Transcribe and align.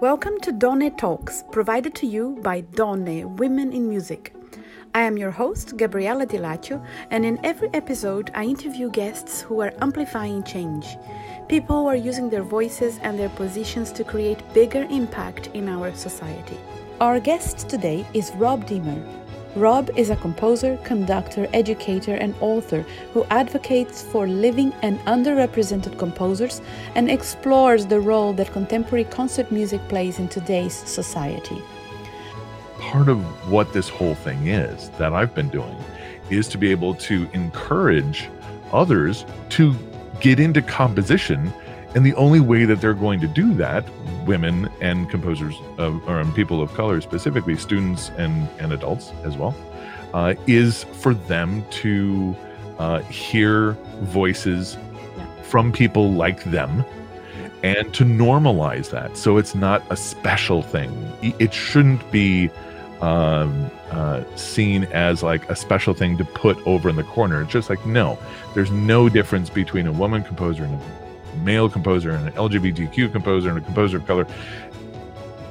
Welcome 0.00 0.40
to 0.40 0.52
Donne 0.52 0.96
Talks, 0.96 1.44
provided 1.52 1.94
to 1.96 2.06
you 2.06 2.38
by 2.40 2.62
Donne 2.62 3.36
Women 3.36 3.70
in 3.70 3.86
Music. 3.86 4.34
I 4.94 5.02
am 5.02 5.18
your 5.18 5.30
host, 5.30 5.76
Gabriella 5.76 6.24
Di 6.24 6.38
Laccio, 6.38 6.82
and 7.10 7.26
in 7.26 7.38
every 7.44 7.68
episode, 7.74 8.30
I 8.34 8.44
interview 8.44 8.88
guests 8.88 9.42
who 9.42 9.60
are 9.60 9.74
amplifying 9.82 10.42
change. 10.42 10.96
People 11.48 11.80
who 11.82 11.86
are 11.88 11.96
using 11.96 12.30
their 12.30 12.42
voices 12.42 12.98
and 13.02 13.18
their 13.18 13.28
positions 13.28 13.92
to 13.92 14.02
create 14.02 14.54
bigger 14.54 14.84
impact 14.84 15.48
in 15.52 15.68
our 15.68 15.94
society. 15.94 16.56
Our 17.02 17.20
guest 17.20 17.68
today 17.68 18.06
is 18.14 18.32
Rob 18.36 18.66
Deemer. 18.66 19.04
Rob 19.56 19.90
is 19.96 20.10
a 20.10 20.16
composer, 20.16 20.76
conductor, 20.84 21.48
educator, 21.52 22.14
and 22.14 22.36
author 22.40 22.82
who 23.12 23.24
advocates 23.30 24.00
for 24.00 24.28
living 24.28 24.72
and 24.82 25.00
underrepresented 25.00 25.98
composers 25.98 26.62
and 26.94 27.10
explores 27.10 27.84
the 27.86 27.98
role 27.98 28.32
that 28.34 28.52
contemporary 28.52 29.04
concert 29.04 29.50
music 29.50 29.80
plays 29.88 30.20
in 30.20 30.28
today's 30.28 30.74
society. 30.74 31.60
Part 32.78 33.08
of 33.08 33.18
what 33.50 33.72
this 33.72 33.88
whole 33.88 34.14
thing 34.14 34.46
is 34.46 34.90
that 34.90 35.12
I've 35.12 35.34
been 35.34 35.48
doing 35.48 35.76
is 36.30 36.46
to 36.48 36.58
be 36.58 36.70
able 36.70 36.94
to 36.94 37.28
encourage 37.32 38.30
others 38.72 39.26
to 39.50 39.74
get 40.20 40.38
into 40.38 40.62
composition 40.62 41.52
and 41.94 42.06
the 42.06 42.14
only 42.14 42.40
way 42.40 42.64
that 42.64 42.80
they're 42.80 42.94
going 42.94 43.20
to 43.20 43.26
do 43.26 43.52
that, 43.54 43.84
women 44.24 44.70
and 44.80 45.10
composers, 45.10 45.56
of, 45.78 46.06
or 46.08 46.24
people 46.32 46.62
of 46.62 46.72
color 46.74 47.00
specifically, 47.00 47.56
students 47.56 48.10
and, 48.10 48.48
and 48.58 48.72
adults 48.72 49.12
as 49.24 49.36
well, 49.36 49.54
uh, 50.14 50.34
is 50.46 50.84
for 50.84 51.14
them 51.14 51.64
to 51.70 52.36
uh, 52.78 53.00
hear 53.00 53.72
voices 54.02 54.78
from 55.42 55.72
people 55.72 56.12
like 56.12 56.44
them 56.44 56.84
and 57.62 57.92
to 57.92 58.04
normalize 58.04 58.90
that. 58.90 59.16
So 59.16 59.36
it's 59.36 59.54
not 59.54 59.82
a 59.90 59.96
special 59.96 60.62
thing. 60.62 61.12
It 61.22 61.52
shouldn't 61.52 62.10
be 62.12 62.50
um, 63.00 63.70
uh, 63.90 64.22
seen 64.36 64.84
as 64.84 65.22
like 65.22 65.48
a 65.50 65.56
special 65.56 65.94
thing 65.94 66.16
to 66.18 66.24
put 66.24 66.56
over 66.66 66.88
in 66.88 66.96
the 66.96 67.04
corner. 67.04 67.42
It's 67.42 67.52
just 67.52 67.68
like, 67.68 67.84
no, 67.84 68.18
there's 68.54 68.70
no 68.70 69.08
difference 69.08 69.50
between 69.50 69.86
a 69.86 69.92
woman 69.92 70.22
composer 70.22 70.64
and 70.64 70.74
a 70.74 70.99
male 71.36 71.68
composer 71.68 72.10
and 72.10 72.28
an 72.28 72.34
LGBTQ 72.34 73.12
composer 73.12 73.48
and 73.48 73.58
a 73.58 73.60
composer 73.60 73.98
of 73.98 74.06
color. 74.06 74.26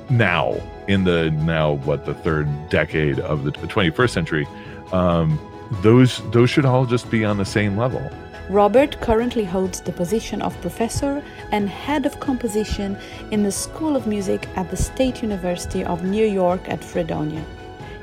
Now, 0.09 0.55
in 0.87 1.03
the 1.03 1.29
now 1.31 1.73
what 1.73 2.05
the 2.05 2.13
third 2.13 2.47
decade 2.69 3.19
of 3.19 3.43
the 3.43 3.51
21st 3.51 4.09
century, 4.09 4.47
um, 4.91 5.39
those 5.83 6.21
those 6.31 6.49
should 6.49 6.65
all 6.65 6.85
just 6.85 7.11
be 7.11 7.23
on 7.23 7.37
the 7.37 7.45
same 7.45 7.77
level. 7.77 8.01
Robert 8.49 8.99
currently 8.99 9.43
holds 9.43 9.79
the 9.79 9.91
position 9.91 10.41
of 10.41 10.59
professor 10.61 11.23
and 11.51 11.69
head 11.69 12.07
of 12.07 12.19
composition 12.19 12.97
in 13.29 13.43
the 13.43 13.51
School 13.51 13.95
of 13.95 14.07
Music 14.07 14.47
at 14.55 14.71
the 14.71 14.77
State 14.77 15.21
University 15.21 15.83
of 15.83 16.03
New 16.03 16.25
York 16.25 16.67
at 16.67 16.83
Fredonia. 16.83 17.45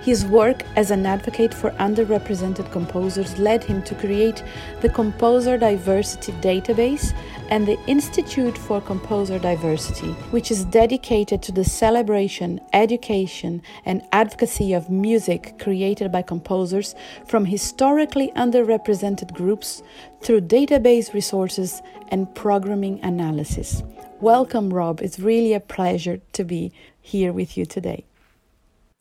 His 0.06 0.24
work 0.24 0.62
as 0.76 0.92
an 0.92 1.04
advocate 1.04 1.52
for 1.52 1.72
underrepresented 1.72 2.70
composers 2.70 3.40
led 3.40 3.64
him 3.64 3.82
to 3.82 3.94
create 3.96 4.44
the 4.80 4.88
Composer 4.88 5.58
Diversity 5.58 6.30
Database 6.34 7.12
and 7.50 7.66
the 7.66 7.76
Institute 7.88 8.56
for 8.56 8.80
Composer 8.80 9.40
Diversity, 9.40 10.12
which 10.30 10.52
is 10.52 10.64
dedicated 10.66 11.42
to 11.42 11.50
the 11.50 11.64
celebration, 11.64 12.60
education, 12.72 13.60
and 13.84 14.00
advocacy 14.12 14.72
of 14.74 14.90
music 14.90 15.58
created 15.58 16.12
by 16.12 16.22
composers 16.22 16.94
from 17.26 17.44
historically 17.44 18.30
underrepresented 18.36 19.34
groups 19.34 19.82
through 20.20 20.42
database 20.42 21.14
resources 21.14 21.82
and 22.12 22.32
programming 22.36 23.00
analysis. 23.02 23.82
Welcome, 24.20 24.72
Rob. 24.72 25.00
It's 25.02 25.18
really 25.18 25.52
a 25.52 25.58
pleasure 25.58 26.20
to 26.34 26.44
be 26.44 26.70
here 27.00 27.32
with 27.32 27.56
you 27.56 27.66
today 27.66 28.04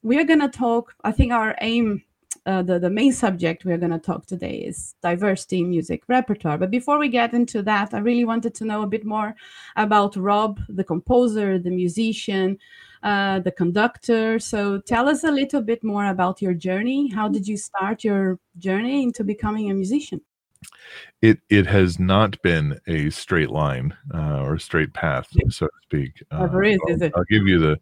we 0.06 0.20
are 0.20 0.24
going 0.24 0.40
to 0.40 0.48
talk 0.48 0.94
i 1.04 1.12
think 1.12 1.32
our 1.32 1.56
aim 1.62 2.02
uh, 2.48 2.62
the, 2.62 2.78
the 2.78 2.90
main 2.92 3.12
subject 3.12 3.66
we're 3.66 3.84
going 3.86 3.92
to 3.92 3.98
talk 3.98 4.28
today 4.28 4.58
is 4.58 4.94
diversity 5.02 5.62
in 5.62 5.70
music 5.72 6.04
repertoire. 6.08 6.60
But 6.60 6.70
before 6.70 7.00
we 7.00 7.08
get 7.08 7.34
into 7.34 7.64
that 7.64 7.94
i 7.96 7.98
really 7.98 8.24
wanted 8.24 8.54
to 8.56 8.66
know 8.66 8.84
a 8.84 8.88
bit 8.88 9.04
more 9.04 9.36
about 9.78 10.16
rob 10.16 10.60
the 10.70 10.84
composer 10.84 11.58
the 11.58 11.72
musician 11.72 12.60
uh, 13.02 13.40
the 13.40 13.52
conductor. 13.52 14.40
So 14.40 14.80
tell 14.80 15.08
us 15.08 15.24
a 15.24 15.32
little 15.32 15.62
bit 15.62 15.84
more 15.84 16.08
about 16.08 16.42
your 16.42 16.56
journey. 16.56 17.08
How 17.08 17.28
did 17.28 17.48
you 17.48 17.56
start 17.56 18.04
your 18.04 18.40
journey 18.58 19.04
into 19.04 19.24
becoming 19.24 19.70
a 19.70 19.76
musician 19.76 20.22
it 21.22 21.40
it 21.50 21.66
has 21.68 22.00
not 22.00 22.42
been 22.42 22.80
a 22.88 23.10
straight 23.10 23.50
line 23.50 23.96
uh, 24.14 24.42
or 24.42 24.56
a 24.56 24.60
straight 24.60 24.94
path, 24.94 25.28
so 25.50 25.68
to 25.68 25.72
speak. 25.84 26.24
Uh, 26.32 26.48
is, 26.62 26.80
I'll, 26.88 26.94
is 26.94 27.02
it? 27.02 27.14
I'll 27.16 27.24
give 27.26 27.48
you 27.48 27.60
the 27.60 27.80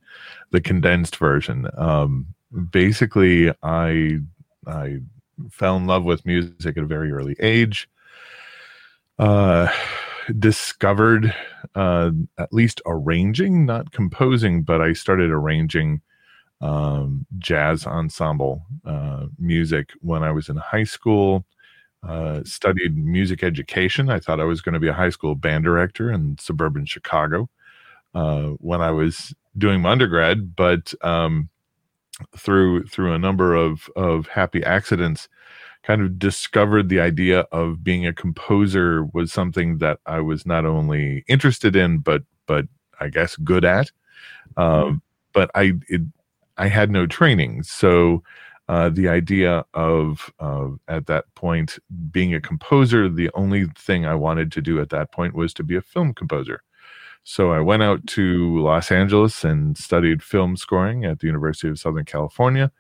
the 0.51 0.61
condensed 0.61 1.17
version. 1.17 1.67
Um, 1.77 2.27
basically, 2.71 3.51
I 3.63 4.19
I 4.67 4.99
fell 5.49 5.77
in 5.77 5.87
love 5.87 6.03
with 6.03 6.25
music 6.25 6.77
at 6.77 6.83
a 6.83 6.87
very 6.87 7.11
early 7.11 7.35
age. 7.39 7.89
Uh, 9.19 9.67
discovered 10.39 11.33
uh, 11.75 12.11
at 12.37 12.53
least 12.53 12.81
arranging, 12.85 13.65
not 13.65 13.91
composing, 13.91 14.63
but 14.63 14.81
I 14.81 14.93
started 14.93 15.31
arranging 15.31 16.01
um, 16.61 17.25
jazz 17.39 17.85
ensemble 17.85 18.65
uh, 18.85 19.25
music 19.37 19.91
when 19.99 20.23
I 20.23 20.31
was 20.31 20.49
in 20.49 20.55
high 20.55 20.85
school 20.85 21.45
uh, 22.07 22.41
studied 22.43 22.97
music 22.97 23.43
education. 23.43 24.09
I 24.09 24.19
thought 24.19 24.39
I 24.39 24.45
was 24.45 24.61
going 24.61 24.73
to 24.73 24.79
be 24.79 24.87
a 24.87 24.93
high 24.93 25.09
school 25.09 25.35
band 25.35 25.63
director 25.63 26.11
in 26.11 26.37
suburban 26.39 26.85
Chicago 26.85 27.49
uh, 28.13 28.49
when 28.59 28.81
I 28.81 28.91
was 28.91 29.33
doing 29.57 29.81
my 29.81 29.91
undergrad, 29.91 30.55
but 30.55 30.93
um, 31.01 31.49
through 32.37 32.85
through 32.87 33.13
a 33.13 33.19
number 33.19 33.55
of 33.55 33.89
of 33.95 34.27
happy 34.27 34.63
accidents, 34.63 35.29
kind 35.83 36.01
of 36.01 36.19
discovered 36.19 36.89
the 36.89 36.99
idea 36.99 37.41
of 37.51 37.83
being 37.83 38.05
a 38.05 38.13
composer 38.13 39.05
was 39.13 39.31
something 39.31 39.77
that 39.79 39.99
I 40.05 40.21
was 40.21 40.45
not 40.45 40.65
only 40.65 41.23
interested 41.27 41.75
in, 41.75 41.99
but 41.99 42.23
but 42.45 42.65
I 42.99 43.09
guess 43.09 43.35
good 43.37 43.65
at. 43.65 43.91
Mm-hmm. 44.57 44.61
Um, 44.61 45.01
but 45.33 45.49
I 45.55 45.73
it, 45.87 46.01
I 46.57 46.67
had 46.67 46.91
no 46.91 47.07
training, 47.07 47.63
so 47.63 48.23
uh, 48.69 48.89
the 48.89 49.09
idea 49.09 49.65
of 49.73 50.31
at 50.87 51.05
that 51.07 51.25
point 51.35 51.77
being 52.11 52.33
a 52.33 52.41
composer, 52.41 53.09
the 53.09 53.29
only 53.33 53.65
thing 53.77 54.05
I 54.05 54.15
wanted 54.15 54.51
to 54.53 54.61
do 54.61 54.79
at 54.79 54.89
that 54.89 55.11
point 55.11 55.35
was 55.35 55.53
to 55.55 55.63
be 55.63 55.75
a 55.75 55.81
film 55.81 56.13
composer. 56.13 56.61
So 57.23 57.51
I 57.51 57.59
went 57.59 57.83
out 57.83 58.05
to 58.07 58.59
Los 58.59 58.91
Angeles 58.91 59.43
and 59.43 59.77
studied 59.77 60.21
film 60.21 60.57
scoring 60.57 61.05
at 61.05 61.19
the 61.19 61.27
University 61.27 61.69
of 61.69 61.79
Southern 61.79 62.05
California. 62.05 62.71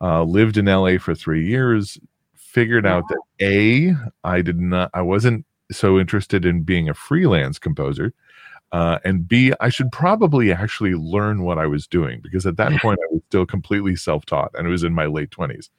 Uh, 0.00 0.24
lived 0.24 0.56
in 0.56 0.66
LA 0.66 0.98
for 0.98 1.14
three 1.14 1.46
years. 1.46 1.98
Figured 2.34 2.86
out 2.86 3.04
that 3.08 3.20
a 3.40 3.94
I 4.22 4.40
did 4.40 4.60
not 4.60 4.90
I 4.94 5.02
wasn't 5.02 5.44
so 5.72 5.98
interested 5.98 6.44
in 6.44 6.62
being 6.62 6.88
a 6.88 6.94
freelance 6.94 7.58
composer 7.58 8.12
uh, 8.74 8.98
and 9.04 9.28
B, 9.28 9.52
I 9.60 9.68
should 9.68 9.92
probably 9.92 10.52
actually 10.52 10.94
learn 10.94 11.44
what 11.44 11.58
I 11.58 11.66
was 11.66 11.86
doing 11.86 12.18
because 12.20 12.44
at 12.44 12.56
that 12.56 12.72
point 12.82 12.98
I 13.00 13.06
was 13.12 13.22
still 13.28 13.46
completely 13.46 13.94
self 13.94 14.26
taught 14.26 14.50
and 14.54 14.66
it 14.66 14.70
was 14.70 14.82
in 14.82 14.92
my 14.92 15.06
late 15.06 15.30
20s. 15.30 15.70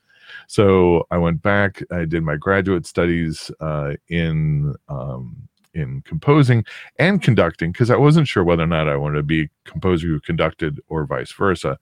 So 0.47 1.05
I 1.11 1.17
went 1.17 1.41
back, 1.41 1.83
I 1.91 2.05
did 2.05 2.23
my 2.23 2.37
graduate 2.37 2.85
studies 2.85 3.51
uh, 3.59 3.95
in 4.07 4.75
um, 4.87 5.35
in 5.73 6.03
composing 6.03 6.63
and 6.97 7.21
conducting 7.21 7.73
because 7.73 7.91
I 7.91 7.97
wasn't 7.97 8.29
sure 8.29 8.45
whether 8.45 8.63
or 8.63 8.67
not 8.67 8.87
I 8.87 8.95
wanted 8.95 9.17
to 9.17 9.23
be 9.23 9.41
a 9.41 9.49
composer 9.65 10.07
who 10.07 10.21
conducted 10.21 10.79
or 10.87 11.05
vice 11.05 11.33
versa. 11.33 11.77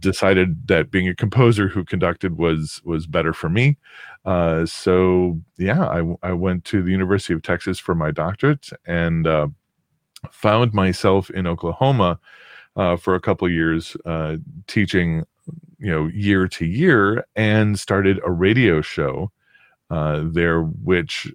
Decided 0.00 0.68
that 0.68 0.90
being 0.90 1.08
a 1.08 1.14
composer 1.14 1.68
who 1.68 1.86
conducted 1.86 2.36
was 2.36 2.82
was 2.84 3.06
better 3.06 3.32
for 3.32 3.48
me. 3.48 3.78
Uh, 4.26 4.66
so 4.66 5.40
yeah, 5.56 5.86
I, 5.86 6.02
I 6.22 6.34
went 6.34 6.66
to 6.66 6.82
the 6.82 6.90
University 6.90 7.32
of 7.32 7.40
Texas 7.40 7.78
for 7.78 7.94
my 7.94 8.10
doctorate 8.10 8.68
and 8.86 9.26
uh, 9.26 9.48
found 10.30 10.72
myself 10.72 11.30
in 11.30 11.46
Oklahoma 11.46 12.18
uh, 12.76 12.96
for 12.96 13.14
a 13.14 13.20
couple 13.20 13.48
years 13.48 13.96
uh, 14.04 14.36
teaching, 14.66 15.24
you 15.78 15.90
know, 15.90 16.06
year 16.08 16.48
to 16.48 16.66
year, 16.66 17.26
and 17.36 17.78
started 17.78 18.20
a 18.24 18.30
radio 18.30 18.80
show 18.80 19.30
uh, 19.90 20.22
there, 20.24 20.62
which 20.62 21.28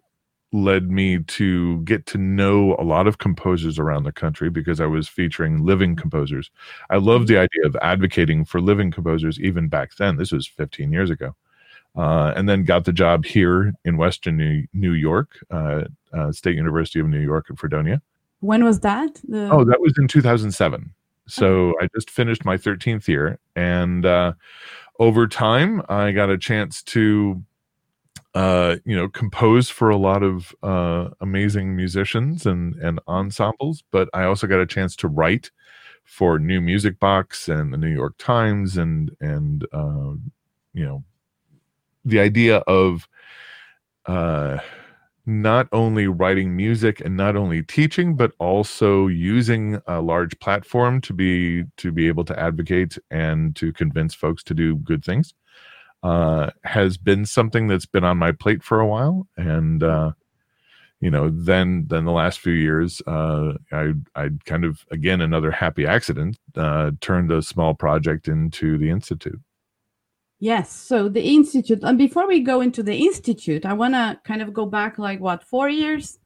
led 0.51 0.89
me 0.89 1.19
to 1.19 1.79
get 1.81 2.05
to 2.07 2.17
know 2.17 2.75
a 2.79 2.83
lot 2.83 3.07
of 3.07 3.19
composers 3.19 3.77
around 3.77 4.03
the 4.03 4.11
country 4.11 4.49
because 4.49 4.81
I 4.81 4.87
was 4.87 5.07
featuring 5.07 5.63
living 5.63 5.95
composers. 5.95 6.49
I 6.89 6.97
loved 6.97 7.27
the 7.27 7.37
idea 7.37 7.65
of 7.65 7.77
advocating 7.81 8.45
for 8.45 8.59
living 8.59 8.91
composers 8.91 9.39
even 9.39 9.67
back 9.67 9.95
then. 9.97 10.17
This 10.17 10.31
was 10.31 10.47
15 10.47 10.91
years 10.91 11.09
ago. 11.09 11.35
Uh, 11.95 12.33
and 12.35 12.47
then 12.47 12.63
got 12.63 12.85
the 12.85 12.93
job 12.93 13.25
here 13.25 13.73
in 13.83 13.97
Western 13.97 14.67
New, 14.73 14.93
York, 14.93 15.39
uh, 15.51 15.83
uh, 16.13 16.31
State 16.31 16.55
University 16.55 16.99
of 16.99 17.07
New 17.07 17.19
York 17.19 17.47
at 17.49 17.57
Fredonia. 17.57 18.01
When 18.39 18.63
was 18.63 18.79
that? 18.81 19.19
The... 19.27 19.49
Oh, 19.51 19.63
that 19.63 19.81
was 19.81 19.93
in 19.97 20.07
2007. 20.07 20.91
So 21.27 21.73
I 21.81 21.87
just 21.93 22.09
finished 22.09 22.45
my 22.45 22.57
13th 22.57 23.07
year. 23.07 23.39
And 23.55 24.05
uh, 24.05 24.33
over 24.99 25.27
time, 25.27 25.81
I 25.87 26.11
got 26.11 26.29
a 26.29 26.37
chance 26.37 26.81
to, 26.83 27.43
uh, 28.33 28.77
you 28.85 28.95
know, 28.95 29.09
compose 29.09 29.69
for 29.69 29.89
a 29.89 29.97
lot 29.97 30.23
of 30.23 30.55
uh, 30.63 31.09
amazing 31.21 31.75
musicians 31.75 32.45
and, 32.45 32.75
and 32.75 32.99
ensembles. 33.07 33.83
But 33.91 34.09
I 34.13 34.23
also 34.23 34.47
got 34.47 34.59
a 34.59 34.65
chance 34.65 34.95
to 34.97 35.07
write 35.07 35.51
for 36.09 36.39
New 36.39 36.59
Music 36.59 36.99
Box 36.99 37.47
and 37.47 37.71
the 37.71 37.77
New 37.77 37.93
York 37.93 38.15
Times 38.17 38.77
and 38.77 39.15
and 39.21 39.63
uh, 39.71 40.13
you 40.73 40.83
know 40.83 41.03
the 42.03 42.19
idea 42.19 42.57
of 42.57 43.07
uh, 44.07 44.57
not 45.29 45.67
only 45.71 46.07
writing 46.07 46.55
music 46.55 47.01
and 47.01 47.15
not 47.15 47.35
only 47.35 47.61
teaching 47.63 48.15
but 48.15 48.31
also 48.39 49.07
using 49.07 49.79
a 49.87 50.01
large 50.01 50.37
platform 50.39 50.99
to 51.01 51.13
be 51.13 51.63
to 51.77 51.91
be 51.91 52.07
able 52.07 52.25
to 52.25 52.37
advocate 52.39 52.97
and 53.11 53.55
to 53.55 53.71
convince 53.71 54.15
folks 54.15 54.43
to 54.43 54.53
do 54.53 54.75
good 54.77 55.05
things 55.05 55.33
uh, 56.03 56.49
has 56.63 56.97
been 56.97 57.25
something 57.25 57.67
that's 57.67 57.85
been 57.85 58.03
on 58.03 58.17
my 58.17 58.31
plate 58.31 58.63
for 58.63 58.79
a 58.79 58.87
while. 58.87 59.27
And 59.37 59.83
uh, 59.83 60.11
you 61.01 61.09
know 61.09 61.29
then 61.29 61.85
then 61.87 62.05
the 62.05 62.11
last 62.11 62.39
few 62.39 62.53
years 62.53 63.01
uh, 63.07 63.53
i 63.71 63.93
i 64.15 64.29
kind 64.45 64.65
of 64.65 64.85
again 64.91 65.21
another 65.21 65.51
happy 65.51 65.85
accident 65.85 66.37
uh, 66.57 66.91
turned 66.99 67.31
a 67.31 67.41
small 67.41 67.73
project 67.73 68.27
into 68.27 68.77
the 68.77 68.89
institute 68.89 69.39
Yes. 70.39 70.71
So 70.71 71.09
the 71.09 71.21
institute, 71.21 71.79
and 71.83 71.97
before 71.97 72.27
we 72.27 72.39
go 72.39 72.61
into 72.61 72.81
the 72.81 72.95
institute, 72.95 73.65
I 73.65 73.73
want 73.73 73.93
to 73.93 74.19
kind 74.23 74.41
of 74.41 74.53
go 74.53 74.65
back 74.65 74.97
like 74.97 75.19
what, 75.19 75.43
four 75.43 75.69
years, 75.69 76.17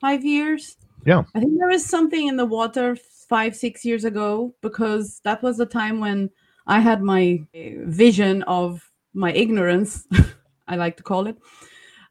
five 0.00 0.24
years? 0.24 0.76
Yeah. 1.06 1.22
I 1.34 1.40
think 1.40 1.58
there 1.58 1.68
was 1.68 1.86
something 1.86 2.26
in 2.26 2.36
the 2.36 2.46
water 2.46 2.96
five, 3.28 3.54
six 3.54 3.84
years 3.84 4.04
ago 4.04 4.54
because 4.60 5.20
that 5.24 5.42
was 5.42 5.56
the 5.56 5.66
time 5.66 6.00
when 6.00 6.30
I 6.66 6.80
had 6.80 7.00
my 7.00 7.46
vision 7.54 8.42
of 8.42 8.90
my 9.14 9.32
ignorance, 9.32 10.06
I 10.68 10.76
like 10.76 10.96
to 10.96 11.02
call 11.02 11.26
it. 11.28 11.36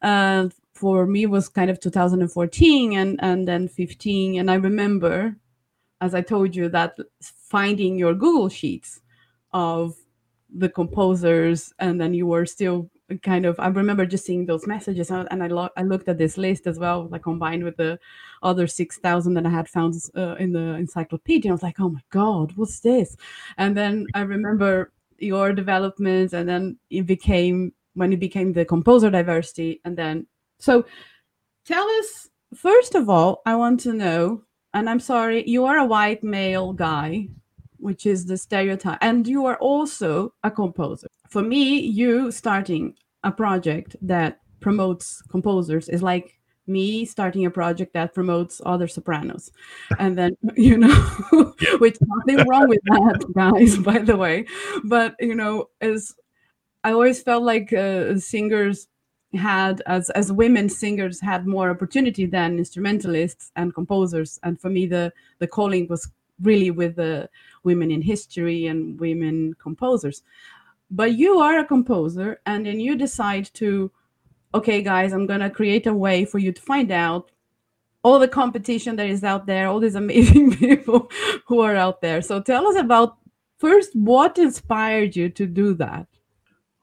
Uh, 0.02 0.50
for 0.74 1.06
me, 1.06 1.26
was 1.26 1.50
kind 1.50 1.70
of 1.70 1.80
2014 1.82 2.94
and, 2.94 3.20
and 3.22 3.46
then 3.46 3.68
15. 3.68 4.40
And 4.40 4.50
I 4.50 4.56
remember, 4.56 5.36
as 6.00 6.16
I 6.16 6.22
told 6.22 6.56
you, 6.56 6.70
that 6.70 6.98
finding 7.22 7.98
your 7.98 8.14
Google 8.14 8.48
Sheets 8.48 9.02
of 9.52 9.96
the 10.56 10.70
composers 10.70 11.74
and 11.80 12.02
then 12.02 12.14
you 12.14 12.26
were 12.26 12.46
still 12.46 12.90
kind 13.24 13.46
of 13.46 13.60
i 13.60 13.68
remember 13.68 14.06
just 14.06 14.26
seeing 14.26 14.46
those 14.46 14.68
messages 14.68 15.10
and 15.10 15.44
i, 15.44 15.48
lo- 15.48 15.70
I 15.78 15.84
looked 15.84 16.08
at 16.08 16.18
this 16.18 16.38
list 16.38 16.68
as 16.68 16.80
well 16.80 17.08
like 17.10 17.24
combined 17.24 17.64
with 17.64 17.78
the 17.78 18.00
other 18.44 18.68
6000 18.68 19.34
that 19.34 19.46
i 19.46 19.50
had 19.50 19.68
found 19.68 19.96
uh, 20.16 20.36
in 20.36 20.54
the 20.54 20.76
encyclopedia 20.76 21.52
i 21.52 21.54
was 21.54 21.64
like 21.64 21.80
oh 21.80 21.90
my 21.90 22.02
god 22.12 22.54
what's 22.56 22.80
this? 22.80 23.16
And 23.58 23.76
then 23.76 24.06
i 24.14 24.22
remember 24.22 24.92
your 25.18 25.54
development 25.54 26.34
and 26.34 26.48
then 26.48 26.78
it 26.90 27.06
became 27.06 27.74
when 27.94 28.14
it 28.14 28.20
became 28.20 28.54
the 28.54 28.66
composer 28.66 29.10
diversity 29.10 29.82
and 29.86 29.98
then 29.98 30.28
so 30.60 30.86
tell 31.66 31.88
us 31.88 32.30
first 32.56 32.96
of 32.96 33.10
all 33.10 33.42
i 33.46 33.56
want 33.56 33.80
to 33.82 33.94
know 33.94 34.42
and 34.74 34.90
i'm 34.90 35.00
sorry 35.00 35.48
you 35.48 35.66
are 35.66 35.78
a 35.78 35.86
white 35.86 36.24
male 36.24 36.74
guy 36.74 37.28
which 37.80 38.06
is 38.06 38.26
the 38.26 38.38
stereotype. 38.38 38.98
And 39.02 39.28
you 39.28 39.46
are 39.46 39.58
also 39.58 40.34
a 40.44 40.52
composer. 40.52 41.08
For 41.30 41.42
me, 41.42 41.80
you 41.80 42.32
starting 42.32 42.96
a 43.24 43.32
project 43.32 43.96
that 44.02 44.40
promotes 44.60 45.22
composers 45.24 45.90
is 45.90 46.04
like 46.04 46.40
me 46.68 47.04
starting 47.04 47.46
a 47.46 47.50
project 47.50 47.94
that 47.94 48.14
promotes 48.14 48.62
other 48.66 48.88
sopranos 48.88 49.52
and 49.98 50.18
then 50.18 50.38
you 50.56 50.78
know 50.78 50.94
which 51.80 51.98
nothing 52.02 52.48
wrong 52.48 52.70
with 52.70 52.80
that 52.86 53.26
guys 53.36 53.78
by 53.78 53.98
the 53.98 54.16
way 54.16 54.46
but 54.86 55.16
you 55.20 55.34
know 55.34 55.68
as 55.82 56.14
i 56.84 56.92
always 56.92 57.22
felt 57.22 57.44
like 57.44 57.74
uh, 57.74 58.16
singers 58.18 58.88
had 59.34 59.82
as 59.86 60.10
as 60.12 60.32
women 60.32 60.70
singers 60.70 61.20
had 61.20 61.46
more 61.46 61.70
opportunity 61.70 62.26
than 62.26 62.58
instrumentalists 62.58 63.52
and 63.56 63.74
composers 63.74 64.40
and 64.44 64.60
for 64.60 64.70
me 64.70 64.86
the 64.86 65.12
the 65.40 65.48
calling 65.48 65.88
was 65.88 66.10
really 66.42 66.72
with 66.72 66.96
the 66.96 67.30
women 67.64 67.92
in 67.92 68.02
history 68.02 68.68
and 68.68 69.00
women 69.00 69.54
composers. 69.56 70.24
But 70.92 71.14
you 71.14 71.40
are 71.40 71.60
a 71.60 71.66
composer, 71.66 72.42
and 72.46 72.66
then 72.66 72.80
you 72.80 72.96
decide 72.96 73.50
to, 73.56 73.92
okay, 74.54 74.82
guys, 74.82 75.14
I'm 75.14 75.28
gonna 75.28 75.50
create 75.50 75.86
a 75.86 75.94
way 75.94 76.26
for 76.26 76.40
you 76.40 76.52
to 76.52 76.62
find 76.62 76.92
out 76.92 77.32
all 78.04 78.20
the 78.20 78.28
competition 78.28 78.96
that 78.96 79.10
is 79.10 79.24
out 79.24 79.46
there, 79.46 79.68
all 79.68 79.80
these 79.80 79.96
amazing 80.04 80.56
people 80.56 81.12
who 81.48 81.60
are 81.60 81.76
out 81.76 82.02
there. 82.02 82.22
So 82.22 82.42
tell 82.42 82.68
us 82.68 82.76
about 82.76 83.18
first 83.58 83.96
what 83.96 84.38
inspired 84.38 85.16
you 85.16 85.30
to 85.30 85.46
do 85.46 85.74
that. 85.76 86.08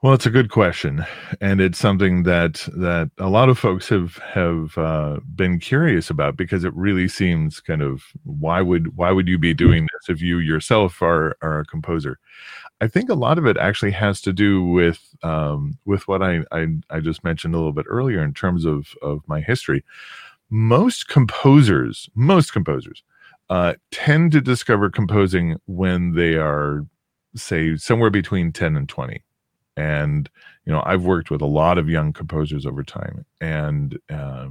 Well, 0.03 0.13
it's 0.13 0.27
a 0.27 0.31
good 0.31 0.51
question, 0.51 1.05
and 1.41 1.61
it's 1.61 1.79
something 1.79 2.23
that 2.25 2.69
that 2.77 3.11
a 3.19 3.29
lot 3.31 3.49
of 3.49 3.59
folks 3.59 3.89
have 3.89 4.17
have 4.19 4.77
uh, 4.77 5.21
been 5.35 5.59
curious 5.59 6.11
about 6.11 6.37
because 6.37 6.65
it 6.65 6.75
really 6.75 7.09
seems 7.09 7.61
kind 7.61 7.83
of 7.83 8.05
why 8.25 8.61
would 8.61 8.97
why 8.97 9.11
would 9.11 9.27
you 9.27 9.39
be 9.39 9.55
doing 9.55 9.85
this 9.85 10.11
if 10.15 10.21
you 10.21 10.39
yourself 10.39 11.01
are 11.03 11.37
are 11.43 11.61
a 11.61 11.65
composer? 11.65 12.19
I 12.81 12.89
think 12.89 13.11
a 13.11 13.15
lot 13.15 13.39
of 13.39 13.47
it 13.47 13.57
actually 13.59 13.93
has 13.93 14.21
to 14.23 14.33
do 14.35 14.65
with 14.65 15.01
um, 15.23 15.79
with 15.87 16.09
what 16.09 16.23
I, 16.23 16.43
I 16.53 16.69
I 16.91 17.01
just 17.01 17.25
mentioned 17.25 17.55
a 17.55 17.59
little 17.59 17.73
bit 17.73 17.87
earlier 17.89 18.23
in 18.23 18.35
terms 18.35 18.65
of 18.67 18.89
of 19.03 19.23
my 19.29 19.41
history. 19.43 19.85
Most 20.51 21.09
composers, 21.09 22.11
most 22.17 22.53
composers, 22.55 23.05
uh, 23.51 23.75
tend 23.93 24.33
to 24.33 24.43
discover 24.43 24.91
composing 24.91 25.59
when 25.67 26.15
they 26.15 26.37
are, 26.37 26.87
say, 27.37 27.77
somewhere 27.77 28.11
between 28.11 28.53
ten 28.53 28.77
and 28.77 28.89
twenty 28.89 29.25
and 29.77 30.31
you 30.65 30.73
know 30.73 30.83
i've 30.87 31.05
worked 31.05 31.31
with 31.31 31.41
a 31.41 31.47
lot 31.47 31.79
of 31.79 31.89
young 31.89 32.13
composers 32.13 32.67
over 32.67 32.83
time. 32.83 33.25
And 33.41 33.99
uh, 34.11 34.49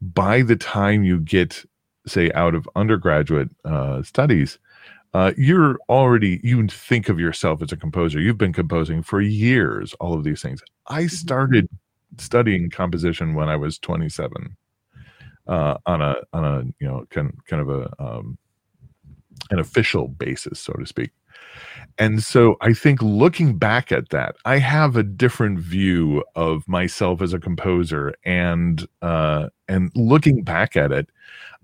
by 0.00 0.42
the 0.42 0.56
time 0.56 1.04
you 1.04 1.20
get 1.20 1.64
say 2.06 2.30
out 2.32 2.54
of 2.54 2.68
undergraduate 2.76 3.50
uh, 3.64 4.02
studies 4.02 4.58
uh, 5.14 5.32
you're 5.38 5.78
already 5.88 6.38
you 6.42 6.66
think 6.66 7.08
of 7.08 7.18
yourself 7.18 7.62
as 7.62 7.72
a 7.72 7.76
composer. 7.76 8.20
You've 8.20 8.36
been 8.36 8.52
composing 8.52 9.02
for 9.02 9.22
years 9.22 9.94
all 10.00 10.12
of 10.12 10.22
these 10.22 10.42
things. 10.42 10.62
I 10.88 11.04
mm-hmm. 11.04 11.08
started 11.08 11.68
studying 12.16 12.70
composition 12.70 13.34
when 13.34 13.48
i 13.48 13.56
was 13.56 13.78
27 13.78 14.56
uh, 15.46 15.76
on 15.86 16.02
a 16.02 16.16
on 16.32 16.44
a 16.44 16.62
you 16.80 16.88
know 16.88 17.04
kind, 17.10 17.36
kind 17.46 17.62
of 17.62 17.68
a 17.68 18.02
um, 18.02 18.38
an 19.50 19.58
official 19.58 20.08
basis 20.08 20.58
so 20.58 20.72
to 20.72 20.86
speak 20.86 21.10
and 21.98 22.22
so 22.22 22.56
I 22.60 22.72
think 22.74 23.02
looking 23.02 23.58
back 23.58 23.90
at 23.90 24.10
that, 24.10 24.36
I 24.44 24.58
have 24.58 24.96
a 24.96 25.02
different 25.02 25.58
view 25.58 26.24
of 26.36 26.66
myself 26.68 27.20
as 27.22 27.32
a 27.32 27.40
composer, 27.40 28.14
and 28.24 28.86
uh, 29.02 29.48
and 29.68 29.90
looking 29.96 30.42
back 30.44 30.76
at 30.76 30.92
it, 30.92 31.08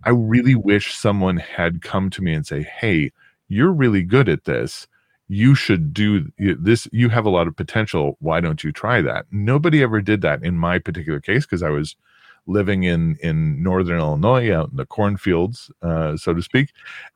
I 0.04 0.10
really 0.10 0.54
wish 0.56 0.94
someone 0.94 1.38
had 1.38 1.82
come 1.82 2.10
to 2.10 2.22
me 2.22 2.34
and 2.34 2.46
say, 2.46 2.64
"Hey, 2.64 3.12
you're 3.48 3.72
really 3.72 4.02
good 4.04 4.28
at 4.28 4.44
this. 4.44 4.88
You 5.28 5.54
should 5.54 5.94
do 5.94 6.30
this. 6.38 6.88
You 6.92 7.10
have 7.10 7.26
a 7.26 7.30
lot 7.30 7.48
of 7.48 7.56
potential. 7.56 8.16
Why 8.20 8.40
don't 8.40 8.64
you 8.64 8.72
try 8.72 9.02
that?" 9.02 9.26
Nobody 9.32 9.82
ever 9.82 10.00
did 10.02 10.22
that 10.22 10.42
in 10.44 10.58
my 10.58 10.78
particular 10.80 11.20
case 11.20 11.46
because 11.46 11.62
I 11.62 11.70
was 11.70 11.96
living 12.46 12.84
in 12.84 13.16
in 13.22 13.62
northern 13.62 13.98
Illinois, 13.98 14.52
out 14.52 14.70
in 14.70 14.76
the 14.76 14.86
cornfields, 14.86 15.70
uh, 15.82 16.16
so 16.16 16.34
to 16.34 16.42
speak. 16.42 16.70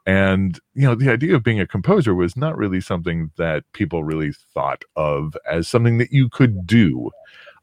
And 0.06 0.58
you 0.75 0.82
know, 0.82 0.94
the 0.94 1.11
idea 1.11 1.35
of 1.35 1.42
being 1.42 1.61
a 1.61 1.66
composer 1.66 2.14
was 2.14 2.37
not 2.37 2.56
really 2.56 2.80
something 2.80 3.30
that 3.37 3.64
people 3.73 4.04
really 4.04 4.32
thought 4.54 4.85
of 4.97 5.37
as 5.50 5.68
something 5.68 5.99
that 5.99 6.12
you 6.12 6.28
could 6.28 6.66
do, 6.66 7.11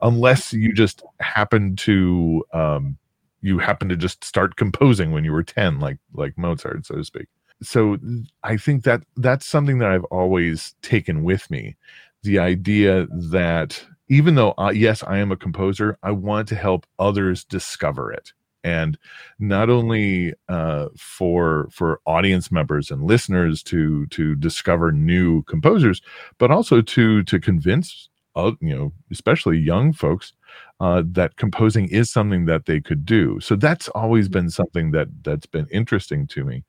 unless 0.01 0.53
you 0.53 0.73
just 0.73 1.03
happened 1.19 1.77
to 1.79 2.43
um, 2.53 2.97
you 3.41 3.59
happen 3.59 3.89
to 3.89 3.97
just 3.97 4.23
start 4.23 4.55
composing 4.55 5.11
when 5.11 5.23
you 5.23 5.31
were 5.31 5.43
ten, 5.43 5.79
like 5.79 5.97
like 6.13 6.37
Mozart, 6.37 6.85
so 6.85 6.95
to 6.95 7.03
speak. 7.03 7.27
So 7.61 7.97
I 8.43 8.57
think 8.57 8.83
that 8.83 9.03
that's 9.15 9.45
something 9.45 9.79
that 9.79 9.89
I've 9.89 10.03
always 10.05 10.75
taken 10.81 11.23
with 11.23 11.49
me, 11.49 11.77
the 12.23 12.37
idea 12.39 13.07
that 13.11 13.85
even 14.09 14.35
though 14.35 14.53
uh, 14.57 14.71
yes 14.73 15.03
i 15.03 15.17
am 15.17 15.31
a 15.31 15.37
composer 15.37 15.97
i 16.03 16.11
want 16.11 16.47
to 16.47 16.55
help 16.55 16.85
others 16.99 17.43
discover 17.43 18.11
it. 18.11 18.31
And 18.63 18.97
not 19.37 19.69
only 19.69 20.33
uh, 20.49 20.87
for 20.97 21.67
for 21.71 21.99
audience 22.07 22.51
members 22.51 22.89
and 22.89 23.03
listeners 23.03 23.61
to 23.63 24.07
to 24.07 24.35
discover 24.35 24.91
new 24.91 25.43
composers 25.43 26.01
but 26.39 26.49
also 26.49 26.81
to 26.81 27.23
to 27.23 27.39
convince 27.39 28.09
uh, 28.35 28.51
you 28.61 28.75
know 28.75 28.91
especially 29.11 29.59
young 29.59 29.93
folks 29.93 30.33
uh, 30.79 31.03
that 31.05 31.37
composing 31.37 31.87
is 31.89 32.11
something 32.11 32.45
that 32.45 32.65
they 32.65 32.81
could 32.81 33.05
do. 33.05 33.39
So 33.39 33.55
that's 33.55 33.87
always 33.89 34.27
been 34.27 34.49
something 34.49 34.91
that 34.91 35.07
that's 35.23 35.45
been 35.45 35.67
interesting 35.71 36.27
to 36.27 36.43
me. 36.43 36.63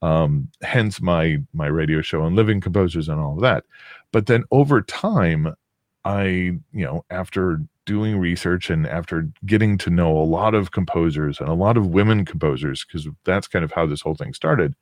Um, 0.00 0.48
hence 0.62 1.00
my 1.00 1.38
my 1.52 1.66
radio 1.66 2.02
show 2.02 2.22
on 2.22 2.34
living 2.34 2.60
composers 2.60 3.08
and 3.08 3.20
all 3.20 3.34
of 3.34 3.40
that. 3.42 3.64
But 4.12 4.26
then 4.26 4.44
over 4.50 4.82
time 4.82 5.54
I, 6.04 6.24
you 6.72 6.84
know, 6.84 7.04
after 7.10 7.60
doing 7.84 8.18
research 8.18 8.70
and 8.70 8.86
after 8.86 9.28
getting 9.44 9.76
to 9.78 9.90
know 9.90 10.16
a 10.16 10.24
lot 10.24 10.54
of 10.54 10.70
composers 10.70 11.40
and 11.40 11.48
a 11.48 11.54
lot 11.54 11.76
of 11.76 11.88
women 11.88 12.24
composers, 12.24 12.84
because 12.84 13.08
that's 13.24 13.48
kind 13.48 13.64
of 13.64 13.72
how 13.72 13.86
this 13.86 14.00
whole 14.00 14.14
thing 14.14 14.34
started, 14.34 14.72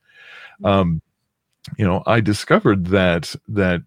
mm-hmm. 0.62 0.66
um, 0.66 1.02
you 1.76 1.84
know, 1.84 2.02
I 2.06 2.20
discovered 2.20 2.86
that 2.86 3.34
that 3.48 3.82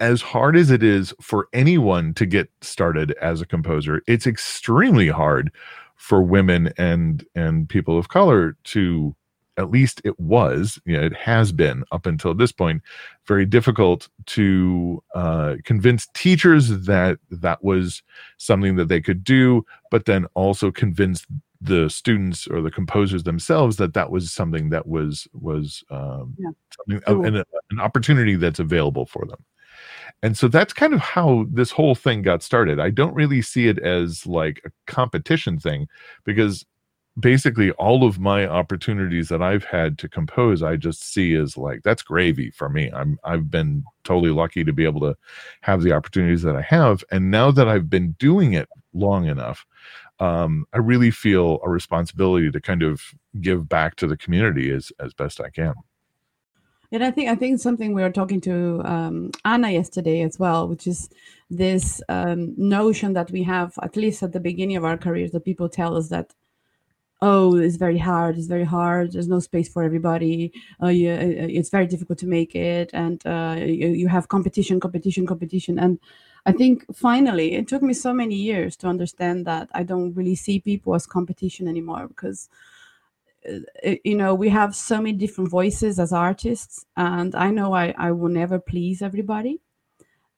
as 0.00 0.20
hard 0.20 0.56
as 0.56 0.70
it 0.70 0.82
is 0.82 1.14
for 1.20 1.48
anyone 1.52 2.14
to 2.14 2.26
get 2.26 2.50
started 2.60 3.12
as 3.20 3.40
a 3.40 3.46
composer, 3.46 4.02
it's 4.06 4.26
extremely 4.26 5.08
hard 5.08 5.50
for 5.96 6.22
women 6.22 6.72
and 6.76 7.24
and 7.34 7.68
people 7.68 7.98
of 7.98 8.08
color 8.08 8.56
to 8.64 9.14
at 9.56 9.70
least 9.70 10.00
it 10.04 10.18
was, 10.18 10.78
you 10.84 10.96
know, 10.96 11.04
it 11.04 11.14
has 11.14 11.52
been 11.52 11.84
up 11.92 12.06
until 12.06 12.34
this 12.34 12.52
point, 12.52 12.82
very 13.26 13.46
difficult 13.46 14.08
to 14.26 15.02
uh, 15.14 15.56
convince 15.64 16.08
teachers 16.14 16.68
that 16.86 17.18
that 17.30 17.62
was 17.62 18.02
something 18.38 18.76
that 18.76 18.88
they 18.88 19.00
could 19.00 19.22
do, 19.22 19.64
but 19.90 20.06
then 20.06 20.26
also 20.34 20.70
convince 20.70 21.26
the 21.60 21.88
students 21.88 22.46
or 22.46 22.60
the 22.60 22.70
composers 22.70 23.22
themselves 23.22 23.76
that 23.76 23.94
that 23.94 24.10
was 24.10 24.30
something 24.30 24.68
that 24.70 24.86
was 24.86 25.26
was 25.32 25.82
um, 25.90 26.36
yeah. 26.38 26.50
something, 26.76 27.24
an, 27.24 27.42
an 27.70 27.80
opportunity 27.80 28.34
that's 28.36 28.58
available 28.58 29.06
for 29.06 29.24
them. 29.26 29.42
And 30.22 30.36
so 30.36 30.48
that's 30.48 30.72
kind 30.72 30.94
of 30.94 31.00
how 31.00 31.46
this 31.50 31.70
whole 31.70 31.94
thing 31.94 32.22
got 32.22 32.42
started. 32.42 32.80
I 32.80 32.90
don't 32.90 33.14
really 33.14 33.42
see 33.42 33.68
it 33.68 33.78
as 33.78 34.26
like 34.26 34.62
a 34.64 34.70
competition 34.90 35.58
thing 35.58 35.86
because 36.24 36.64
basically 37.18 37.70
all 37.72 38.04
of 38.04 38.18
my 38.18 38.46
opportunities 38.46 39.28
that 39.28 39.42
I've 39.42 39.64
had 39.64 39.98
to 39.98 40.08
compose, 40.08 40.62
I 40.62 40.76
just 40.76 41.12
see 41.12 41.34
as 41.34 41.56
like 41.56 41.82
that's 41.82 42.02
gravy 42.02 42.50
for 42.50 42.68
me. 42.68 42.90
I'm 42.92 43.18
I've 43.24 43.50
been 43.50 43.84
totally 44.02 44.30
lucky 44.32 44.64
to 44.64 44.72
be 44.72 44.84
able 44.84 45.00
to 45.00 45.16
have 45.62 45.82
the 45.82 45.92
opportunities 45.92 46.42
that 46.42 46.56
I 46.56 46.62
have, 46.62 47.04
and 47.10 47.30
now 47.30 47.50
that 47.52 47.68
I've 47.68 47.88
been 47.88 48.12
doing 48.18 48.52
it 48.54 48.68
long 48.92 49.26
enough, 49.26 49.64
um, 50.20 50.66
I 50.72 50.78
really 50.78 51.10
feel 51.10 51.60
a 51.64 51.70
responsibility 51.70 52.50
to 52.50 52.60
kind 52.60 52.82
of 52.82 53.02
give 53.40 53.68
back 53.68 53.96
to 53.96 54.06
the 54.06 54.16
community 54.16 54.70
as 54.70 54.92
as 54.98 55.14
best 55.14 55.40
I 55.40 55.50
can. 55.50 55.74
And 56.92 57.02
I 57.02 57.10
think 57.10 57.28
I 57.28 57.34
think 57.34 57.60
something 57.60 57.92
we 57.94 58.02
were 58.02 58.10
talking 58.10 58.40
to 58.42 58.80
um, 58.84 59.30
Anna 59.44 59.70
yesterday 59.70 60.22
as 60.22 60.38
well, 60.38 60.68
which 60.68 60.86
is 60.86 61.08
this 61.50 62.00
um, 62.08 62.54
notion 62.56 63.14
that 63.14 63.30
we 63.30 63.42
have, 63.42 63.74
at 63.82 63.96
least 63.96 64.22
at 64.22 64.32
the 64.32 64.40
beginning 64.40 64.76
of 64.76 64.84
our 64.84 64.96
careers, 64.96 65.32
that 65.32 65.44
people 65.44 65.68
tell 65.68 65.96
us 65.96 66.08
that 66.08 66.32
oh 67.24 67.56
it's 67.56 67.76
very 67.76 67.96
hard 67.96 68.36
it's 68.36 68.46
very 68.46 68.64
hard 68.64 69.12
there's 69.12 69.28
no 69.28 69.40
space 69.40 69.68
for 69.68 69.82
everybody 69.82 70.52
uh, 70.82 70.88
yeah, 70.88 71.14
uh, 71.14 71.48
it's 71.58 71.70
very 71.70 71.86
difficult 71.86 72.18
to 72.18 72.26
make 72.26 72.54
it 72.54 72.90
and 72.92 73.26
uh, 73.26 73.56
you, 73.58 73.88
you 73.88 74.08
have 74.08 74.28
competition 74.28 74.78
competition 74.78 75.26
competition 75.26 75.78
and 75.78 75.98
i 76.44 76.52
think 76.52 76.84
finally 76.94 77.54
it 77.54 77.66
took 77.66 77.82
me 77.82 77.94
so 77.94 78.12
many 78.12 78.34
years 78.34 78.76
to 78.76 78.86
understand 78.86 79.46
that 79.46 79.68
i 79.72 79.82
don't 79.82 80.12
really 80.14 80.34
see 80.34 80.60
people 80.60 80.94
as 80.94 81.06
competition 81.06 81.66
anymore 81.66 82.08
because 82.08 82.50
uh, 83.48 83.94
you 84.04 84.16
know 84.16 84.34
we 84.34 84.50
have 84.50 84.76
so 84.76 84.98
many 84.98 85.16
different 85.16 85.48
voices 85.48 85.98
as 85.98 86.12
artists 86.12 86.84
and 86.96 87.34
i 87.34 87.50
know 87.50 87.72
i, 87.72 87.94
I 87.96 88.10
will 88.12 88.28
never 88.28 88.58
please 88.58 89.00
everybody 89.00 89.60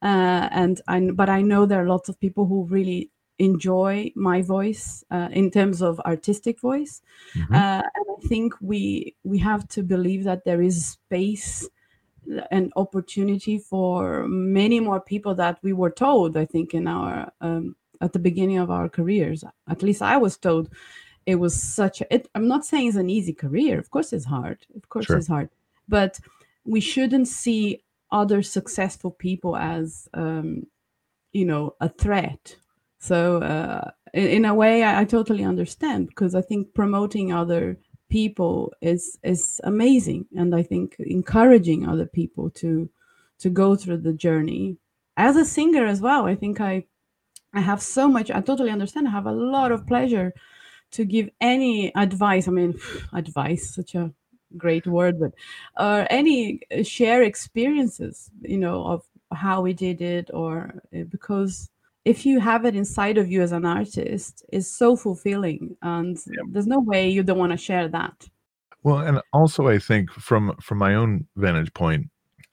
uh, 0.02 0.48
and 0.52 0.80
I, 0.86 1.00
but 1.00 1.28
i 1.28 1.42
know 1.42 1.66
there 1.66 1.82
are 1.82 1.88
lots 1.88 2.08
of 2.08 2.20
people 2.20 2.46
who 2.46 2.64
really 2.66 3.10
enjoy 3.38 4.10
my 4.14 4.42
voice 4.42 5.04
uh, 5.10 5.28
in 5.32 5.50
terms 5.50 5.82
of 5.82 6.00
artistic 6.00 6.60
voice. 6.60 7.02
Mm-hmm. 7.34 7.54
uh, 7.54 7.82
and 7.96 8.06
i 8.16 8.28
think 8.28 8.54
we 8.60 9.14
we 9.24 9.38
have 9.38 9.68
to 9.68 9.82
believe 9.82 10.24
that 10.24 10.44
there 10.44 10.62
is 10.62 10.86
space 10.86 11.68
and 12.50 12.72
opportunity 12.76 13.58
for 13.58 14.26
many 14.26 14.80
more 14.80 15.00
people 15.00 15.34
that 15.34 15.58
we 15.62 15.72
were 15.72 15.90
told 15.90 16.36
i 16.36 16.44
think 16.44 16.74
in 16.74 16.88
our 16.88 17.30
um, 17.40 17.76
at 18.00 18.12
the 18.12 18.18
beginning 18.18 18.58
of 18.58 18.70
our 18.70 18.88
careers. 18.88 19.44
At 19.68 19.82
least 19.82 20.02
i 20.02 20.16
was 20.16 20.36
told 20.36 20.68
it 21.24 21.36
was 21.36 21.60
such 21.60 22.00
a, 22.00 22.14
it, 22.14 22.28
i'm 22.34 22.48
not 22.48 22.64
saying 22.64 22.88
it's 22.88 22.96
an 22.96 23.10
easy 23.10 23.32
career. 23.32 23.78
Of 23.78 23.90
course 23.90 24.12
it's 24.12 24.24
hard. 24.24 24.58
Of 24.76 24.88
course 24.88 25.06
sure. 25.06 25.18
it's 25.18 25.28
hard. 25.28 25.50
But 25.88 26.20
we 26.64 26.80
shouldn't 26.80 27.28
see 27.28 27.82
other 28.10 28.42
successful 28.42 29.10
people 29.10 29.56
as 29.56 30.08
um, 30.14 30.66
you 31.32 31.44
know 31.44 31.74
a 31.80 31.88
threat 31.88 32.56
so 33.06 33.42
uh, 33.42 33.90
in, 34.12 34.26
in, 34.26 34.44
a 34.44 34.54
way, 34.54 34.82
I, 34.82 35.02
I, 35.02 35.04
totally 35.04 35.44
understand 35.44 36.08
because 36.08 36.34
I 36.34 36.40
think 36.40 36.74
promoting 36.74 37.32
other 37.32 37.78
people 38.08 38.72
is 38.80 39.18
is 39.22 39.60
amazing, 39.64 40.26
and 40.36 40.54
I 40.54 40.62
think 40.62 40.96
encouraging 40.98 41.88
other 41.88 42.06
people 42.06 42.50
to 42.62 42.90
to 43.38 43.50
go 43.50 43.76
through 43.76 43.98
the 43.98 44.12
journey 44.12 44.78
as 45.16 45.36
a 45.36 45.44
singer 45.44 45.86
as 45.86 46.00
well. 46.00 46.26
I 46.26 46.34
think 46.34 46.60
I 46.60 46.84
I 47.54 47.60
have 47.60 47.80
so 47.82 48.08
much. 48.08 48.30
I 48.30 48.40
totally 48.40 48.70
understand. 48.70 49.06
I 49.06 49.12
have 49.12 49.26
a 49.26 49.40
lot 49.56 49.72
of 49.72 49.86
pleasure 49.86 50.32
to 50.92 51.04
give 51.04 51.30
any 51.40 51.94
advice. 51.94 52.48
I 52.48 52.50
mean, 52.50 52.74
advice, 53.12 53.74
such 53.74 53.94
a 53.94 54.12
great 54.56 54.86
word, 54.86 55.20
but 55.20 55.32
uh, 55.76 56.06
any 56.10 56.60
share 56.82 57.22
experiences, 57.22 58.30
you 58.42 58.58
know, 58.58 58.84
of 58.84 59.02
how 59.32 59.60
we 59.60 59.72
did 59.72 60.00
it, 60.00 60.30
or 60.32 60.82
uh, 60.94 61.04
because 61.10 61.70
if 62.06 62.24
you 62.24 62.38
have 62.38 62.64
it 62.64 62.76
inside 62.76 63.18
of 63.18 63.30
you 63.30 63.42
as 63.42 63.50
an 63.50 63.66
artist 63.66 64.44
is 64.52 64.72
so 64.72 64.94
fulfilling 64.94 65.76
and 65.82 66.16
there's 66.52 66.68
no 66.68 66.78
way 66.78 67.08
you 67.08 67.24
don't 67.24 67.36
want 67.36 67.50
to 67.50 67.58
share 67.58 67.88
that. 67.88 68.28
Well 68.84 68.98
and 68.98 69.20
also 69.32 69.66
i 69.66 69.80
think 69.80 70.12
from 70.12 70.54
from 70.62 70.78
my 70.78 70.94
own 70.94 71.26
vantage 71.34 71.74
point 71.74 72.06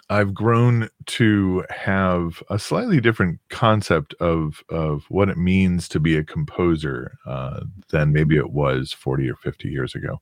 i've 0.09 0.33
grown 0.33 0.89
to 1.05 1.63
have 1.69 2.41
a 2.49 2.57
slightly 2.57 2.99
different 2.99 3.39
concept 3.49 4.15
of 4.15 4.63
of 4.69 5.05
what 5.09 5.29
it 5.29 5.37
means 5.37 5.87
to 5.89 5.99
be 5.99 6.17
a 6.17 6.23
composer 6.23 7.19
uh, 7.27 7.59
than 7.89 8.13
maybe 8.13 8.35
it 8.35 8.49
was 8.49 8.91
40 8.91 9.29
or 9.29 9.35
50 9.35 9.69
years 9.69 9.93
ago 9.93 10.19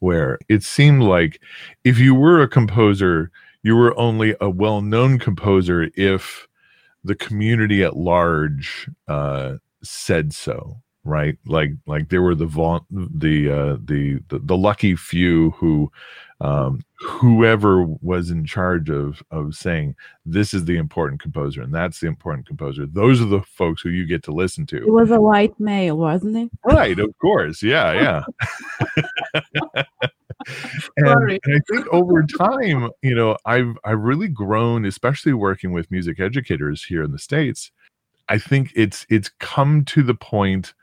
where 0.00 0.40
it 0.48 0.64
seemed 0.64 1.04
like 1.04 1.40
if 1.84 1.96
you 2.00 2.12
were 2.12 2.42
a 2.42 2.48
composer 2.48 3.30
you 3.62 3.76
were 3.76 3.96
only 3.96 4.34
a 4.40 4.50
well-known 4.50 5.20
composer 5.20 5.90
if 5.94 6.48
the 7.06 7.14
community 7.14 7.82
at 7.82 7.96
large 7.96 8.88
uh, 9.08 9.54
said 9.82 10.32
so 10.32 10.82
right? 11.06 11.38
Like 11.46 11.70
like 11.86 12.08
there 12.08 12.22
were 12.22 12.34
the 12.34 12.46
va- 12.46 12.84
the, 12.90 13.50
uh, 13.50 13.76
the 13.84 14.18
the 14.28 14.40
the 14.40 14.56
lucky 14.56 14.96
few 14.96 15.50
who 15.52 15.90
um, 16.40 16.80
whoever 16.98 17.84
was 17.84 18.30
in 18.30 18.44
charge 18.44 18.90
of 18.90 19.22
of 19.30 19.54
saying 19.54 19.94
this 20.26 20.52
is 20.52 20.64
the 20.64 20.76
important 20.76 21.22
composer 21.22 21.62
and 21.62 21.72
that's 21.72 22.00
the 22.00 22.08
important 22.08 22.46
composer. 22.46 22.84
Those 22.84 23.22
are 23.22 23.26
the 23.26 23.42
folks 23.42 23.80
who 23.80 23.90
you 23.90 24.04
get 24.04 24.22
to 24.24 24.32
listen 24.32 24.66
to. 24.66 24.76
It 24.76 24.90
was 24.90 25.10
a 25.10 25.20
white 25.20 25.58
male 25.58 25.96
wasn't 25.96 26.36
it? 26.36 26.50
Right 26.64 26.98
of 26.98 27.16
course. 27.18 27.62
Yeah 27.62 28.24
yeah 28.92 29.82
and, 30.96 31.30
and, 31.30 31.40
I 31.46 31.60
think 31.70 31.86
over 31.92 32.22
time, 32.22 32.90
you 33.02 33.14
know, 33.14 33.36
I've 33.44 33.76
I've 33.84 34.00
really 34.00 34.28
grown, 34.28 34.84
especially 34.84 35.32
working 35.32 35.72
with 35.72 35.90
music 35.90 36.20
educators 36.20 36.84
here 36.84 37.02
in 37.02 37.12
the 37.12 37.18
states. 37.18 37.70
I 38.28 38.38
think 38.38 38.72
it's 38.74 39.06
it's 39.08 39.30
come 39.40 39.84
to 39.86 40.02
the 40.02 40.14
point 40.14 40.74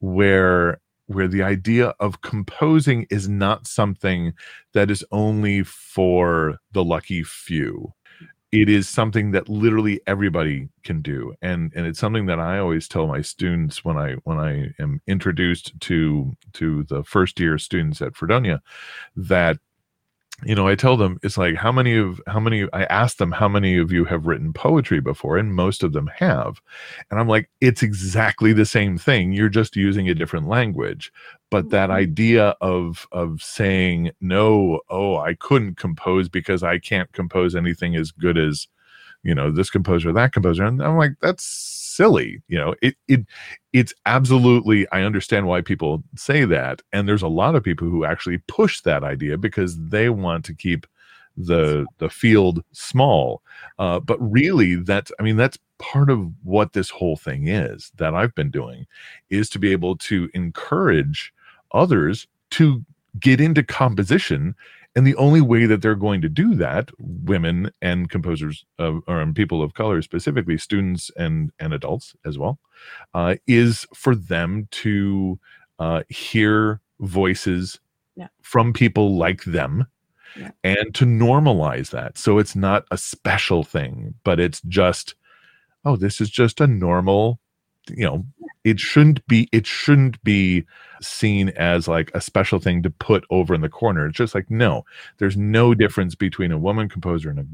where 0.00 0.80
where 1.06 1.28
the 1.28 1.42
idea 1.42 1.88
of 2.00 2.22
composing 2.22 3.06
is 3.10 3.28
not 3.28 3.66
something 3.66 4.32
that 4.72 4.90
is 4.90 5.04
only 5.12 5.62
for 5.62 6.58
the 6.72 6.84
lucky 6.84 7.22
few 7.22 7.92
it 8.52 8.68
is 8.68 8.86
something 8.88 9.30
that 9.30 9.48
literally 9.48 10.00
everybody 10.06 10.68
can 10.84 11.00
do. 11.00 11.34
And 11.40 11.72
and 11.74 11.86
it's 11.86 11.98
something 11.98 12.26
that 12.26 12.38
i 12.38 12.58
always 12.58 12.86
tell 12.88 13.06
my 13.06 13.22
students 13.22 13.84
when 13.84 13.96
i 13.96 14.12
when 14.24 14.38
i 14.38 14.68
am 14.78 15.00
introduced 15.06 15.78
to 15.80 16.36
to 16.54 16.84
the 16.84 17.02
first 17.04 17.40
year 17.40 17.58
students 17.58 18.02
at 18.02 18.14
fredonia 18.16 18.60
that 19.16 19.58
you 20.44 20.54
know 20.54 20.66
i 20.66 20.74
tell 20.74 20.96
them 20.96 21.18
it's 21.22 21.38
like 21.38 21.54
how 21.54 21.70
many 21.70 21.96
of 21.96 22.20
how 22.26 22.40
many 22.40 22.66
i 22.72 22.84
ask 22.84 23.18
them 23.18 23.30
how 23.30 23.48
many 23.48 23.78
of 23.78 23.92
you 23.92 24.04
have 24.04 24.26
written 24.26 24.52
poetry 24.52 25.00
before? 25.00 25.36
And 25.36 25.54
most 25.54 25.82
of 25.82 25.92
them 25.92 26.08
have. 26.16 26.60
And 27.10 27.20
i'm 27.20 27.28
like 27.28 27.48
it's 27.60 27.82
exactly 27.82 28.52
the 28.52 28.66
same 28.66 28.98
thing. 28.98 29.32
You're 29.32 29.48
just 29.48 29.76
using 29.76 30.08
a 30.08 30.14
different 30.14 30.48
language. 30.48 31.12
But 31.50 31.70
that 31.70 31.90
mm-hmm. 31.90 31.98
idea 31.98 32.56
of 32.60 33.06
of 33.12 33.42
saying 33.42 34.12
no 34.20 34.80
oh 34.90 35.16
i 35.18 35.34
couldn't 35.34 35.76
compose 35.76 36.28
because 36.28 36.62
i 36.62 36.78
can't 36.78 37.12
compose 37.12 37.54
anything 37.54 37.96
as 37.96 38.10
good 38.10 38.38
as 38.38 38.68
you 39.22 39.34
know 39.34 39.50
this 39.50 39.70
composer 39.70 40.12
that 40.12 40.32
composer. 40.32 40.64
And 40.64 40.82
i'm 40.82 40.96
like 40.96 41.12
that's 41.20 41.81
silly 41.92 42.42
you 42.48 42.58
know 42.58 42.74
it 42.82 42.94
it 43.08 43.20
it's 43.72 43.92
absolutely 44.06 44.86
i 44.92 45.02
understand 45.02 45.46
why 45.46 45.60
people 45.60 46.02
say 46.16 46.44
that 46.44 46.82
and 46.92 47.08
there's 47.08 47.22
a 47.22 47.28
lot 47.28 47.54
of 47.54 47.62
people 47.62 47.88
who 47.88 48.04
actually 48.04 48.38
push 48.48 48.80
that 48.80 49.04
idea 49.04 49.36
because 49.36 49.78
they 49.88 50.08
want 50.08 50.44
to 50.44 50.54
keep 50.54 50.86
the 51.36 51.86
the 51.98 52.10
field 52.10 52.62
small. 52.72 53.42
Uh, 53.78 54.00
but 54.00 54.18
really 54.20 54.76
that's 54.76 55.10
i 55.18 55.22
mean 55.22 55.36
that's 55.36 55.58
part 55.78 56.10
of 56.10 56.30
what 56.44 56.72
this 56.72 56.90
whole 56.90 57.16
thing 57.16 57.48
is 57.48 57.90
that 57.96 58.14
i've 58.14 58.34
been 58.34 58.50
doing 58.50 58.86
is 59.30 59.48
to 59.48 59.58
be 59.58 59.72
able 59.72 59.96
to 59.96 60.28
encourage 60.34 61.32
others 61.72 62.26
to 62.50 62.84
get 63.18 63.40
into 63.40 63.62
composition 63.62 64.54
and 64.94 65.06
the 65.06 65.16
only 65.16 65.40
way 65.40 65.66
that 65.66 65.82
they're 65.82 65.94
going 65.94 66.20
to 66.22 66.28
do 66.28 66.54
that, 66.56 66.90
women 66.98 67.70
and 67.80 68.10
composers 68.10 68.64
of, 68.78 69.02
or 69.06 69.24
people 69.32 69.62
of 69.62 69.74
color 69.74 70.02
specifically, 70.02 70.58
students 70.58 71.10
and 71.16 71.50
and 71.58 71.72
adults 71.72 72.14
as 72.24 72.38
well, 72.38 72.58
uh, 73.14 73.36
is 73.46 73.86
for 73.94 74.14
them 74.14 74.68
to 74.70 75.38
uh, 75.78 76.02
hear 76.08 76.80
voices 77.00 77.80
yeah. 78.16 78.28
from 78.42 78.72
people 78.72 79.16
like 79.16 79.44
them. 79.44 79.86
Yeah. 80.34 80.50
And 80.64 80.94
to 80.94 81.04
normalize 81.04 81.90
that. 81.90 82.16
So 82.16 82.38
it's 82.38 82.56
not 82.56 82.86
a 82.90 82.96
special 82.96 83.64
thing, 83.64 84.14
but 84.24 84.40
it's 84.40 84.62
just, 84.62 85.14
oh, 85.84 85.96
this 85.96 86.22
is 86.22 86.30
just 86.30 86.58
a 86.58 86.66
normal 86.66 87.38
you 87.96 88.04
know 88.04 88.24
it 88.64 88.78
shouldn't 88.78 89.26
be 89.26 89.48
it 89.52 89.66
shouldn't 89.66 90.22
be 90.24 90.64
seen 91.00 91.50
as 91.50 91.88
like 91.88 92.10
a 92.14 92.20
special 92.20 92.58
thing 92.58 92.82
to 92.82 92.90
put 92.90 93.24
over 93.30 93.54
in 93.54 93.60
the 93.60 93.68
corner. 93.68 94.06
It's 94.06 94.16
just 94.16 94.34
like 94.34 94.50
no 94.50 94.84
there's 95.18 95.36
no 95.36 95.74
difference 95.74 96.14
between 96.14 96.52
a 96.52 96.58
woman 96.58 96.88
composer 96.88 97.30
and 97.30 97.38
a 97.38 97.46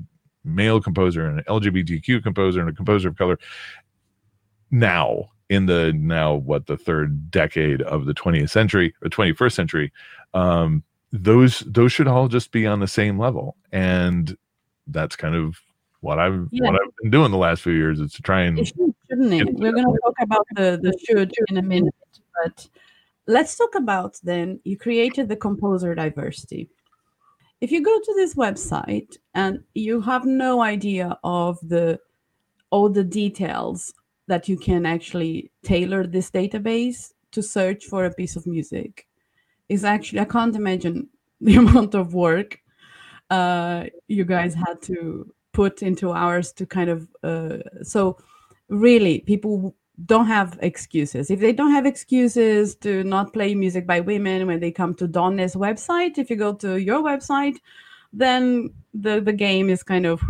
male 0.45 0.80
composer 0.80 1.26
and 1.26 1.40
an 1.40 1.45
lgbtq 1.45 2.23
composer 2.23 2.61
and 2.61 2.71
a 2.71 2.73
composer 2.73 3.09
of 3.09 3.18
color 3.18 3.38
now 4.71 5.28
in 5.50 5.66
the 5.66 5.92
now 5.95 6.35
what 6.35 6.66
the 6.66 6.76
third 6.76 7.30
decade 7.30 7.83
of 7.83 8.07
the 8.07 8.14
20th 8.14 8.49
century 8.49 8.95
or 9.02 9.11
21st 9.11 9.52
century 9.52 9.92
um 10.33 10.83
those 11.12 11.61
those 11.61 11.92
should 11.92 12.09
all 12.09 12.28
just 12.28 12.52
be 12.52 12.66
on 12.66 12.80
the 12.80 12.87
same 12.87 13.18
level. 13.18 13.57
And 13.73 14.37
that's 14.87 15.16
kind 15.16 15.35
of 15.35 15.59
what 16.00 16.18
I've 16.18 16.49
yeah. 16.50 16.71
what 16.71 16.75
I've 16.75 16.97
been 17.02 17.11
doing 17.11 17.30
the 17.30 17.38
last 17.38 17.62
few 17.62 17.73
years 17.73 18.00
is 18.00 18.12
to 18.14 18.23
try 18.23 18.42
and 18.42 18.71
it 19.19 19.31
should, 19.31 19.39
shouldn't 19.39 19.49
it? 19.49 19.55
We're 19.61 19.73
going 19.73 19.93
to 19.93 19.99
talk 20.05 20.17
about 20.21 20.47
the 20.55 20.79
the 20.83 20.99
should 21.07 21.33
in 21.49 21.57
a 21.59 21.63
minute, 21.63 21.95
but 22.43 22.69
let's 23.27 23.57
talk 23.57 23.75
about 23.75 24.19
then 24.23 24.61
you 24.65 24.77
created 24.77 25.29
the 25.29 25.37
composer 25.37 25.95
diversity. 25.95 26.69
If 27.61 27.73
you 27.73 27.83
go 27.83 27.99
to 27.99 28.15
this 28.15 28.35
website 28.35 29.17
and 29.35 29.65
you 29.75 30.01
have 30.01 30.25
no 30.25 30.61
idea 30.61 31.19
of 31.25 31.59
the 31.63 31.99
all 32.71 32.89
the 32.89 33.05
details 33.05 33.95
that 34.27 34.49
you 34.49 34.57
can 34.57 34.87
actually 34.87 35.51
tailor 35.63 36.07
this 36.07 36.31
database 36.31 37.13
to 37.33 37.43
search 37.43 37.87
for 37.87 38.05
a 38.05 38.15
piece 38.15 38.37
of 38.37 38.47
music 38.47 39.07
is 39.69 39.85
actually 39.85 40.21
I 40.21 40.25
can't 40.25 40.57
imagine 40.57 41.09
the 41.41 41.57
amount 41.57 41.95
of 41.95 42.15
work 42.15 42.61
uh, 43.31 43.85
you 44.07 44.25
guys 44.25 44.55
had 44.55 44.81
to 44.83 45.33
put 45.53 45.83
into 45.83 46.13
ours 46.13 46.53
to 46.53 46.67
kind 46.67 46.91
of 46.91 47.09
uh, 47.23 47.59
so 47.83 48.19
really 48.69 49.21
people 49.21 49.75
don't 50.07 50.27
have 50.27 50.59
excuses. 50.63 51.31
If 51.31 51.41
they 51.41 51.53
don't 51.53 51.73
have 51.73 51.85
excuses 51.87 52.77
to 52.77 53.03
not 53.03 53.33
play 53.33 53.55
music 53.55 53.87
by 53.87 54.01
women 54.01 54.47
when 54.47 54.61
they 54.61 54.71
come 54.71 54.95
to 54.95 55.09
Donne's 55.09 55.55
website 55.55 56.19
if 56.19 56.31
you 56.31 56.37
go 56.37 56.55
to 56.55 56.77
your 56.77 57.03
website 57.03 57.59
then 58.13 58.71
the 58.95 59.21
the 59.21 59.33
game 59.33 59.69
is 59.69 59.83
kind 59.83 60.07
of 60.07 60.23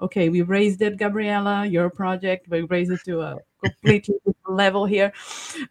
okay 0.00 0.28
we 0.28 0.42
raised 0.42 0.82
it 0.82 0.98
gabriella 0.98 1.64
your 1.64 1.88
project 1.88 2.46
we 2.50 2.60
raised 2.62 2.92
it 2.92 3.00
to 3.04 3.22
a 3.22 3.38
completely 3.64 4.14
different 4.26 4.56
level 4.56 4.84
here. 4.84 5.12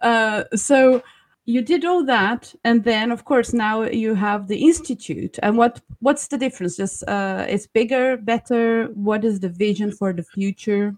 Uh, 0.02 0.44
so 0.56 1.04
you 1.46 1.62
did 1.62 1.84
all 1.84 2.06
that 2.06 2.56
and 2.64 2.86
then 2.86 3.12
of 3.12 3.26
course 3.26 3.54
now 3.54 3.84
you 3.84 4.16
have 4.16 4.48
the 4.48 4.64
institute. 4.64 5.38
And 5.44 5.58
what 5.58 5.82
what's 6.00 6.28
the 6.28 6.38
difference? 6.38 6.78
Just 6.78 7.04
uh 7.08 7.46
it's 7.48 7.68
bigger 7.68 8.18
better? 8.18 8.86
What 8.94 9.26
is 9.26 9.40
the 9.42 9.50
vision 9.50 9.92
for 9.92 10.14
the 10.14 10.24
future 10.24 10.96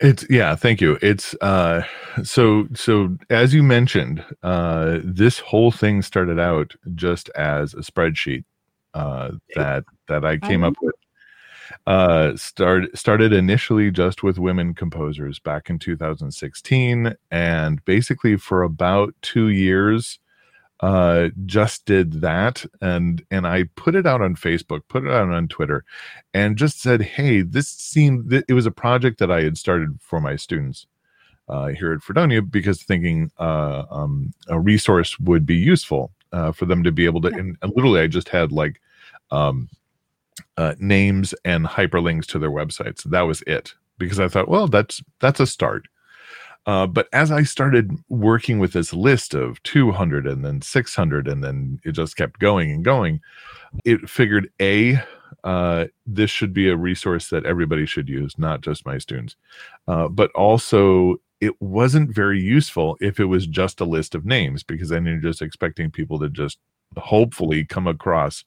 it's 0.00 0.24
yeah 0.30 0.54
thank 0.54 0.80
you. 0.80 0.98
It's 1.02 1.34
uh 1.40 1.82
so 2.22 2.68
so 2.74 3.16
as 3.30 3.54
you 3.54 3.62
mentioned 3.62 4.24
uh 4.42 4.98
this 5.02 5.38
whole 5.38 5.70
thing 5.70 6.02
started 6.02 6.38
out 6.38 6.74
just 6.94 7.28
as 7.30 7.74
a 7.74 7.78
spreadsheet 7.78 8.44
uh 8.94 9.32
that 9.54 9.84
that 10.08 10.24
i 10.24 10.36
came 10.36 10.64
up 10.64 10.74
with. 10.80 10.94
Uh, 11.86 12.34
start, 12.34 12.84
started 12.96 13.30
initially 13.32 13.90
just 13.90 14.22
with 14.22 14.38
women 14.38 14.72
composers 14.72 15.38
back 15.38 15.68
in 15.68 15.78
2016 15.78 17.14
and 17.30 17.84
basically 17.84 18.38
for 18.38 18.62
about 18.62 19.14
two 19.20 19.48
years 19.48 20.18
uh, 20.80 21.28
just 21.44 21.84
did 21.86 22.20
that 22.20 22.64
and 22.80 23.24
and 23.30 23.46
i 23.46 23.64
put 23.74 23.94
it 23.94 24.06
out 24.06 24.22
on 24.22 24.36
facebook 24.36 24.80
put 24.88 25.04
it 25.04 25.10
out 25.10 25.28
on 25.28 25.48
twitter 25.48 25.84
and 26.34 26.56
just 26.56 26.80
said 26.80 27.02
hey 27.02 27.42
this 27.42 27.68
seemed 27.68 28.32
it 28.32 28.52
was 28.54 28.66
a 28.66 28.70
project 28.70 29.18
that 29.18 29.30
i 29.30 29.42
had 29.42 29.58
started 29.58 29.98
for 30.00 30.20
my 30.20 30.36
students 30.36 30.86
uh, 31.48 31.66
here 31.68 31.92
at 31.92 32.02
fredonia 32.02 32.42
because 32.42 32.82
thinking 32.82 33.30
uh, 33.38 33.84
um, 33.90 34.32
a 34.48 34.60
resource 34.60 35.18
would 35.18 35.46
be 35.46 35.56
useful 35.56 36.12
uh, 36.32 36.52
for 36.52 36.66
them 36.66 36.84
to 36.84 36.92
be 36.92 37.06
able 37.06 37.20
to 37.20 37.28
and, 37.28 37.56
and 37.62 37.72
literally 37.74 38.00
i 38.00 38.06
just 38.06 38.28
had 38.28 38.52
like 38.52 38.80
um, 39.30 39.68
uh, 40.56 40.74
names 40.78 41.34
and 41.44 41.66
hyperlinks 41.66 42.26
to 42.26 42.38
their 42.38 42.50
websites. 42.50 43.04
That 43.04 43.22
was 43.22 43.42
it 43.42 43.74
because 43.98 44.20
I 44.20 44.28
thought, 44.28 44.48
well, 44.48 44.66
that's 44.66 45.02
that's 45.20 45.40
a 45.40 45.46
start. 45.46 45.86
Uh, 46.68 46.86
but 46.86 47.08
as 47.14 47.32
I 47.32 47.44
started 47.44 47.90
working 48.10 48.58
with 48.58 48.74
this 48.74 48.92
list 48.92 49.32
of 49.32 49.62
200 49.62 50.26
and 50.26 50.44
then 50.44 50.60
600, 50.60 51.26
and 51.26 51.42
then 51.42 51.80
it 51.82 51.92
just 51.92 52.14
kept 52.14 52.38
going 52.40 52.70
and 52.70 52.84
going, 52.84 53.22
it 53.86 54.08
figured 54.08 54.50
a 54.60 55.00
uh, 55.44 55.86
this 56.06 56.30
should 56.30 56.52
be 56.52 56.68
a 56.68 56.76
resource 56.76 57.30
that 57.30 57.46
everybody 57.46 57.86
should 57.86 58.06
use, 58.06 58.38
not 58.38 58.60
just 58.60 58.84
my 58.84 58.98
students. 58.98 59.34
Uh, 59.86 60.08
but 60.08 60.30
also, 60.32 61.16
it 61.40 61.54
wasn't 61.62 62.14
very 62.14 62.38
useful 62.40 62.98
if 63.00 63.18
it 63.18 63.26
was 63.26 63.46
just 63.46 63.80
a 63.80 63.86
list 63.86 64.14
of 64.14 64.26
names 64.26 64.62
because 64.62 64.90
then 64.90 65.06
you're 65.06 65.16
just 65.16 65.40
expecting 65.40 65.90
people 65.90 66.18
to 66.18 66.28
just 66.28 66.58
hopefully 66.98 67.64
come 67.64 67.86
across 67.86 68.44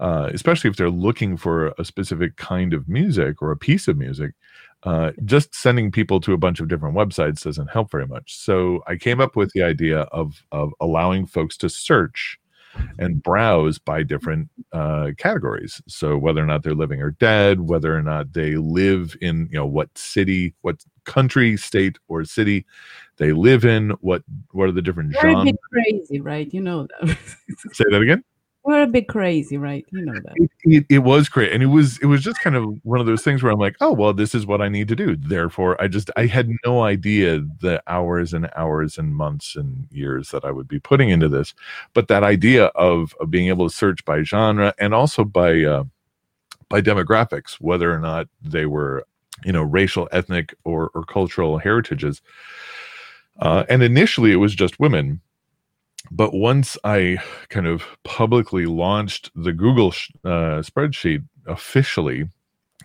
uh, 0.00 0.28
especially 0.32 0.68
if 0.68 0.76
they're 0.76 0.90
looking 0.90 1.36
for 1.36 1.68
a 1.78 1.84
specific 1.84 2.36
kind 2.36 2.74
of 2.74 2.88
music 2.88 3.40
or 3.40 3.50
a 3.50 3.56
piece 3.56 3.86
of 3.86 3.96
music, 3.96 4.32
uh, 4.84 5.12
just 5.24 5.54
sending 5.54 5.90
people 5.90 6.20
to 6.20 6.32
a 6.32 6.38
bunch 6.38 6.60
of 6.60 6.68
different 6.68 6.96
websites 6.96 7.42
doesn't 7.42 7.70
help 7.70 7.90
very 7.90 8.06
much. 8.06 8.36
So 8.36 8.82
I 8.86 8.96
came 8.96 9.20
up 9.20 9.34
with 9.34 9.50
the 9.52 9.62
idea 9.62 10.00
of 10.12 10.42
of 10.52 10.72
allowing 10.80 11.26
folks 11.26 11.56
to 11.58 11.68
search 11.68 12.38
and 12.98 13.22
browse 13.22 13.78
by 13.78 14.02
different 14.02 14.50
uh, 14.72 15.10
categories. 15.16 15.80
So 15.86 16.18
whether 16.18 16.42
or 16.42 16.46
not 16.46 16.62
they're 16.62 16.74
living 16.74 17.00
or 17.00 17.12
dead, 17.12 17.60
whether 17.60 17.96
or 17.96 18.02
not 18.02 18.32
they 18.32 18.56
live 18.56 19.16
in, 19.20 19.48
you 19.50 19.58
know, 19.58 19.66
what 19.66 19.96
city, 19.96 20.54
what 20.62 20.84
country, 21.04 21.56
state, 21.56 21.98
or 22.08 22.24
city 22.24 22.66
they 23.16 23.32
live 23.32 23.64
in, 23.64 23.90
what 24.00 24.22
what 24.52 24.68
are 24.68 24.72
the 24.72 24.82
different 24.82 25.12
Very 25.12 25.34
genres? 25.34 25.54
Crazy, 25.72 26.20
right? 26.20 26.52
You 26.52 26.60
know. 26.60 26.88
Say 27.72 27.84
that 27.90 28.02
again. 28.02 28.24
We're 28.64 28.82
a 28.82 28.86
bit 28.86 29.08
crazy, 29.08 29.58
right? 29.58 29.84
You 29.90 30.06
know 30.06 30.14
that. 30.14 30.32
It, 30.36 30.50
it, 30.62 30.86
it, 30.88 30.98
was 31.00 31.28
great, 31.28 31.52
and 31.52 31.62
it 31.62 31.66
was 31.66 31.98
it 31.98 32.06
was 32.06 32.22
just 32.22 32.40
kind 32.40 32.56
of 32.56 32.64
one 32.82 32.98
of 32.98 33.04
those 33.04 33.22
things 33.22 33.42
where 33.42 33.52
I'm 33.52 33.58
like, 33.58 33.76
oh 33.82 33.92
well, 33.92 34.14
this 34.14 34.34
is 34.34 34.46
what 34.46 34.62
I 34.62 34.70
need 34.70 34.88
to 34.88 34.96
do. 34.96 35.16
Therefore, 35.16 35.80
I 35.82 35.86
just 35.86 36.10
I 36.16 36.24
had 36.24 36.48
no 36.64 36.82
idea 36.82 37.44
the 37.60 37.82
hours 37.86 38.32
and 38.32 38.48
hours 38.56 38.96
and 38.96 39.14
months 39.14 39.54
and 39.54 39.86
years 39.90 40.30
that 40.30 40.46
I 40.46 40.50
would 40.50 40.66
be 40.66 40.80
putting 40.80 41.10
into 41.10 41.28
this, 41.28 41.52
but 41.92 42.08
that 42.08 42.22
idea 42.22 42.66
of, 42.68 43.14
of 43.20 43.30
being 43.30 43.48
able 43.48 43.68
to 43.68 43.74
search 43.74 44.02
by 44.06 44.22
genre 44.22 44.72
and 44.78 44.94
also 44.94 45.24
by 45.24 45.62
uh, 45.62 45.84
by 46.70 46.80
demographics, 46.80 47.56
whether 47.60 47.94
or 47.94 47.98
not 47.98 48.28
they 48.40 48.64
were 48.64 49.06
you 49.44 49.52
know 49.52 49.62
racial, 49.62 50.08
ethnic, 50.10 50.54
or 50.64 50.90
or 50.94 51.04
cultural 51.04 51.58
heritages. 51.58 52.22
Uh, 53.40 53.64
and 53.68 53.82
initially, 53.82 54.32
it 54.32 54.36
was 54.36 54.54
just 54.54 54.80
women 54.80 55.20
but 56.10 56.34
once 56.34 56.76
I 56.84 57.18
kind 57.48 57.66
of 57.66 57.84
publicly 58.04 58.66
launched 58.66 59.30
the 59.34 59.52
Google 59.52 59.90
sh- 59.90 60.10
uh, 60.24 60.62
spreadsheet 60.62 61.24
officially, 61.46 62.28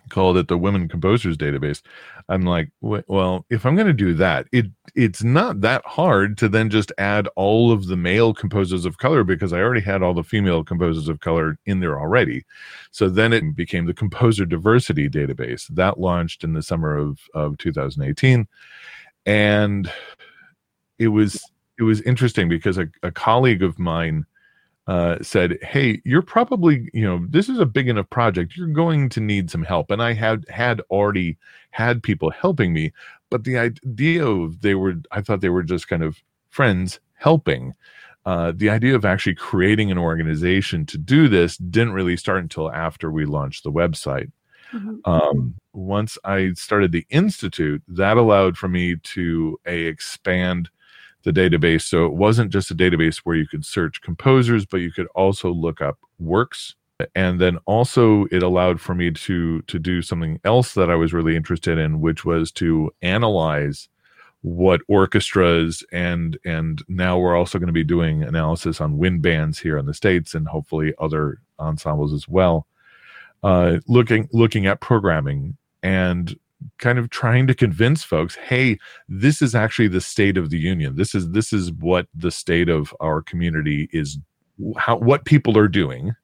called 0.08 0.36
it 0.36 0.48
the 0.48 0.58
Women 0.58 0.88
Composers 0.88 1.36
Database, 1.36 1.82
I'm 2.28 2.42
like, 2.42 2.70
well, 2.80 3.46
if 3.50 3.64
I'm 3.64 3.74
going 3.74 3.86
to 3.86 3.92
do 3.92 4.14
that, 4.14 4.46
it 4.52 4.66
it's 4.94 5.22
not 5.22 5.60
that 5.60 5.84
hard 5.86 6.36
to 6.38 6.48
then 6.48 6.68
just 6.68 6.92
add 6.98 7.28
all 7.36 7.70
of 7.70 7.86
the 7.86 7.96
male 7.96 8.34
composers 8.34 8.84
of 8.84 8.98
color 8.98 9.22
because 9.22 9.52
I 9.52 9.60
already 9.60 9.80
had 9.80 10.02
all 10.02 10.14
the 10.14 10.24
female 10.24 10.64
composers 10.64 11.08
of 11.08 11.20
color 11.20 11.58
in 11.66 11.80
there 11.80 11.98
already. 12.00 12.44
So 12.90 13.08
then 13.08 13.32
it 13.32 13.54
became 13.54 13.86
the 13.86 13.94
Composer 13.94 14.44
Diversity 14.44 15.08
Database 15.08 15.68
that 15.68 16.00
launched 16.00 16.44
in 16.44 16.52
the 16.54 16.62
summer 16.62 16.96
of 16.96 17.20
of 17.34 17.58
2018, 17.58 18.46
and 19.26 19.92
it 20.98 21.08
was 21.08 21.42
it 21.80 21.84
was 21.84 22.02
interesting 22.02 22.48
because 22.48 22.78
a, 22.78 22.88
a 23.02 23.10
colleague 23.10 23.62
of 23.62 23.78
mine 23.78 24.26
uh, 24.86 25.16
said, 25.22 25.58
"Hey, 25.62 26.02
you're 26.04 26.22
probably 26.22 26.90
you 26.92 27.04
know 27.04 27.24
this 27.28 27.48
is 27.48 27.58
a 27.58 27.66
big 27.66 27.88
enough 27.88 28.10
project. 28.10 28.56
You're 28.56 28.68
going 28.68 29.08
to 29.10 29.20
need 29.20 29.50
some 29.50 29.62
help." 29.62 29.90
And 29.90 30.02
I 30.02 30.12
had 30.12 30.44
had 30.48 30.80
already 30.90 31.38
had 31.70 32.02
people 32.02 32.30
helping 32.30 32.72
me, 32.72 32.92
but 33.30 33.44
the 33.44 33.56
idea 33.58 34.26
of 34.26 34.60
they 34.60 34.74
were 34.74 34.94
I 35.10 35.22
thought 35.22 35.40
they 35.40 35.48
were 35.48 35.62
just 35.62 35.88
kind 35.88 36.02
of 36.02 36.22
friends 36.50 37.00
helping. 37.14 37.74
Uh, 38.26 38.52
the 38.54 38.68
idea 38.68 38.94
of 38.94 39.06
actually 39.06 39.34
creating 39.34 39.90
an 39.90 39.96
organization 39.96 40.84
to 40.84 40.98
do 40.98 41.26
this 41.26 41.56
didn't 41.56 41.94
really 41.94 42.16
start 42.18 42.42
until 42.42 42.70
after 42.70 43.10
we 43.10 43.24
launched 43.24 43.64
the 43.64 43.72
website. 43.72 44.30
Mm-hmm. 44.72 45.10
Um, 45.10 45.54
once 45.72 46.18
I 46.24 46.52
started 46.54 46.92
the 46.92 47.06
institute, 47.10 47.82
that 47.88 48.18
allowed 48.18 48.58
for 48.58 48.68
me 48.68 48.96
to 48.96 49.58
a 49.66 49.84
expand 49.84 50.68
the 51.22 51.32
database. 51.32 51.82
So 51.82 52.06
it 52.06 52.12
wasn't 52.12 52.52
just 52.52 52.70
a 52.70 52.74
database 52.74 53.18
where 53.18 53.36
you 53.36 53.46
could 53.46 53.64
search 53.64 54.00
composers, 54.00 54.66
but 54.66 54.78
you 54.78 54.92
could 54.92 55.08
also 55.14 55.50
look 55.50 55.80
up 55.80 55.98
works. 56.18 56.74
And 57.14 57.40
then 57.40 57.58
also 57.64 58.26
it 58.30 58.42
allowed 58.42 58.80
for 58.80 58.94
me 58.94 59.10
to 59.10 59.62
to 59.62 59.78
do 59.78 60.02
something 60.02 60.38
else 60.44 60.74
that 60.74 60.90
I 60.90 60.96
was 60.96 61.14
really 61.14 61.34
interested 61.34 61.78
in, 61.78 62.00
which 62.00 62.24
was 62.24 62.52
to 62.52 62.90
analyze 63.00 63.88
what 64.42 64.80
orchestras 64.88 65.84
and 65.92 66.38
and 66.44 66.82
now 66.88 67.18
we're 67.18 67.36
also 67.36 67.58
going 67.58 67.66
to 67.66 67.72
be 67.72 67.84
doing 67.84 68.22
analysis 68.22 68.80
on 68.80 68.96
wind 68.96 69.20
bands 69.20 69.58
here 69.58 69.76
in 69.76 69.84
the 69.84 69.92
states 69.92 70.34
and 70.34 70.48
hopefully 70.48 70.94
other 70.98 71.38
ensembles 71.58 72.12
as 72.14 72.26
well 72.26 72.66
uh, 73.42 73.78
looking 73.86 74.28
looking 74.32 74.66
at 74.66 74.80
programming 74.80 75.56
and 75.82 76.38
kind 76.78 76.98
of 76.98 77.10
trying 77.10 77.46
to 77.46 77.54
convince 77.54 78.02
folks 78.02 78.34
hey 78.36 78.78
this 79.08 79.42
is 79.42 79.54
actually 79.54 79.88
the 79.88 80.00
state 80.00 80.36
of 80.36 80.50
the 80.50 80.58
union. 80.58 80.96
This 80.96 81.14
is 81.14 81.30
this 81.30 81.52
is 81.52 81.72
what 81.72 82.06
the 82.14 82.30
state 82.30 82.68
of 82.68 82.94
our 83.00 83.22
community 83.22 83.88
is 83.92 84.18
how 84.76 84.96
what 84.96 85.24
people 85.24 85.56
are 85.58 85.68
doing. 85.68 86.14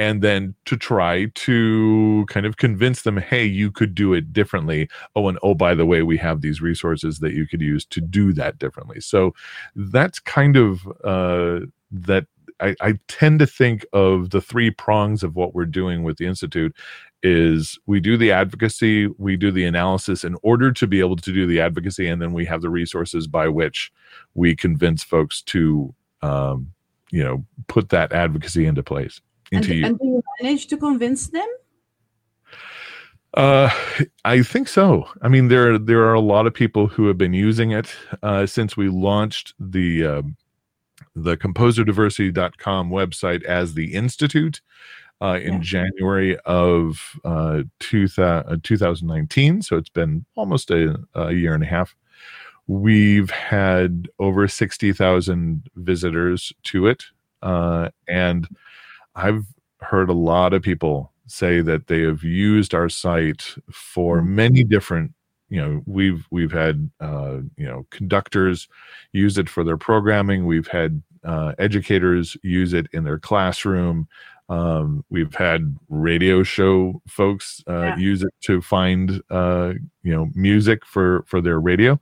And 0.00 0.22
then 0.22 0.56
to 0.64 0.76
try 0.76 1.26
to 1.26 2.26
kind 2.28 2.46
of 2.46 2.56
convince 2.56 3.02
them 3.02 3.16
hey 3.16 3.44
you 3.44 3.70
could 3.70 3.94
do 3.94 4.12
it 4.12 4.32
differently. 4.32 4.88
Oh 5.14 5.28
and 5.28 5.38
oh 5.42 5.54
by 5.54 5.74
the 5.74 5.86
way 5.86 6.02
we 6.02 6.16
have 6.18 6.40
these 6.40 6.60
resources 6.60 7.20
that 7.20 7.34
you 7.34 7.46
could 7.46 7.60
use 7.60 7.84
to 7.86 8.00
do 8.00 8.32
that 8.32 8.58
differently. 8.58 9.00
So 9.00 9.34
that's 9.76 10.18
kind 10.18 10.56
of 10.56 10.86
uh, 11.04 11.66
that 11.92 12.26
I, 12.60 12.74
I 12.80 12.98
tend 13.08 13.40
to 13.40 13.46
think 13.46 13.84
of 13.92 14.30
the 14.30 14.40
three 14.40 14.70
prongs 14.70 15.22
of 15.22 15.36
what 15.36 15.54
we're 15.54 15.64
doing 15.66 16.02
with 16.02 16.18
the 16.18 16.26
institute 16.26 16.74
is 17.24 17.78
we 17.86 17.98
do 18.00 18.16
the 18.16 18.30
advocacy 18.30 19.06
we 19.18 19.34
do 19.36 19.50
the 19.50 19.64
analysis 19.64 20.24
in 20.24 20.36
order 20.42 20.70
to 20.70 20.86
be 20.86 21.00
able 21.00 21.16
to 21.16 21.32
do 21.32 21.46
the 21.46 21.58
advocacy 21.58 22.06
and 22.06 22.20
then 22.20 22.34
we 22.34 22.44
have 22.44 22.60
the 22.60 22.68
resources 22.68 23.26
by 23.26 23.48
which 23.48 23.90
we 24.34 24.54
convince 24.54 25.02
folks 25.02 25.40
to 25.40 25.92
um, 26.20 26.70
you 27.10 27.24
know 27.24 27.44
put 27.66 27.88
that 27.88 28.12
advocacy 28.12 28.66
into 28.66 28.82
place 28.82 29.20
into 29.52 29.72
and, 29.72 29.84
and 29.84 29.98
do 29.98 30.06
you 30.06 30.22
manage 30.40 30.66
to 30.68 30.76
convince 30.76 31.28
them? 31.28 31.48
Uh, 33.34 33.68
I 34.24 34.42
think 34.42 34.68
so. 34.68 35.08
I 35.20 35.28
mean, 35.28 35.48
there 35.48 35.78
there 35.78 36.04
are 36.04 36.14
a 36.14 36.20
lot 36.20 36.46
of 36.46 36.54
people 36.54 36.86
who 36.86 37.08
have 37.08 37.18
been 37.18 37.34
using 37.34 37.72
it 37.72 37.94
uh, 38.22 38.46
since 38.46 38.76
we 38.76 38.88
launched 38.88 39.54
the 39.58 40.06
uh, 40.06 40.22
the 41.16 41.36
composerdiversity.com 41.36 42.90
website 42.90 43.42
as 43.44 43.74
the 43.74 43.94
institute 43.94 44.60
uh, 45.20 45.38
in 45.42 45.54
yeah. 45.54 45.60
January 45.60 46.36
of 46.44 47.18
uh, 47.24 47.62
two, 47.80 48.08
uh, 48.18 48.56
2019. 48.62 49.62
So 49.62 49.76
it's 49.76 49.88
been 49.88 50.24
almost 50.34 50.70
a, 50.70 50.96
a 51.14 51.32
year 51.32 51.54
and 51.54 51.62
a 51.62 51.66
half. 51.66 51.94
We've 52.66 53.30
had 53.30 54.08
over 54.18 54.48
60,000 54.48 55.70
visitors 55.76 56.52
to 56.64 56.86
it. 56.86 57.04
Uh, 57.42 57.90
and 58.08 58.48
I've 59.14 59.44
heard 59.80 60.08
a 60.08 60.14
lot 60.14 60.54
of 60.54 60.62
people 60.62 61.12
say 61.26 61.60
that 61.60 61.86
they 61.86 62.02
have 62.02 62.22
used 62.22 62.74
our 62.74 62.88
site 62.88 63.54
for 63.70 64.20
mm. 64.20 64.26
many 64.26 64.64
different 64.64 65.12
you 65.48 65.60
know 65.60 65.82
we've 65.86 66.26
we've 66.30 66.52
had 66.52 66.90
uh, 67.00 67.38
you 67.56 67.66
know 67.66 67.86
conductors 67.90 68.68
use 69.12 69.38
it 69.38 69.48
for 69.48 69.62
their 69.62 69.76
programming 69.76 70.46
we've 70.46 70.68
had 70.68 71.02
uh, 71.24 71.52
educators 71.58 72.36
use 72.42 72.72
it 72.72 72.86
in 72.92 73.04
their 73.04 73.18
classroom 73.18 74.08
um, 74.48 75.04
we've 75.10 75.34
had 75.34 75.76
radio 75.88 76.42
show 76.42 77.00
folks 77.08 77.62
uh, 77.68 77.80
yeah. 77.80 77.96
use 77.96 78.22
it 78.22 78.34
to 78.42 78.60
find 78.60 79.22
uh, 79.30 79.72
you 80.02 80.14
know 80.14 80.28
music 80.34 80.84
for 80.84 81.24
for 81.26 81.40
their 81.40 81.60
radio. 81.60 81.98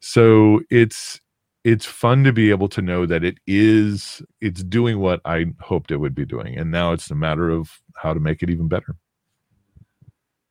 So 0.00 0.62
it's 0.70 1.20
it's 1.64 1.86
fun 1.86 2.24
to 2.24 2.32
be 2.32 2.50
able 2.50 2.68
to 2.68 2.82
know 2.82 3.06
that 3.06 3.22
it 3.22 3.38
is 3.46 4.20
it's 4.40 4.64
doing 4.64 4.98
what 4.98 5.20
i 5.24 5.46
hoped 5.60 5.92
it 5.92 5.96
would 5.96 6.14
be 6.14 6.24
doing 6.24 6.58
and 6.58 6.72
now 6.72 6.92
it's 6.92 7.08
a 7.08 7.14
matter 7.14 7.50
of 7.50 7.80
how 7.94 8.12
to 8.12 8.20
make 8.20 8.42
it 8.42 8.50
even 8.50 8.68
better. 8.68 8.96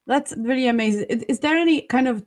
That's 0.08 0.34
really 0.38 0.67
amazing. 0.67 1.06
Is, 1.10 1.23
is 1.23 1.39
there 1.39 1.58
any 1.58 1.82
kind 1.82 2.08
of 2.08 2.23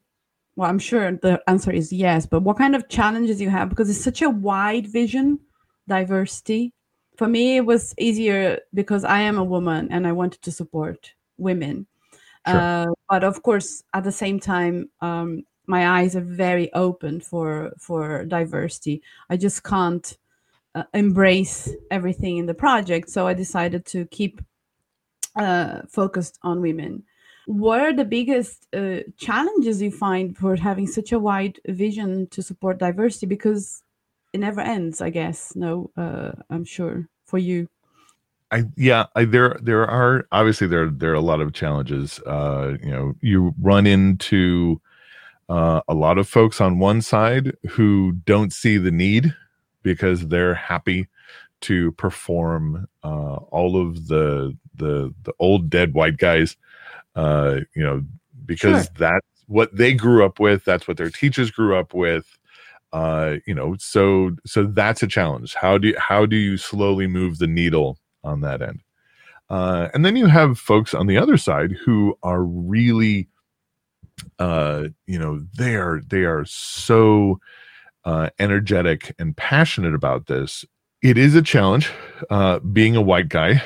well 0.57 0.69
i'm 0.69 0.79
sure 0.79 1.13
the 1.13 1.41
answer 1.47 1.71
is 1.71 1.93
yes 1.93 2.27
but 2.27 2.43
what 2.43 2.59
kind 2.59 2.75
of 2.75 2.89
challenges 2.89 3.41
you 3.41 3.49
have? 3.49 3.69
Because 3.69 3.89
it's 3.89 4.01
such 4.01 4.23
a 4.23 4.31
wide 4.31 4.89
vision 4.89 5.39
diversity 5.87 6.73
for 7.17 7.29
me 7.29 7.57
it 7.57 7.67
was 7.67 7.95
easier 7.99 8.59
because 8.73 9.05
i 9.05 9.21
am 9.21 9.39
a 9.39 9.45
woman 9.45 9.89
and 9.91 10.07
i 10.07 10.13
wanted 10.13 10.43
to 10.43 10.53
support 10.53 11.13
women. 11.39 11.87
Sure. 12.47 12.61
uh, 12.61 12.87
but 13.09 13.25
of 13.25 13.43
course 13.43 13.83
at 13.95 14.05
the 14.05 14.13
same 14.13 14.39
time 14.39 14.91
um, 15.01 15.45
my 15.67 16.01
eyes 16.01 16.15
are 16.15 16.21
very 16.21 16.73
open 16.75 17.21
for 17.21 17.73
for 17.79 18.25
diversity. 18.27 19.03
I 19.31 19.39
just 19.39 19.65
can't 19.65 20.19
uh, 20.75 20.85
embrace 20.93 21.71
everything 21.91 22.37
in 22.37 22.47
the 22.47 22.55
project 22.55 23.09
so 23.09 23.27
i 23.27 23.33
decided 23.33 23.87
to 23.87 24.05
keep 24.07 24.43
uh, 25.37 25.83
focused 25.89 26.39
on 26.43 26.61
women. 26.61 27.03
What 27.47 27.81
are 27.81 27.93
the 27.93 28.05
biggest 28.05 28.67
uh, 28.75 29.01
challenges 29.19 29.83
you 29.83 29.91
find 29.91 30.37
for 30.37 30.57
having 30.57 30.87
such 30.87 31.13
a 31.13 31.19
wide 31.19 31.61
vision 31.67 32.27
to 32.29 32.43
support 32.43 32.79
diversity? 32.79 33.27
Because 33.27 33.83
it 34.35 34.39
never 34.41 34.61
ends 34.61 35.01
i 35.01 35.11
guess 35.11 35.55
no 35.57 35.91
uh, 35.97 36.33
i'm 36.51 36.65
sure 36.65 37.09
for 37.25 37.39
you 37.39 37.69
I 38.51 38.65
yeah, 38.77 39.07
I, 39.17 39.25
there 39.25 39.57
there 39.63 39.85
are 39.87 40.29
obviously 40.31 40.69
there 40.69 40.89
there 40.89 41.11
are 41.11 41.15
a 41.15 41.21
lot 41.21 41.41
of 41.41 41.55
challenges. 41.55 42.21
Uh, 42.21 42.77
you 42.81 42.91
know, 42.91 43.15
you 43.21 43.55
run 43.59 43.85
into 43.87 44.81
uh, 45.49 45.81
a 45.89 45.95
lot 45.95 46.19
of 46.19 46.29
folks 46.29 46.61
on 46.61 46.79
one 46.79 47.01
side 47.01 47.57
who 47.71 48.13
don't 48.27 48.53
see 48.53 48.77
the 48.77 48.93
need 48.93 49.35
because 49.83 50.29
they're 50.29 50.55
happy 50.55 51.09
to 51.63 51.91
perform 51.93 52.87
uh, 53.03 53.37
all 53.51 53.81
of 53.81 54.07
the 54.09 54.57
the 54.77 55.13
the 55.25 55.33
old 55.41 55.69
dead 55.71 55.95
white 55.95 56.19
guys 56.19 56.57
uh, 57.17 57.61
you 57.75 57.83
know, 57.83 58.03
because 58.45 58.85
sure. 58.85 58.95
that's 58.99 59.27
what 59.47 59.75
they 59.77 59.95
grew 59.95 60.25
up 60.25 60.41
with. 60.41 60.65
That's 60.65 60.89
what 60.89 60.97
their 60.97 61.11
teachers 61.11 61.51
grew 61.51 61.77
up 61.77 61.95
with. 61.95 62.39
Uh, 62.95 63.39
you 63.45 63.55
know, 63.55 63.75
so 63.81 64.31
so 64.47 64.63
that's 64.63 65.03
a 65.03 65.09
challenge. 65.09 65.53
How 65.55 65.79
do 65.79 65.89
you, 65.89 65.99
how 65.99 66.27
do 66.27 66.37
you 66.37 66.57
slowly 66.57 67.09
move 67.09 67.39
the 67.39 67.49
needle 67.49 67.99
on 68.23 68.41
that 68.43 68.63
end? 68.63 68.83
Uh, 69.51 69.89
and 69.93 70.05
then 70.05 70.15
you 70.15 70.27
have 70.27 70.61
folks 70.61 70.95
on 70.95 71.09
the 71.09 71.19
other 71.19 71.37
side 71.37 71.73
who 71.85 72.17
are 72.23 72.45
really, 72.45 73.29
uh, 74.39 74.85
you 75.09 75.19
know, 75.19 75.45
they 75.59 75.75
are 75.75 76.03
they 76.07 76.23
are 76.23 76.45
so 76.45 77.41
uh, 78.05 78.31
energetic 78.39 79.13
and 79.19 79.37
passionate 79.37 79.95
about 79.95 80.27
this. 80.27 80.65
It 81.03 81.19
is 81.19 81.35
a 81.35 81.43
challenge 81.43 81.91
uh, 82.31 82.61
being 82.61 82.95
a 82.95 83.03
white 83.03 83.29
guy 83.29 83.61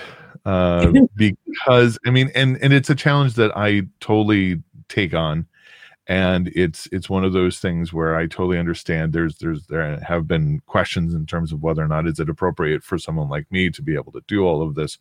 uh, 0.46 0.90
because 1.16 1.98
I 2.06 2.10
mean, 2.10 2.30
and 2.34 2.56
and 2.62 2.72
it's 2.72 2.88
a 2.88 2.94
challenge 2.94 3.34
that 3.34 3.54
I 3.54 3.82
totally 4.00 4.62
take 4.88 5.12
on, 5.12 5.46
and 6.08 6.48
it's 6.54 6.88
it's 6.90 7.10
one 7.10 7.24
of 7.24 7.34
those 7.34 7.58
things 7.60 7.92
where 7.92 8.16
I 8.16 8.26
totally 8.26 8.58
understand. 8.58 9.12
There's 9.12 9.36
there's 9.36 9.66
there 9.66 10.00
have 10.00 10.26
been 10.26 10.60
questions 10.66 11.14
in 11.14 11.26
terms 11.26 11.52
of 11.52 11.62
whether 11.62 11.82
or 11.82 11.88
not 11.88 12.06
is 12.08 12.18
it 12.18 12.30
appropriate 12.30 12.82
for 12.82 12.98
someone 12.98 13.28
like 13.28 13.50
me 13.52 13.70
to 13.70 13.82
be 13.82 13.94
able 13.94 14.12
to 14.12 14.22
do 14.26 14.44
all 14.44 14.62
of 14.62 14.74
this, 14.74 14.98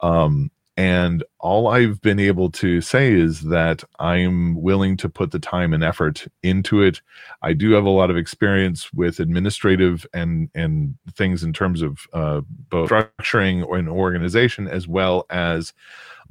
um, 0.00 0.50
and 0.76 1.24
all 1.40 1.68
I've 1.68 2.00
been 2.02 2.18
able 2.18 2.50
to 2.52 2.82
say 2.82 3.12
is 3.12 3.42
that 3.42 3.84
I'm 3.98 4.60
willing 4.60 4.98
to 4.98 5.08
put 5.08 5.30
the 5.30 5.38
time 5.38 5.72
and 5.72 5.82
effort 5.82 6.26
into 6.42 6.82
it. 6.82 7.00
I 7.40 7.54
do 7.54 7.72
have 7.72 7.84
a 7.84 7.90
lot 7.90 8.10
of 8.10 8.18
experience 8.18 8.92
with 8.92 9.20
administrative 9.20 10.06
and 10.12 10.50
and 10.54 10.94
things 11.14 11.42
in 11.42 11.54
terms 11.54 11.80
of 11.80 12.00
uh, 12.12 12.42
both 12.68 12.90
structuring 12.90 13.66
and 13.78 13.88
organization, 13.88 14.68
as 14.68 14.86
well 14.86 15.24
as 15.30 15.72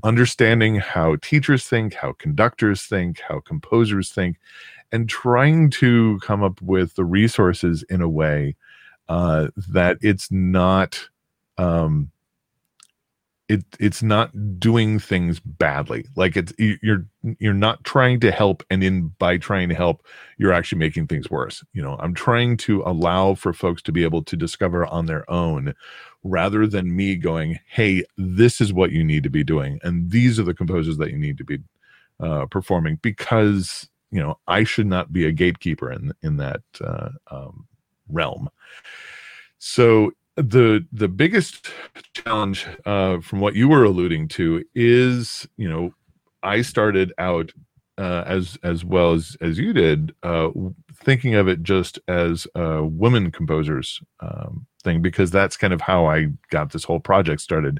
understanding 0.03 0.75
how 0.75 1.15
teachers 1.17 1.65
think, 1.65 1.93
how 1.95 2.13
conductors 2.13 2.83
think, 2.83 3.21
how 3.21 3.39
composers 3.39 4.11
think, 4.11 4.37
and 4.91 5.09
trying 5.09 5.69
to 5.69 6.19
come 6.21 6.43
up 6.43 6.61
with 6.61 6.95
the 6.95 7.05
resources 7.05 7.83
in 7.89 8.01
a 8.01 8.09
way 8.09 8.55
uh, 9.09 9.47
that 9.55 9.97
it's 10.01 10.31
not. 10.31 11.09
Um, 11.57 12.11
it 13.49 13.63
it's 13.79 14.01
not 14.01 14.59
doing 14.59 14.99
things 14.99 15.39
badly. 15.39 16.05
Like 16.15 16.37
it's 16.37 16.53
you're 16.57 17.05
you're 17.39 17.53
not 17.53 17.83
trying 17.83 18.19
to 18.21 18.31
help 18.31 18.63
and 18.69 18.83
in 18.83 19.09
by 19.19 19.37
trying 19.37 19.69
to 19.69 19.75
help 19.75 20.05
you're 20.37 20.53
actually 20.53 20.79
making 20.79 21.07
things 21.07 21.29
worse. 21.29 21.63
You 21.73 21.81
know 21.81 21.97
i'm 21.99 22.13
trying 22.13 22.57
to 22.57 22.81
allow 22.85 23.35
for 23.35 23.53
folks 23.53 23.81
to 23.83 23.91
be 23.91 24.03
able 24.03 24.23
to 24.23 24.35
discover 24.35 24.85
on 24.87 25.05
their 25.05 25.29
own 25.29 25.73
rather 26.23 26.65
than 26.67 26.95
me 26.95 27.15
going 27.15 27.59
hey 27.67 28.03
this 28.17 28.61
is 28.61 28.73
what 28.73 28.91
you 28.91 29.03
need 29.03 29.23
to 29.23 29.29
be 29.29 29.43
doing 29.43 29.79
and 29.83 30.11
these 30.11 30.39
are 30.39 30.43
the 30.43 30.53
composers 30.53 30.97
that 30.97 31.11
you 31.11 31.17
need 31.17 31.37
to 31.37 31.43
be 31.43 31.59
uh, 32.19 32.45
performing 32.47 32.97
because 33.01 33.89
you 34.11 34.21
know 34.21 34.37
i 34.47 34.63
should 34.63 34.87
not 34.87 35.11
be 35.11 35.25
a 35.25 35.31
gatekeeper 35.31 35.91
in 35.91 36.13
in 36.21 36.37
that 36.37 36.61
uh, 36.81 37.09
um, 37.29 37.67
realm. 38.09 38.49
So 39.59 40.11
the 40.35 40.85
the 40.91 41.07
biggest 41.07 41.69
challenge 42.13 42.65
uh, 42.85 43.19
from 43.21 43.39
what 43.39 43.55
you 43.55 43.67
were 43.67 43.83
alluding 43.83 44.27
to 44.27 44.63
is 44.73 45.47
you 45.57 45.69
know 45.69 45.93
i 46.41 46.61
started 46.61 47.13
out 47.17 47.51
uh, 47.99 48.23
as 48.25 48.57
as 48.63 48.83
well 48.83 49.13
as 49.13 49.37
as 49.41 49.59
you 49.59 49.73
did 49.73 50.15
uh, 50.23 50.49
thinking 50.95 51.35
of 51.35 51.47
it 51.47 51.61
just 51.61 51.99
as 52.07 52.47
a 52.55 52.83
women 52.83 53.31
composers 53.31 54.01
um, 54.21 54.65
thing 54.83 55.01
because 55.01 55.29
that's 55.29 55.55
kind 55.55 55.73
of 55.73 55.81
how 55.81 56.05
i 56.05 56.27
got 56.49 56.71
this 56.71 56.83
whole 56.83 56.99
project 56.99 57.39
started 57.39 57.79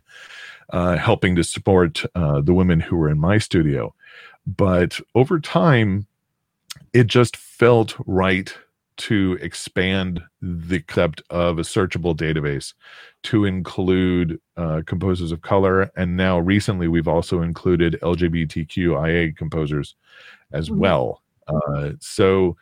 uh, 0.71 0.97
helping 0.97 1.35
to 1.35 1.43
support 1.43 2.03
uh, 2.15 2.41
the 2.41 2.53
women 2.53 2.79
who 2.79 2.95
were 2.95 3.09
in 3.09 3.19
my 3.19 3.37
studio. 3.37 3.93
But 4.45 4.99
over 5.15 5.39
time 5.39 6.07
it 6.93 7.07
just 7.07 7.37
felt 7.37 7.95
right 8.05 8.55
to 8.97 9.37
expand 9.41 10.21
the 10.41 10.79
concept 10.81 11.21
of 11.29 11.59
a 11.59 11.63
searchable 11.63 12.15
database 12.15 12.73
to 13.23 13.45
include 13.45 14.39
uh, 14.57 14.81
composers 14.85 15.31
of 15.31 15.41
color. 15.41 15.91
And 15.95 16.15
now 16.17 16.39
recently, 16.39 16.87
we've 16.87 17.07
also 17.07 17.41
included 17.41 17.97
LGBTQIA 18.01 19.35
composers 19.35 19.95
as 20.51 20.69
mm-hmm. 20.69 20.79
well. 20.79 21.21
Uh, 21.47 21.91
so 21.99 22.55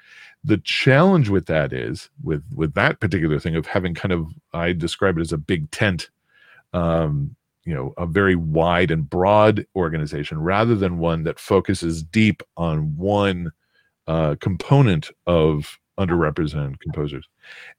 the 0.44 0.58
challenge 0.58 1.30
with 1.30 1.46
that 1.46 1.72
is 1.72 2.10
with 2.24 2.44
with 2.56 2.74
that 2.74 3.00
particular 3.00 3.40
thing 3.40 3.56
of 3.56 3.68
having 3.68 3.94
kind 3.94 4.12
of 4.12 4.28
I 4.54 4.74
describe 4.74 5.18
it 5.18 5.22
as 5.22 5.32
a 5.32 5.38
big 5.38 5.70
tent, 5.70 6.10
um, 6.74 7.36
you 7.64 7.76
know, 7.76 7.94
a 7.98 8.08
very 8.08 8.36
wide 8.36 8.90
and 8.90 9.08
broad 9.08 9.68
organization 9.76 10.42
rather 10.42 10.76
than 10.76 10.98
one 10.98 11.24
that 11.24 11.40
focuses 11.40 12.02
deep 12.02 12.42
on 12.58 12.96
one 12.98 13.52
uh, 14.08 14.36
component 14.40 15.10
of 15.28 15.78
underrepresented 16.06 16.80
composers. 16.80 17.28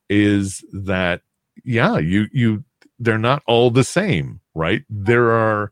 Is 0.08 0.64
that 0.72 1.22
yeah 1.64 1.98
you 1.98 2.26
you 2.32 2.64
they're 2.98 3.18
not 3.18 3.42
all 3.46 3.70
the 3.70 3.84
same 3.84 4.40
right 4.54 4.84
there 4.88 5.30
are 5.32 5.70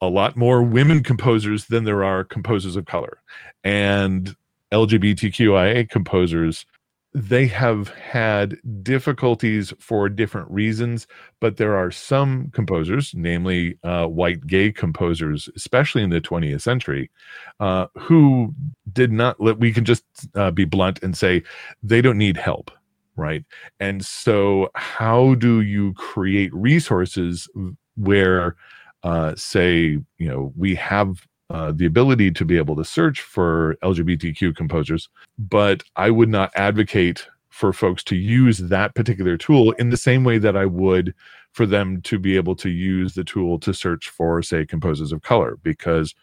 a 0.00 0.08
lot 0.08 0.36
more 0.36 0.62
women 0.62 1.02
composers 1.02 1.66
than 1.66 1.84
there 1.84 2.04
are 2.04 2.24
composers 2.24 2.76
of 2.76 2.86
color 2.86 3.20
and 3.64 4.34
lgbtqia 4.72 5.88
composers 5.90 6.64
they 7.12 7.46
have 7.46 7.88
had 7.88 8.56
difficulties 8.82 9.72
for 9.80 10.08
different 10.08 10.50
reasons 10.50 11.06
but 11.40 11.56
there 11.56 11.76
are 11.76 11.90
some 11.90 12.48
composers 12.52 13.12
namely 13.16 13.76
uh, 13.82 14.06
white 14.06 14.46
gay 14.46 14.70
composers 14.70 15.48
especially 15.56 16.02
in 16.02 16.10
the 16.10 16.20
20th 16.20 16.60
century 16.60 17.10
uh, 17.58 17.86
who 17.98 18.54
did 18.92 19.10
not 19.12 19.40
let 19.40 19.58
we 19.58 19.72
can 19.72 19.84
just 19.84 20.04
uh, 20.36 20.50
be 20.50 20.64
blunt 20.64 21.02
and 21.02 21.16
say 21.16 21.42
they 21.82 22.00
don't 22.00 22.18
need 22.18 22.36
help 22.36 22.70
right? 23.16 23.44
And 23.78 24.04
so 24.04 24.70
how 24.74 25.34
do 25.34 25.60
you 25.60 25.92
create 25.94 26.52
resources 26.54 27.48
where 27.96 28.56
uh, 29.02 29.34
say 29.36 29.98
you 30.18 30.28
know 30.28 30.52
we 30.56 30.74
have 30.74 31.26
uh, 31.50 31.72
the 31.72 31.86
ability 31.86 32.30
to 32.30 32.44
be 32.44 32.56
able 32.56 32.76
to 32.76 32.84
search 32.84 33.20
for 33.20 33.76
lgbtq 33.82 34.54
composers 34.56 35.08
but 35.38 35.82
i 35.96 36.10
would 36.10 36.28
not 36.28 36.50
advocate 36.54 37.26
for 37.48 37.72
folks 37.72 38.02
to 38.02 38.16
use 38.16 38.58
that 38.58 38.94
particular 38.94 39.36
tool 39.36 39.72
in 39.72 39.90
the 39.90 39.96
same 39.96 40.24
way 40.24 40.38
that 40.38 40.56
i 40.56 40.64
would 40.64 41.14
for 41.52 41.66
them 41.66 42.00
to 42.02 42.18
be 42.18 42.36
able 42.36 42.54
to 42.54 42.70
use 42.70 43.14
the 43.14 43.24
tool 43.24 43.58
to 43.58 43.74
search 43.74 44.08
for 44.08 44.42
say 44.42 44.64
composers 44.64 45.12
of 45.12 45.22
color 45.22 45.58
because 45.62 46.14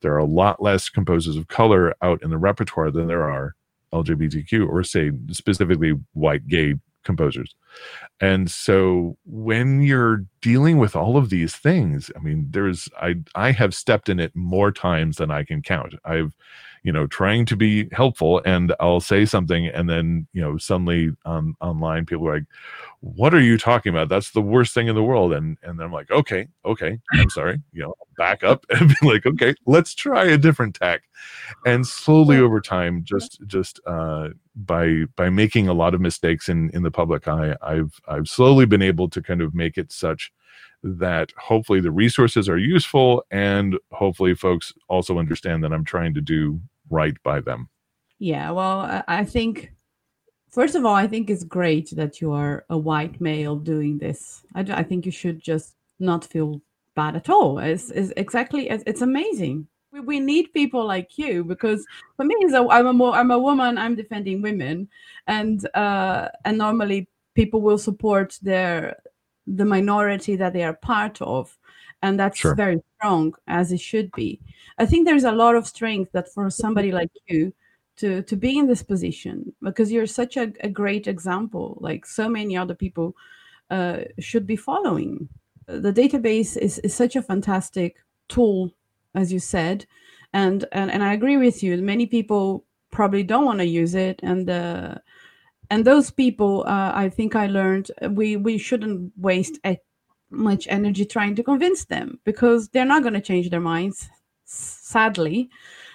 there 0.00 0.12
are 0.12 0.18
a 0.18 0.24
lot 0.24 0.60
less 0.60 0.88
composers 0.88 1.36
of 1.36 1.48
color 1.48 1.94
out 2.02 2.22
in 2.22 2.30
the 2.30 2.38
repertoire 2.38 2.90
than 2.90 3.06
there 3.06 3.22
are 3.22 3.54
LGBTQ 3.92 4.68
or 4.68 4.82
say 4.82 5.12
specifically 5.30 5.94
white 6.14 6.46
gay 6.48 6.74
composers. 7.04 7.54
And 8.20 8.50
so 8.50 9.16
when 9.24 9.82
you're 9.82 10.24
dealing 10.42 10.78
with 10.78 10.94
all 10.94 11.16
of 11.16 11.30
these 11.30 11.56
things, 11.56 12.10
I 12.16 12.18
mean, 12.20 12.48
there's 12.50 12.88
I 13.00 13.16
I 13.34 13.52
have 13.52 13.74
stepped 13.74 14.10
in 14.10 14.20
it 14.20 14.36
more 14.36 14.70
times 14.72 15.16
than 15.16 15.30
I 15.30 15.44
can 15.44 15.62
count. 15.62 15.94
I've 16.04 16.36
you 16.84 16.92
know 16.92 17.06
trying 17.06 17.46
to 17.46 17.56
be 17.56 17.88
helpful 17.92 18.42
and 18.44 18.74
i'll 18.80 18.98
say 18.98 19.24
something 19.24 19.68
and 19.68 19.88
then 19.88 20.26
you 20.32 20.42
know 20.42 20.58
suddenly 20.58 21.10
on 21.24 21.54
online 21.60 22.04
people 22.04 22.26
are 22.26 22.34
like 22.34 22.44
what 23.02 23.34
are 23.34 23.40
you 23.40 23.58
talking 23.58 23.90
about? 23.90 24.08
That's 24.08 24.30
the 24.30 24.40
worst 24.40 24.74
thing 24.74 24.86
in 24.86 24.94
the 24.94 25.02
world. 25.02 25.32
And 25.32 25.58
and 25.62 25.78
then 25.78 25.86
i'm 25.86 25.92
like 25.92 26.10
okay 26.10 26.48
okay 26.64 26.98
i'm 27.12 27.30
sorry 27.30 27.60
you 27.72 27.82
know 27.82 27.94
back 28.16 28.44
up 28.44 28.64
and 28.70 28.88
be 28.88 29.08
like 29.08 29.26
okay 29.26 29.54
let's 29.66 29.94
try 29.94 30.24
a 30.24 30.38
different 30.38 30.74
tack. 30.76 31.02
And 31.66 31.86
slowly 31.86 32.38
over 32.38 32.60
time 32.60 33.02
just 33.04 33.40
just 33.46 33.80
uh 33.86 34.28
by 34.54 35.04
by 35.16 35.30
making 35.30 35.68
a 35.68 35.72
lot 35.72 35.94
of 35.94 36.00
mistakes 36.00 36.48
in 36.48 36.70
in 36.70 36.82
the 36.82 36.90
public 36.90 37.26
eye 37.26 37.56
i've 37.62 38.00
i've 38.06 38.28
slowly 38.28 38.66
been 38.66 38.82
able 38.82 39.08
to 39.08 39.22
kind 39.22 39.40
of 39.40 39.54
make 39.54 39.78
it 39.78 39.90
such 39.90 40.31
that 40.82 41.32
hopefully 41.38 41.80
the 41.80 41.90
resources 41.90 42.48
are 42.48 42.58
useful 42.58 43.24
and 43.30 43.78
hopefully 43.92 44.34
folks 44.34 44.72
also 44.88 45.18
understand 45.18 45.62
that 45.62 45.72
I'm 45.72 45.84
trying 45.84 46.14
to 46.14 46.20
do 46.20 46.60
right 46.90 47.14
by 47.22 47.40
them. 47.40 47.68
Yeah, 48.18 48.50
well, 48.50 49.02
I 49.08 49.24
think 49.24 49.72
first 50.50 50.74
of 50.74 50.84
all, 50.84 50.94
I 50.94 51.06
think 51.06 51.30
it's 51.30 51.44
great 51.44 51.90
that 51.96 52.20
you 52.20 52.32
are 52.32 52.64
a 52.70 52.78
white 52.78 53.20
male 53.20 53.56
doing 53.56 53.98
this. 53.98 54.42
I, 54.54 54.60
I 54.60 54.82
think 54.82 55.06
you 55.06 55.12
should 55.12 55.40
just 55.40 55.74
not 55.98 56.24
feel 56.24 56.60
bad 56.94 57.16
at 57.16 57.28
all. 57.28 57.58
It's, 57.58 57.90
it's 57.90 58.12
exactly 58.16 58.68
it's 58.68 59.02
amazing. 59.02 59.66
We, 59.92 60.00
we 60.00 60.20
need 60.20 60.52
people 60.52 60.86
like 60.86 61.18
you 61.18 61.44
because 61.44 61.84
for 62.16 62.24
me, 62.24 62.34
so 62.50 62.70
I'm 62.70 62.86
a 62.86 62.92
more, 62.92 63.14
I'm 63.14 63.30
a 63.30 63.38
woman. 63.38 63.78
I'm 63.78 63.94
defending 63.94 64.42
women, 64.42 64.88
and 65.26 65.66
uh, 65.74 66.28
and 66.44 66.58
normally 66.58 67.08
people 67.34 67.60
will 67.60 67.78
support 67.78 68.38
their 68.42 68.96
the 69.46 69.64
minority 69.64 70.36
that 70.36 70.52
they 70.52 70.62
are 70.62 70.74
part 70.74 71.20
of 71.20 71.58
and 72.02 72.18
that's 72.18 72.38
sure. 72.38 72.54
very 72.54 72.80
strong 72.96 73.34
as 73.46 73.72
it 73.72 73.80
should 73.80 74.10
be. 74.12 74.40
I 74.78 74.86
think 74.86 75.06
there's 75.06 75.24
a 75.24 75.32
lot 75.32 75.54
of 75.54 75.66
strength 75.66 76.12
that 76.12 76.32
for 76.32 76.50
somebody 76.50 76.92
like 76.92 77.10
you 77.26 77.52
to 77.96 78.22
to 78.22 78.36
be 78.36 78.58
in 78.58 78.66
this 78.66 78.82
position 78.82 79.52
because 79.62 79.92
you're 79.92 80.06
such 80.06 80.36
a, 80.36 80.52
a 80.60 80.68
great 80.68 81.06
example 81.06 81.78
like 81.80 82.06
so 82.06 82.28
many 82.28 82.56
other 82.56 82.74
people 82.74 83.14
uh, 83.70 83.98
should 84.18 84.46
be 84.46 84.56
following. 84.56 85.28
The 85.66 85.92
database 85.92 86.56
is, 86.56 86.78
is 86.80 86.94
such 86.94 87.16
a 87.16 87.22
fantastic 87.22 87.96
tool 88.28 88.74
as 89.14 89.32
you 89.32 89.38
said 89.38 89.86
and 90.32 90.64
and, 90.72 90.90
and 90.90 91.02
i 91.02 91.12
agree 91.12 91.36
with 91.36 91.62
you. 91.62 91.76
Many 91.80 92.06
people 92.06 92.64
probably 92.90 93.22
don't 93.22 93.44
want 93.44 93.58
to 93.58 93.66
use 93.66 93.94
it 93.94 94.20
and 94.22 94.48
uh, 94.50 94.94
and 95.72 95.86
those 95.86 96.10
people 96.10 96.64
uh, 96.66 96.92
i 96.94 97.08
think 97.08 97.34
i 97.34 97.46
learned 97.46 97.90
we 98.10 98.36
we 98.36 98.58
shouldn't 98.58 99.10
waste 99.16 99.58
much 100.30 100.66
energy 100.68 101.04
trying 101.04 101.34
to 101.34 101.42
convince 101.42 101.84
them 101.86 102.18
because 102.24 102.68
they're 102.68 102.92
not 102.94 103.02
going 103.02 103.14
to 103.14 103.20
change 103.20 103.48
their 103.50 103.66
minds 103.74 104.08
sadly 104.44 105.48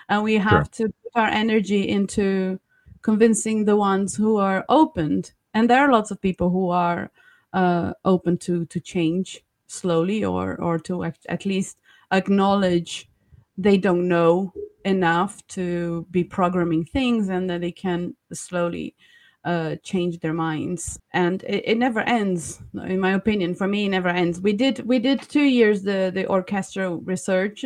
and 0.09 0.23
we 0.23 0.35
have 0.35 0.69
sure. 0.73 0.87
to 0.87 0.93
put 1.03 1.21
our 1.21 1.27
energy 1.27 1.87
into 1.87 2.59
convincing 3.01 3.65
the 3.65 3.75
ones 3.75 4.15
who 4.15 4.37
are 4.37 4.65
opened 4.69 5.31
and 5.53 5.69
there 5.69 5.81
are 5.81 5.91
lots 5.91 6.11
of 6.11 6.21
people 6.21 6.49
who 6.49 6.69
are 6.69 7.11
uh, 7.53 7.93
open 8.03 8.37
to 8.37 8.65
to 8.65 8.79
change 8.79 9.43
slowly 9.67 10.23
or 10.23 10.55
or 10.61 10.79
to 10.79 11.03
at, 11.03 11.17
at 11.29 11.45
least 11.45 11.77
acknowledge 12.11 13.09
they 13.57 13.77
don't 13.77 14.07
know 14.07 14.53
enough 14.85 15.45
to 15.47 16.05
be 16.11 16.23
programming 16.23 16.85
things 16.85 17.29
and 17.29 17.49
that 17.49 17.61
they 17.61 17.71
can 17.71 18.15
slowly 18.33 18.95
uh, 19.43 19.75
change 19.83 20.19
their 20.19 20.33
minds. 20.33 20.99
And 21.13 21.43
it, 21.43 21.63
it, 21.65 21.77
never 21.77 22.01
ends 22.01 22.61
in 22.73 22.99
my 22.99 23.13
opinion. 23.13 23.55
For 23.55 23.67
me 23.67 23.85
it 23.85 23.89
never 23.89 24.09
ends. 24.09 24.41
We 24.41 24.53
did 24.53 24.85
we 24.85 24.99
did 24.99 25.21
two 25.21 25.43
years 25.43 25.83
the 25.83 26.11
the 26.13 26.27
orchestral 26.27 26.97
research 26.97 27.63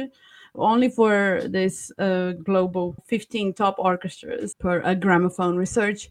only 0.55 0.89
for 0.89 1.41
this 1.45 1.91
uh, 1.97 2.33
global 2.43 2.95
15 3.07 3.53
top 3.53 3.75
orchestras 3.79 4.53
per 4.53 4.81
a 4.81 4.95
gramophone 4.95 5.57
research. 5.57 6.09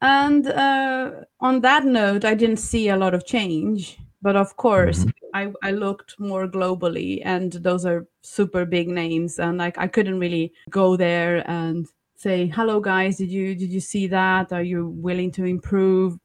And 0.00 0.46
uh, 0.48 1.12
on 1.40 1.60
that 1.60 1.84
note 1.84 2.24
i 2.24 2.34
didn't 2.34 2.58
see 2.58 2.88
a 2.88 2.96
lot 2.96 3.14
of 3.14 3.26
change. 3.26 3.98
But 4.22 4.36
of 4.36 4.56
course 4.56 5.00
mm-hmm. 5.00 5.10
I, 5.34 5.52
I 5.62 5.70
looked 5.72 6.18
more 6.18 6.48
globally 6.48 7.20
and 7.24 7.52
those 7.52 7.84
are 7.84 8.06
super 8.22 8.64
big 8.64 8.88
names. 8.88 9.38
And 9.38 9.58
like 9.58 9.78
i 9.78 9.86
couldn't 9.86 10.18
really 10.18 10.52
go 10.70 10.96
there 10.96 11.48
and 11.48 11.86
say 12.24 12.46
hello 12.46 12.80
guys 12.80 13.18
did 13.18 13.30
you 13.30 13.54
did 13.54 13.70
you 13.70 13.80
see 13.80 14.06
that? 14.06 14.50
Are 14.50 14.62
you 14.72 14.80
willing 15.08 15.30
to 15.32 15.44
improve? 15.44 16.18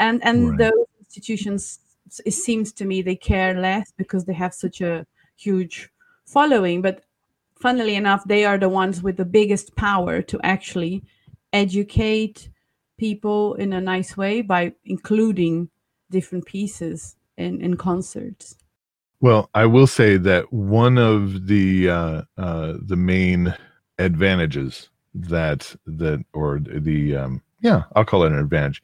And 0.00 0.16
and 0.28 0.38
right. 0.50 0.58
those 0.58 0.86
institutions 0.98 1.78
it 2.26 2.36
seems 2.46 2.72
to 2.72 2.84
me 2.84 3.02
they 3.02 3.18
care 3.32 3.54
less 3.68 3.92
because 3.96 4.24
they 4.24 4.38
have 4.44 4.52
such 4.52 4.80
a 4.80 5.06
huge 5.36 5.90
following 6.26 6.82
but 6.82 7.04
funnily 7.64 7.94
enough 7.94 8.22
they 8.24 8.44
are 8.44 8.58
the 8.58 8.68
ones 8.82 8.96
with 9.00 9.16
the 9.16 9.30
biggest 9.38 9.76
power 9.76 10.22
to 10.22 10.36
actually 10.42 11.04
educate 11.52 12.48
people 12.98 13.54
in 13.54 13.72
a 13.72 13.80
nice 13.80 14.16
way 14.16 14.42
by 14.42 14.72
including 14.84 15.68
different 16.10 16.44
pieces 16.46 17.16
in, 17.36 17.60
in 17.60 17.76
concerts. 17.76 18.56
Well 19.20 19.50
i 19.54 19.66
will 19.66 19.86
say 19.86 20.16
that 20.30 20.52
one 20.52 20.98
of 20.98 21.46
the 21.46 21.90
uh, 21.98 22.22
uh, 22.36 22.72
the 22.92 22.96
main 22.96 23.54
advantages 23.98 24.90
that 25.14 25.74
that 25.86 26.24
or 26.32 26.58
the 26.60 27.16
um 27.16 27.42
yeah 27.60 27.82
i'll 27.94 28.04
call 28.04 28.24
it 28.24 28.32
an 28.32 28.38
advantage 28.38 28.82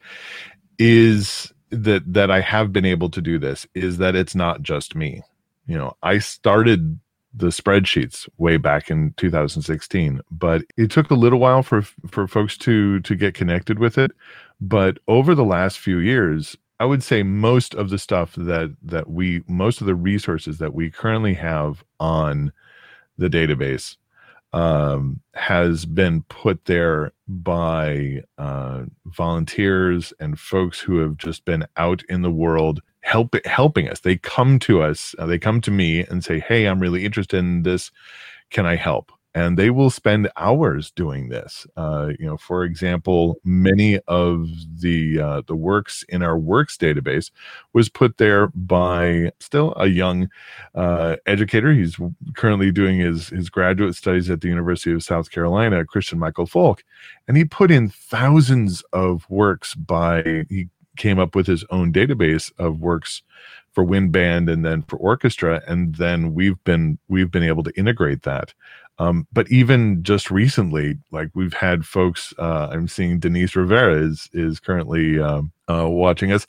is 0.79 1.53
that 1.71 2.03
that 2.13 2.31
i 2.31 2.41
have 2.41 2.73
been 2.73 2.85
able 2.85 3.11
to 3.11 3.21
do 3.21 3.39
this 3.39 3.67
is 3.75 3.99
that 3.99 4.17
it's 4.17 4.35
not 4.35 4.63
just 4.63 4.95
me. 4.95 5.23
You 5.67 5.77
know 5.77 5.97
i 6.03 6.19
started 6.19 6.99
the 7.33 7.49
spreadsheets 7.49 8.29
way 8.39 8.57
back 8.57 8.91
in 8.91 9.15
2016 9.17 10.21
but 10.33 10.63
it 10.77 10.91
took 10.91 11.11
a 11.11 11.15
little 11.15 11.39
while 11.39 11.63
for 11.63 11.83
for 11.83 12.27
folks 12.27 12.57
to 12.59 13.01
to 13.01 13.15
get 13.15 13.35
connected 13.35 13.79
with 13.79 13.99
it. 13.99 14.11
But 14.61 14.99
over 15.09 15.35
the 15.35 15.45
last 15.45 15.79
few 15.79 15.99
years 15.99 16.57
i 16.81 16.85
would 16.85 17.03
say 17.03 17.23
most 17.23 17.75
of 17.75 17.91
the 17.91 17.99
stuff 17.99 18.35
that 18.37 18.75
that 18.83 19.09
we 19.11 19.43
most 19.47 19.81
of 19.81 19.87
the 19.87 19.95
resources 19.95 20.59
that 20.59 20.75
we 20.75 20.91
currently 20.91 21.35
have 21.35 21.85
on 22.01 22.53
the 23.19 23.29
database 23.29 23.97
um, 24.53 25.21
has 25.35 25.87
been 25.87 26.23
put 26.23 26.65
there 26.65 27.13
by 27.29 28.23
uh, 28.39 28.83
volunteers 29.07 30.13
and 30.19 30.39
folks 30.39 30.81
who 30.81 30.99
have 30.99 31.17
just 31.17 31.45
been 31.45 31.67
out 31.77 32.03
in 32.09 32.23
the 32.23 32.31
world 32.31 32.81
help, 33.01 33.35
helping 33.45 33.89
us. 33.89 34.01
They 34.01 34.17
come 34.17 34.59
to 34.61 34.83
us, 34.83 35.15
uh, 35.19 35.27
they 35.27 35.39
come 35.39 35.61
to 35.63 35.71
me 35.71 36.01
and 36.01 36.25
say, 36.25 36.41
Hey, 36.41 36.67
I'm 36.67 36.81
really 36.81 37.05
interested 37.05 37.39
in 37.39 37.63
this. 37.63 37.91
Can 38.51 38.67
I 38.67 38.77
help? 38.77 39.13
And 39.35 39.57
they 39.57 39.71
will 39.71 39.91
spend 39.91 40.29
hours 40.37 40.91
doing 40.91 41.29
this. 41.29 41.67
Uh, 41.77 42.11
you 42.19 42.27
know, 42.27 42.37
for 42.37 42.65
example, 42.65 43.39
many 43.45 43.99
of 44.09 44.49
the 44.81 45.21
uh, 45.21 45.43
the 45.47 45.55
works 45.55 46.05
in 46.09 46.23
our 46.23 46.39
works 46.39 46.77
database 46.77 47.31
was 47.73 47.89
put 47.89 48.19
there 48.19 48.49
by 48.49 49.31
still 49.39 49.73
a 49.77 49.87
young 49.87 50.29
uh, 50.75 51.17
educator. 51.27 51.73
He's 51.73 51.97
currently 52.35 52.73
doing 52.73 52.99
his 52.99 53.29
his 53.29 53.49
graduate 53.51 53.95
studies 53.95 54.29
at 54.31 54.41
the 54.41 54.49
University 54.49 54.93
of 54.93 55.03
South 55.03 55.31
Carolina, 55.31 55.85
Christian 55.85 56.19
Michael 56.19 56.47
Folk, 56.47 56.83
and 57.29 57.37
he 57.37 57.45
put 57.45 57.71
in 57.71 57.89
thousands 57.89 58.83
of 58.93 59.29
works 59.31 59.75
by 59.75 60.45
he 60.49 60.69
came 60.97 61.19
up 61.19 61.35
with 61.35 61.47
his 61.47 61.65
own 61.71 61.93
database 61.93 62.53
of 62.59 62.81
works 62.81 63.23
for 63.73 63.85
wind 63.85 64.11
band 64.11 64.49
and 64.51 64.65
then 64.65 64.83
for 64.83 64.97
orchestra 64.97 65.63
and 65.67 65.95
then 65.95 66.35
we've 66.35 66.63
been 66.65 66.99
we've 67.09 67.31
been 67.31 67.45
able 67.45 67.63
to 67.63 67.73
integrate 67.79 68.23
that 68.23 68.53
um, 69.01 69.27
but 69.33 69.51
even 69.51 70.03
just 70.03 70.31
recently, 70.31 70.99
like 71.11 71.31
we've 71.35 71.55
had 71.55 71.87
folks, 71.87 72.35
uh, 72.39 72.69
I'm 72.71 72.87
seeing 72.87 73.19
Denise 73.19 73.57
Rivera 73.57 73.95
is 73.95 74.29
is 74.35 74.61
currently 74.61 75.19
um, 75.19 75.53
uh, 75.69 75.89
watching 75.89 76.33
us, 76.33 76.47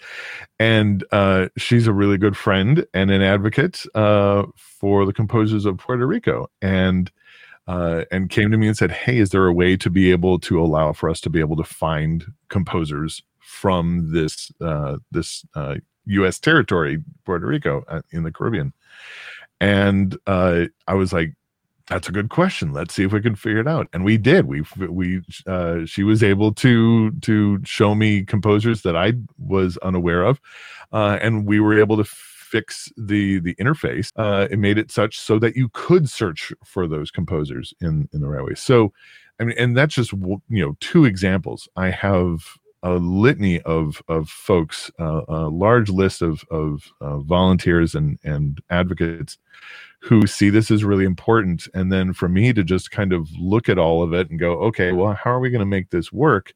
and 0.60 1.02
uh, 1.14 1.48
she's 1.58 1.88
a 1.88 1.94
really 1.94 2.18
good 2.18 2.36
friend 2.36 2.86
and 2.94 3.10
an 3.10 3.22
advocate 3.22 3.86
uh, 3.96 4.44
for 4.58 5.06
the 5.06 5.14
composers 5.14 5.66
of 5.66 5.78
Puerto 5.78 6.06
Rico, 6.06 6.50
and 6.62 7.10
uh, 7.68 8.04
and 8.12 8.30
came 8.30 8.52
to 8.52 8.58
me 8.58 8.68
and 8.68 8.76
said, 8.76 8.92
"Hey, 8.92 9.20
is 9.20 9.30
there 9.30 9.48
a 9.48 9.54
way 9.54 9.78
to 9.78 9.90
be 9.90 10.12
able 10.12 10.38
to 10.40 10.62
allow 10.62 10.92
for 10.92 11.10
us 11.10 11.22
to 11.22 11.30
be 11.30 11.40
able 11.40 11.56
to 11.56 11.64
find 11.64 12.26
composers 12.50 13.24
from 13.40 14.12
this 14.12 14.52
uh, 14.60 14.98
this 15.10 15.46
U.S. 16.04 16.38
territory, 16.38 17.02
Puerto 17.24 17.48
Rico, 17.48 17.86
in 18.12 18.24
the 18.24 18.32
Caribbean?" 18.32 18.74
And 19.62 20.18
I 20.28 20.68
was 20.94 21.14
like, 21.14 21.34
that's 21.92 22.08
a 22.08 22.12
good 22.14 22.30
question. 22.30 22.72
Let's 22.72 22.94
see 22.94 23.04
if 23.04 23.12
we 23.12 23.22
can 23.22 23.36
figure 23.36 23.60
it 23.60 23.68
out. 23.68 23.90
And 23.92 24.06
we 24.06 24.18
did. 24.18 24.46
We 24.46 24.64
we 24.88 25.22
uh, 25.46 25.86
she 25.86 26.04
was 26.04 26.24
able 26.24 26.54
to 26.54 27.12
to 27.12 27.60
show 27.66 27.96
me 27.96 28.24
composers 28.24 28.84
that 28.84 28.96
I 28.96 29.14
was 29.38 29.78
unaware 29.80 30.24
of, 30.24 30.40
uh, 30.94 31.18
and 31.22 31.46
we 31.46 31.60
were 31.60 31.78
able 31.78 31.98
to 31.98 32.06
fix 32.06 32.90
the 32.96 33.42
the 33.42 33.56
interface. 33.56 34.12
Uh, 34.16 34.48
it 34.50 34.58
made 34.58 34.78
it 34.78 34.90
such 34.90 35.20
so 35.20 35.38
that 35.40 35.58
you 35.58 35.68
could 35.74 36.10
search 36.10 36.54
for 36.64 36.88
those 36.88 37.12
composers 37.12 37.74
in 37.82 38.08
in 38.14 38.22
the 38.22 38.28
right 38.30 38.46
way. 38.46 38.56
So, 38.56 38.94
I 39.42 39.44
mean, 39.44 39.58
and 39.58 39.76
that's 39.76 39.96
just 39.96 40.14
you 40.14 40.42
know 40.66 40.78
two 40.80 41.04
examples. 41.04 41.68
I 41.76 41.90
have 41.90 42.58
a 42.84 42.94
litany 42.94 43.60
of 43.64 44.02
of 44.08 44.30
folks, 44.30 44.90
uh, 44.98 45.24
a 45.28 45.50
large 45.50 45.90
list 45.90 46.22
of 46.22 46.46
of 46.50 46.90
uh, 47.02 47.18
volunteers 47.18 47.96
and 47.96 48.18
and 48.24 48.62
advocates 48.70 49.38
who 50.02 50.26
see 50.26 50.50
this 50.50 50.72
as 50.72 50.84
really 50.84 51.06
important. 51.06 51.68
And 51.74 51.92
then 51.92 52.14
for 52.14 52.28
me 52.28 52.54
to 52.54 52.64
just 52.64 52.92
kind 52.92 53.14
of 53.14 53.30
look 53.40 53.70
at 53.70 53.78
all 53.78 54.02
of 54.02 54.14
it 54.14 54.30
and 54.30 54.40
go 54.40 54.54
okay 54.54 54.92
well 54.92 55.14
how 55.14 55.32
are 55.32 55.40
we 55.40 55.52
going 55.52 55.60
to 55.60 55.66
make 55.66 55.90
this 55.92 56.12
work? 56.12 56.54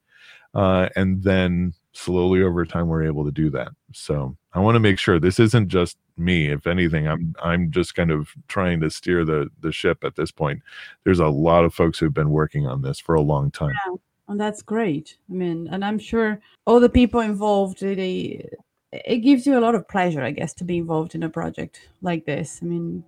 Uh, 0.54 0.88
and 0.96 1.22
then 1.22 1.74
slowly 1.92 2.42
over 2.42 2.64
time 2.64 2.88
we're 2.88 3.04
able 3.04 3.24
to 3.24 3.30
do 3.30 3.48
that. 3.50 3.68
So 3.92 4.36
i 4.52 4.58
want 4.58 4.74
to 4.74 4.80
make 4.80 4.98
sure 4.98 5.18
this 5.18 5.38
isn't 5.38 5.68
just 5.68 5.96
me. 6.16 6.50
If 6.50 6.66
anything 6.66 7.06
i'm 7.06 7.34
i'm 7.42 7.70
just 7.70 7.94
kind 7.94 8.10
of 8.10 8.30
trying 8.48 8.80
to 8.80 8.90
steer 8.90 9.24
the 9.24 9.48
the 9.60 9.70
ship 9.72 10.02
at 10.02 10.16
this 10.16 10.32
point. 10.32 10.60
There's 11.04 11.20
a 11.20 11.28
lot 11.28 11.64
of 11.64 11.72
folks 11.72 11.98
who've 11.98 12.12
been 12.12 12.30
working 12.30 12.66
on 12.66 12.82
this 12.82 12.98
for 12.98 13.14
a 13.14 13.20
long 13.20 13.50
time. 13.52 13.74
Yeah. 13.86 13.94
and 14.28 14.40
that's 14.40 14.62
great. 14.62 15.18
I 15.30 15.34
mean 15.34 15.68
and 15.70 15.84
i'm 15.84 16.00
sure 16.00 16.40
all 16.66 16.80
the 16.80 16.88
people 16.88 17.20
involved 17.20 17.82
it 17.82 19.18
gives 19.18 19.46
you 19.46 19.58
a 19.58 19.60
lot 19.60 19.74
of 19.74 19.86
pleasure 19.88 20.22
i 20.22 20.30
guess 20.30 20.54
to 20.54 20.64
be 20.64 20.78
involved 20.78 21.14
in 21.14 21.22
a 21.22 21.28
project 21.28 21.88
like 22.02 22.24
this. 22.26 22.58
I 22.60 22.66
mean 22.66 23.04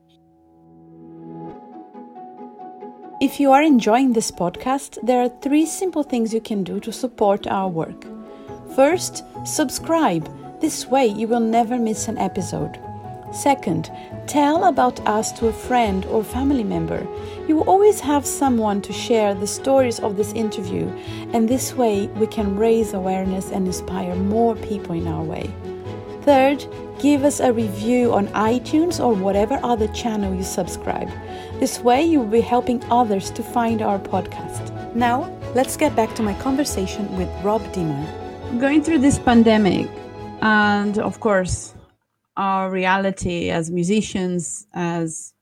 If 3.21 3.41
you 3.41 3.51
are 3.51 3.65
enjoying 3.65 4.13
this 4.13 4.31
podcast, 4.31 4.97
there 5.03 5.21
are 5.21 5.29
three 5.29 5.67
simple 5.67 6.05
things 6.05 6.33
you 6.33 6.41
can 6.41 6.63
do 6.63 6.79
to 6.79 6.93
support 6.93 7.49
our 7.49 7.69
work. 7.69 8.05
First, 8.77 9.25
subscribe. 9.45 10.31
This 10.61 10.87
way, 10.87 11.09
you 11.09 11.27
will 11.27 11.41
never 11.41 11.79
miss 11.79 12.07
an 12.07 12.17
episode. 12.19 12.79
Second, 13.33 13.91
tell 14.29 14.67
about 14.67 15.05
us 15.05 15.33
to 15.33 15.49
a 15.49 15.53
friend 15.53 16.07
or 16.07 16.23
family 16.23 16.63
member. 16.63 17.05
You 17.49 17.57
will 17.57 17.69
always 17.69 17.99
have 17.99 18.25
someone 18.25 18.81
to 18.83 18.93
share 18.93 19.35
the 19.35 19.49
stories 19.49 19.99
of 19.99 20.17
this 20.17 20.33
interview, 20.35 20.87
and 21.33 21.49
this 21.49 21.75
way, 21.75 22.07
we 22.19 22.29
can 22.29 22.55
raise 22.55 22.93
awareness 22.95 23.51
and 23.51 23.67
inspire 23.67 24.15
more 24.15 24.55
people 24.55 24.95
in 24.95 25.09
our 25.09 25.25
way. 25.25 25.51
Third, 26.23 26.65
give 27.01 27.25
us 27.25 27.41
a 27.41 27.53
review 27.53 28.13
on 28.13 28.29
iTunes 28.29 29.05
or 29.05 29.13
whatever 29.13 29.59
other 29.65 29.89
channel 29.89 30.35
you 30.35 30.45
subscribe. 30.45 31.11
This 31.59 31.81
way, 31.81 32.05
you 32.05 32.21
will 32.21 32.29
be 32.29 32.41
helping 32.41 32.81
others 32.85 33.33
to 33.33 33.43
find 33.43 33.83
our 33.83 33.99
podcast. 33.99 34.95
Now, 34.95 35.29
let's 35.57 35.77
get 35.77 35.97
back 35.97 36.15
to 36.15 36.23
my 36.23 36.33
conversation 36.35 37.05
with 37.17 37.29
Rob 37.43 37.61
Deemer. 37.73 38.07
Going 38.61 38.81
through 38.81 38.99
this 38.99 39.19
pandemic, 39.19 39.91
and 40.41 41.01
of 41.01 41.19
course, 41.19 41.75
our 42.37 42.71
reality 42.71 43.51
as 43.51 43.73
musicians, 43.73 44.69
as 44.73 45.35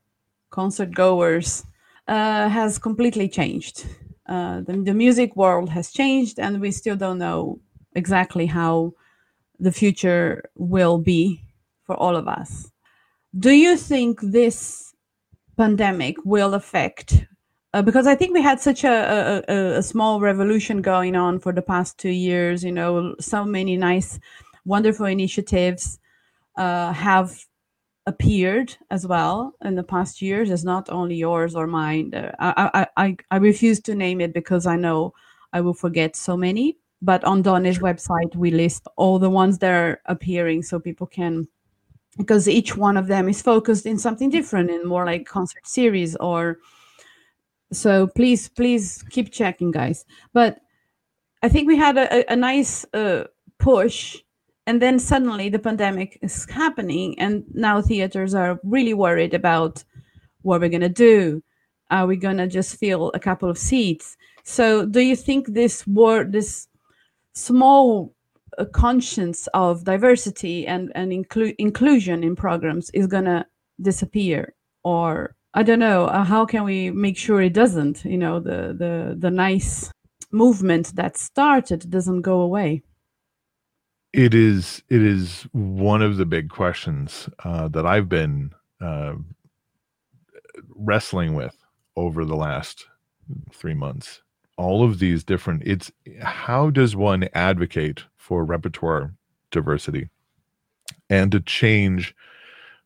concert 0.48 0.94
goers, 0.94 1.64
uh, 2.08 2.48
has 2.48 2.78
completely 2.78 3.28
changed. 3.28 3.84
Uh, 4.26 4.62
the, 4.62 4.72
the 4.72 4.94
music 4.94 5.36
world 5.36 5.68
has 5.68 5.92
changed, 5.92 6.38
and 6.38 6.62
we 6.62 6.70
still 6.70 6.96
don't 6.96 7.18
know 7.18 7.60
exactly 7.94 8.46
how 8.46 8.94
the 9.60 9.70
future 9.70 10.48
will 10.54 10.96
be 10.96 11.42
for 11.84 11.94
all 11.94 12.16
of 12.16 12.26
us. 12.26 12.72
Do 13.38 13.50
you 13.50 13.76
think 13.76 14.18
this 14.22 14.94
pandemic 15.56 16.16
will 16.24 16.54
affect? 16.54 17.24
Uh, 17.72 17.82
because 17.82 18.06
I 18.06 18.14
think 18.14 18.32
we 18.32 18.42
had 18.42 18.60
such 18.60 18.84
a, 18.84 19.44
a, 19.48 19.78
a, 19.78 19.82
small 19.82 20.20
revolution 20.20 20.80
going 20.80 21.14
on 21.14 21.38
for 21.38 21.52
the 21.52 21.62
past 21.62 21.98
two 21.98 22.10
years. 22.10 22.64
You 22.64 22.72
know, 22.72 23.14
so 23.20 23.44
many 23.44 23.76
nice, 23.76 24.18
wonderful 24.64 25.06
initiatives 25.06 25.98
uh, 26.56 26.92
have 26.92 27.44
appeared 28.06 28.76
as 28.90 29.06
well 29.06 29.54
in 29.64 29.74
the 29.74 29.82
past 29.82 30.22
years. 30.22 30.50
It's 30.50 30.64
not 30.64 30.88
only 30.90 31.16
yours 31.16 31.54
or 31.54 31.66
mine. 31.66 32.14
Uh, 32.14 32.32
I, 32.38 32.70
I, 32.72 32.86
I, 32.96 33.16
I 33.32 33.36
refuse 33.36 33.80
to 33.80 33.94
name 33.94 34.20
it 34.20 34.32
because 34.32 34.66
I 34.66 34.76
know 34.76 35.12
I 35.52 35.60
will 35.60 35.74
forget 35.74 36.16
so 36.16 36.36
many 36.36 36.78
but 37.02 37.22
on 37.24 37.42
Donne's 37.42 37.78
website 37.78 38.34
we 38.34 38.50
list 38.50 38.86
all 38.96 39.18
the 39.18 39.30
ones 39.30 39.58
that 39.58 39.70
are 39.70 40.00
appearing 40.06 40.62
so 40.62 40.78
people 40.78 41.06
can 41.06 41.46
because 42.16 42.48
each 42.48 42.76
one 42.76 42.96
of 42.96 43.06
them 43.06 43.28
is 43.28 43.42
focused 43.42 43.86
in 43.86 43.98
something 43.98 44.30
different 44.30 44.70
in 44.70 44.86
more 44.86 45.04
like 45.04 45.26
concert 45.26 45.66
series 45.66 46.16
or 46.16 46.58
so 47.72 48.06
please 48.06 48.48
please 48.48 49.04
keep 49.10 49.32
checking 49.32 49.70
guys. 49.70 50.04
But 50.32 50.60
i 51.42 51.48
think 51.48 51.68
we 51.68 51.76
had 51.76 51.98
a, 51.98 52.32
a 52.32 52.36
nice 52.36 52.86
uh, 52.94 53.24
push 53.58 54.16
and 54.66 54.82
then 54.82 54.98
suddenly 54.98 55.48
the 55.48 55.58
pandemic 55.58 56.18
is 56.22 56.48
happening 56.50 57.18
and 57.18 57.44
now 57.54 57.80
theaters 57.80 58.34
are 58.34 58.58
really 58.64 58.94
worried 58.94 59.34
about 59.34 59.84
what 60.42 60.60
we're 60.60 60.68
going 60.68 60.80
to 60.80 60.88
do. 60.88 61.42
Are 61.90 62.06
we 62.06 62.16
going 62.16 62.38
to 62.38 62.48
just 62.48 62.76
fill 62.76 63.12
a 63.14 63.20
couple 63.20 63.48
of 63.48 63.58
seats? 63.58 64.16
So 64.42 64.86
do 64.86 65.00
you 65.00 65.14
think 65.14 65.48
this 65.48 65.86
war 65.86 66.24
this 66.24 66.68
small 67.32 68.15
uh, 68.58 68.64
conscience 68.66 69.48
of 69.54 69.84
diversity 69.84 70.66
and 70.66 70.92
and 70.94 71.12
inclu- 71.12 71.54
inclusion 71.58 72.22
in 72.24 72.36
programs 72.36 72.90
is 72.90 73.06
gonna 73.06 73.46
disappear 73.80 74.54
or 74.84 75.34
i 75.54 75.62
don't 75.62 75.78
know 75.78 76.06
uh, 76.06 76.24
how 76.24 76.44
can 76.46 76.64
we 76.64 76.90
make 76.90 77.16
sure 77.16 77.40
it 77.40 77.52
doesn't? 77.52 78.04
You 78.04 78.18
know 78.18 78.40
the 78.40 78.74
the 78.78 79.16
the 79.18 79.30
nice 79.30 79.90
movement 80.30 80.94
that 80.96 81.16
started 81.16 81.90
doesn't 81.90 82.22
go 82.22 82.40
away. 82.40 82.82
It 84.12 84.34
is 84.34 84.82
it 84.88 85.02
is 85.02 85.46
one 85.52 86.02
of 86.02 86.16
the 86.16 86.26
big 86.26 86.48
questions 86.48 87.28
uh, 87.44 87.68
that 87.68 87.84
i've 87.84 88.08
been 88.08 88.52
uh, 88.80 89.14
wrestling 90.74 91.34
with 91.34 91.56
over 91.96 92.24
the 92.24 92.36
last 92.36 92.86
three 93.52 93.74
months. 93.74 94.22
All 94.58 94.82
of 94.84 94.98
these 94.98 95.24
different 95.24 95.62
it's 95.66 95.90
how 96.22 96.70
does 96.70 96.96
one 96.96 97.28
advocate 97.34 98.04
for 98.26 98.44
repertoire 98.44 99.14
diversity 99.52 100.08
and 101.08 101.30
to 101.30 101.38
change 101.38 102.12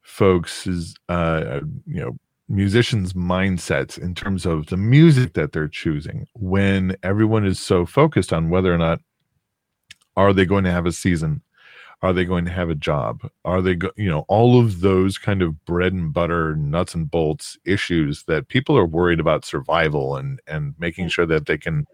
folks' 0.03 0.95
uh, 1.09 1.61
you 1.87 2.01
know 2.01 2.19
musicians 2.51 3.15
mindsets 3.15 3.97
in 3.97 4.15
terms 4.15 4.45
of 4.45 4.67
the 4.67 4.77
music 4.77 5.33
that 5.33 5.53
they're 5.53 5.67
choosing. 5.69 6.27
When 6.35 6.95
everyone 7.03 7.47
is 7.47 7.59
so 7.59 7.87
focused 7.87 8.35
on 8.35 8.51
whether 8.51 8.75
or 8.75 8.77
not 8.77 9.01
are 10.15 10.35
they 10.35 10.45
going 10.45 10.65
to 10.65 10.73
have 10.73 10.85
a 10.85 10.93
season? 10.93 11.41
Are 12.03 12.13
they 12.13 12.25
going 12.25 12.45
to 12.45 12.51
have 12.51 12.69
a 12.69 12.75
job? 12.75 13.21
Are 13.47 13.63
they 13.63 13.77
go, 13.77 13.93
you 13.97 14.11
know 14.11 14.27
all 14.29 14.61
of 14.61 14.81
those 14.83 15.17
kind 15.17 15.41
of 15.41 15.65
bread 15.65 15.95
and 15.95 16.13
butter 16.13 16.55
nuts 16.55 16.95
and 16.95 17.11
bolts 17.11 17.57
issues 17.65 18.25
that 18.25 18.49
people 18.49 18.77
are 18.77 18.87
worried 18.87 19.21
about 19.21 19.47
survival 19.47 20.17
and 20.17 20.39
and 20.47 20.75
making 20.79 21.09
sure 21.09 21.27
that 21.27 21.47
they 21.47 21.57
can 21.57 21.87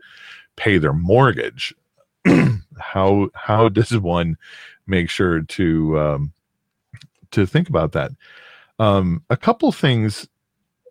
pay 0.57 0.79
their 0.79 0.95
mortgage 0.95 1.73
how 2.79 3.29
how 3.35 3.69
does 3.69 3.97
one 3.99 4.37
make 4.87 5.11
sure 5.11 5.43
to 5.43 5.99
um 5.99 6.33
to 7.31 7.47
think 7.47 7.69
about 7.69 7.93
that 7.93 8.11
um 8.79 9.23
a 9.31 9.37
couple 9.37 9.71
things 9.73 10.29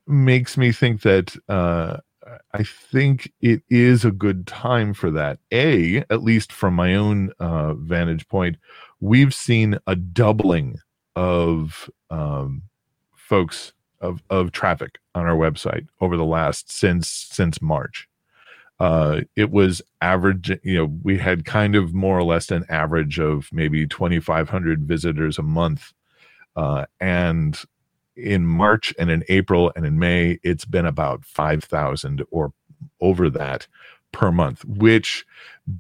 makes 0.08 0.58
me 0.58 0.72
think 0.72 1.02
that 1.02 1.36
uh, 1.50 1.98
I 2.54 2.64
think 2.64 3.32
it 3.42 3.62
is 3.70 4.04
a 4.04 4.12
good 4.12 4.48
time 4.48 4.94
for 4.94 5.12
that. 5.12 5.40
A, 5.52 5.98
at 6.10 6.24
least 6.24 6.52
from 6.52 6.74
my 6.74 6.96
own 6.96 7.32
uh, 7.40 7.74
vantage 7.76 8.28
point, 8.28 8.58
we've 9.00 9.34
seen 9.34 9.78
a 9.88 9.96
doubling 9.96 10.80
of 11.16 11.90
um, 12.10 12.64
folks 13.16 13.74
of 14.02 14.22
of 14.30 14.52
traffic 14.52 15.00
on 15.16 15.26
our 15.26 15.36
website 15.36 15.88
over 16.02 16.18
the 16.18 16.26
last 16.26 16.72
since 16.72 17.08
since 17.10 17.62
March. 17.62 18.08
Uh, 18.80 19.22
it 19.36 19.52
was 19.52 19.82
average, 20.02 20.52
you 20.64 20.76
know, 20.76 20.94
we 21.04 21.18
had 21.18 21.46
kind 21.46 21.76
of 21.76 21.94
more 21.94 22.18
or 22.18 22.24
less 22.24 22.52
an 22.52 22.66
average 22.70 23.20
of 23.20 23.48
maybe 23.52 23.88
2,500 23.88 24.82
visitors 24.82 25.38
a 25.38 25.44
month. 25.44 25.94
Uh, 26.56 26.86
and 27.00 27.62
in 28.16 28.46
March 28.46 28.94
and 29.00 29.10
in 29.10 29.24
April 29.30 29.72
and 29.76 29.86
in 29.86 30.00
May, 30.00 30.40
it's 30.44 30.66
been 30.66 30.86
about 30.86 31.26
5,000 31.26 32.24
or 32.32 32.54
over 33.02 33.30
that 33.30 33.68
per 34.16 34.32
month, 34.32 34.64
which 34.64 35.26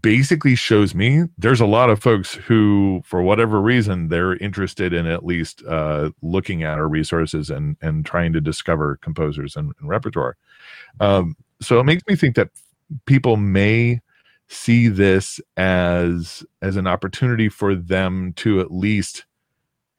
basically 0.01 0.55
shows 0.55 0.93
me 0.93 1.23
there's 1.37 1.61
a 1.61 1.65
lot 1.65 1.89
of 1.89 2.01
folks 2.01 2.33
who, 2.33 3.01
for 3.05 3.21
whatever 3.21 3.61
reason, 3.61 4.09
they're 4.09 4.35
interested 4.37 4.91
in 4.91 5.05
at 5.07 5.25
least 5.25 5.63
uh, 5.65 6.09
looking 6.21 6.61
at 6.63 6.77
our 6.77 6.87
resources 6.87 7.49
and 7.49 7.77
and 7.81 8.05
trying 8.05 8.33
to 8.33 8.41
discover 8.41 8.97
composers 9.01 9.55
and, 9.55 9.73
and 9.79 9.89
repertoire. 9.89 10.35
Um, 10.99 11.37
so 11.61 11.79
it 11.79 11.85
makes 11.85 12.03
me 12.07 12.15
think 12.15 12.35
that 12.35 12.49
people 13.05 13.37
may 13.37 13.99
see 14.47 14.87
this 14.87 15.39
as 15.57 16.43
as 16.61 16.75
an 16.75 16.85
opportunity 16.85 17.49
for 17.49 17.73
them 17.75 18.33
to 18.33 18.59
at 18.59 18.71
least 18.71 19.25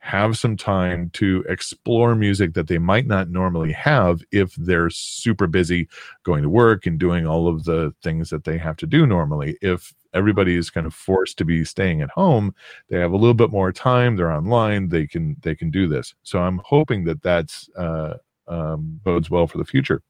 have 0.07 0.39
some 0.39 0.57
time 0.57 1.11
to 1.11 1.45
explore 1.49 2.15
music 2.15 2.55
that 2.55 2.69
they 2.69 2.79
might 2.79 3.09
not 3.09 3.29
normally 3.29 3.73
have 3.73 4.23
if 4.31 4.55
they're 4.55 4.89
super 4.89 5.49
busy 5.49 5.89
going 6.23 6.45
to 6.45 6.49
work 6.49 6.87
and 6.87 7.01
doing 7.01 7.27
all 7.27 7.49
of 7.49 7.65
the 7.65 7.93
things 8.05 8.31
that 8.31 8.45
they 8.45 8.57
have 8.57 8.77
to 8.77 8.87
do 8.87 9.05
normally. 9.05 9.59
If 9.61 9.93
everybody 10.15 10.55
is 10.55 10.71
kind 10.71 10.87
of 10.87 10.95
forced 10.95 11.39
to 11.39 11.45
be 11.45 11.65
staying 11.65 12.03
at 12.03 12.11
home, 12.11 12.55
they 12.89 13.01
have 13.01 13.11
a 13.11 13.17
little 13.17 13.35
bit 13.35 13.51
more 13.51 13.73
time. 13.73 14.15
They're 14.15 14.31
online. 14.31 14.91
They 14.91 15.09
can 15.09 15.37
they 15.41 15.57
can 15.57 15.73
do 15.73 15.89
this. 15.89 16.15
So 16.23 16.39
I'm 16.39 16.61
hoping 16.65 17.03
that 17.07 17.21
that's 17.23 17.69
uh, 17.77 18.15
um, 18.47 19.01
bodes 19.03 19.29
well 19.29 19.49
for 19.49 19.59
the 19.59 19.65
future. 19.65 20.03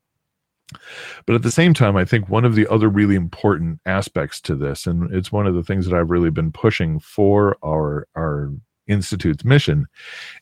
But 1.27 1.37
at 1.37 1.43
the 1.43 1.51
same 1.51 1.75
time, 1.75 1.97
I 1.97 2.05
think 2.05 2.29
one 2.29 2.45
of 2.45 2.55
the 2.55 2.67
other 2.69 2.89
really 2.89 3.15
important 3.15 3.81
aspects 3.87 4.41
to 4.43 4.57
this, 4.57 4.87
and 4.87 5.13
it's 5.15 5.31
one 5.31 5.47
of 5.47 5.55
the 5.55 5.63
things 5.63 5.87
that 5.87 5.97
I've 5.97 6.11
really 6.11 6.31
been 6.31 6.53
pushing 6.53 6.99
for 6.99 7.57
our 7.65 8.09
our 8.17 8.51
Institute's 8.87 9.45
mission 9.45 9.87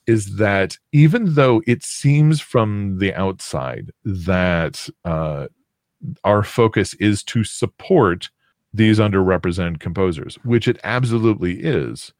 is 0.07 0.37
that 0.37 0.77
even 0.93 1.35
though 1.35 1.63
it 1.67 1.83
seems 1.83 2.41
from 2.41 2.99
the 2.99 3.15
outside 3.15 3.91
that 4.05 4.89
uh, 5.05 5.47
our 6.25 6.43
focus 6.43 6.95
is 6.95 7.23
to 7.25 7.45
support 7.45 8.29
these 8.73 8.99
underrepresented 8.99 9.81
composers, 9.81 10.37
which 10.45 10.69
it 10.69 10.79
absolutely 10.85 11.63
is, 11.63 12.13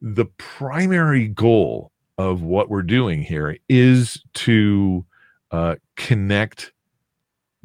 the 0.00 0.26
primary 0.38 1.28
goal 1.28 1.90
of 2.18 2.42
what 2.42 2.70
we're 2.70 2.82
doing 2.82 3.22
here 3.22 3.58
is 3.68 4.22
to 4.34 5.04
uh, 5.50 5.74
connect 5.96 6.72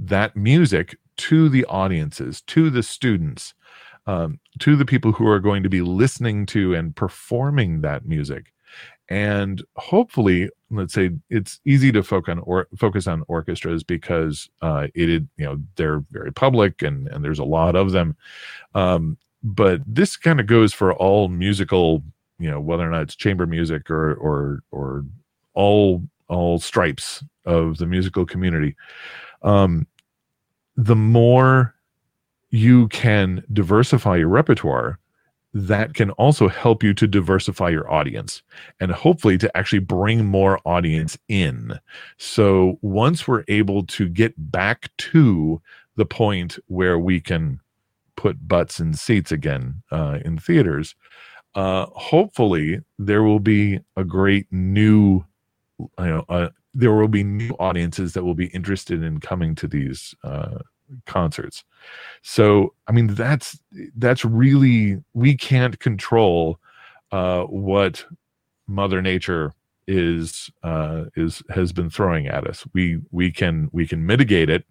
that 0.01 0.35
music 0.35 0.97
to 1.17 1.49
the 1.49 1.65
audiences, 1.65 2.41
to 2.41 2.69
the 2.69 2.83
students, 2.83 3.53
um, 4.07 4.39
to 4.59 4.75
the 4.75 4.85
people 4.85 5.11
who 5.11 5.27
are 5.27 5.39
going 5.39 5.63
to 5.63 5.69
be 5.69 5.81
listening 5.81 6.45
to 6.47 6.73
and 6.73 6.95
performing 6.95 7.81
that 7.81 8.05
music. 8.05 8.51
And 9.09 9.61
hopefully 9.75 10.49
let's 10.71 10.93
say 10.93 11.11
it's 11.29 11.59
easy 11.65 11.91
to 11.91 12.01
focus 12.01 12.31
on 12.31 12.39
or 12.39 12.67
focus 12.77 13.07
on 13.07 13.23
orchestras 13.27 13.83
because 13.83 14.49
uh, 14.61 14.87
it 14.95 15.09
you 15.09 15.45
know 15.45 15.59
they're 15.75 16.03
very 16.11 16.31
public 16.31 16.81
and 16.81 17.07
and 17.09 17.23
there's 17.23 17.39
a 17.39 17.43
lot 17.43 17.75
of 17.75 17.91
them. 17.91 18.15
Um, 18.73 19.17
but 19.43 19.81
this 19.85 20.15
kind 20.15 20.39
of 20.39 20.47
goes 20.47 20.73
for 20.73 20.93
all 20.93 21.27
musical 21.27 22.03
you 22.39 22.49
know 22.49 22.59
whether 22.59 22.87
or 22.87 22.91
not 22.91 23.03
it's 23.03 23.15
chamber 23.15 23.45
music 23.45 23.89
or 23.91 24.13
or 24.15 24.63
or 24.71 25.05
all 25.53 26.03
all 26.27 26.59
stripes 26.59 27.23
of 27.45 27.77
the 27.77 27.85
musical 27.85 28.25
community. 28.25 28.75
Um, 29.43 29.87
the 30.76 30.95
more 30.95 31.76
you 32.49 32.88
can 32.89 33.43
diversify 33.51 34.17
your 34.17 34.28
repertoire 34.28 34.99
that 35.53 35.93
can 35.93 36.11
also 36.11 36.47
help 36.47 36.82
you 36.82 36.93
to 36.93 37.07
diversify 37.07 37.69
your 37.69 37.91
audience 37.91 38.41
and 38.80 38.91
hopefully 38.91 39.38
to 39.38 39.57
actually 39.57 39.80
bring 39.80 40.26
more 40.26 40.59
audience 40.65 41.17
in. 41.28 41.78
So 42.17 42.80
once 42.82 43.28
we're 43.28 43.43
able 43.47 43.86
to 43.88 44.07
get 44.07 44.34
back 44.38 44.89
to 44.97 45.61
the 45.97 46.05
point 46.05 46.57
where 46.67 46.97
we 46.97 47.19
can 47.19 47.59
put 48.15 48.47
butts 48.47 48.80
in 48.80 48.93
seats 48.93 49.32
again 49.32 49.84
uh, 49.91 50.19
in 50.24 50.38
theaters, 50.38 50.95
uh, 51.55 51.88
hopefully 51.88 52.80
there 52.97 53.24
will 53.24 53.39
be 53.39 53.80
a 53.97 54.05
great 54.05 54.47
new, 54.51 55.26
you 55.80 55.89
know, 55.99 56.26
uh, 56.30 56.49
there 56.74 56.93
will 56.93 57.07
be 57.07 57.24
new 57.24 57.51
audiences 57.59 58.13
that 58.13 58.24
will 58.24 58.36
be 58.36 58.47
interested 58.47 59.03
in 59.03 59.19
coming 59.19 59.55
to 59.55 59.67
these 59.67 60.15
uh, 60.24 60.59
concerts. 61.05 61.63
So, 62.22 62.74
I 62.88 62.91
mean, 62.91 63.07
that's 63.07 63.59
that's 63.95 64.24
really 64.26 65.01
we 65.13 65.36
can't 65.36 65.80
control 65.80 66.59
uh, 67.11 67.43
what 67.43 68.05
Mother 68.67 69.01
Nature 69.01 69.53
is 69.88 70.49
uh, 70.63 71.05
is 71.15 71.43
has 71.49 71.72
been 71.72 71.89
throwing 71.89 72.28
at 72.28 72.47
us. 72.47 72.65
We 72.74 73.01
we 73.11 73.32
can 73.32 73.69
we 73.72 73.88
can 73.88 74.05
mitigate 74.05 74.49
it, 74.49 74.65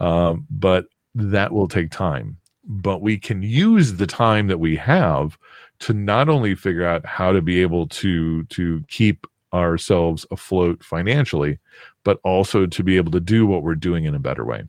um, 0.00 0.46
but 0.50 0.86
that 1.14 1.52
will 1.52 1.68
take 1.68 1.90
time. 1.90 2.38
But 2.64 3.02
we 3.02 3.18
can 3.18 3.42
use 3.42 3.94
the 3.94 4.06
time 4.06 4.46
that 4.46 4.60
we 4.60 4.76
have 4.76 5.36
to 5.80 5.92
not 5.92 6.28
only 6.28 6.54
figure 6.54 6.86
out 6.86 7.04
how 7.04 7.32
to 7.32 7.42
be 7.42 7.60
able 7.60 7.88
to 7.88 8.44
to 8.44 8.84
keep 8.88 9.26
ourselves 9.52 10.26
afloat 10.30 10.82
financially, 10.82 11.58
but 12.04 12.18
also 12.24 12.66
to 12.66 12.82
be 12.82 12.96
able 12.96 13.12
to 13.12 13.20
do 13.20 13.46
what 13.46 13.62
we're 13.62 13.74
doing 13.74 14.04
in 14.04 14.14
a 14.14 14.18
better 14.20 14.44
way. 14.44 14.64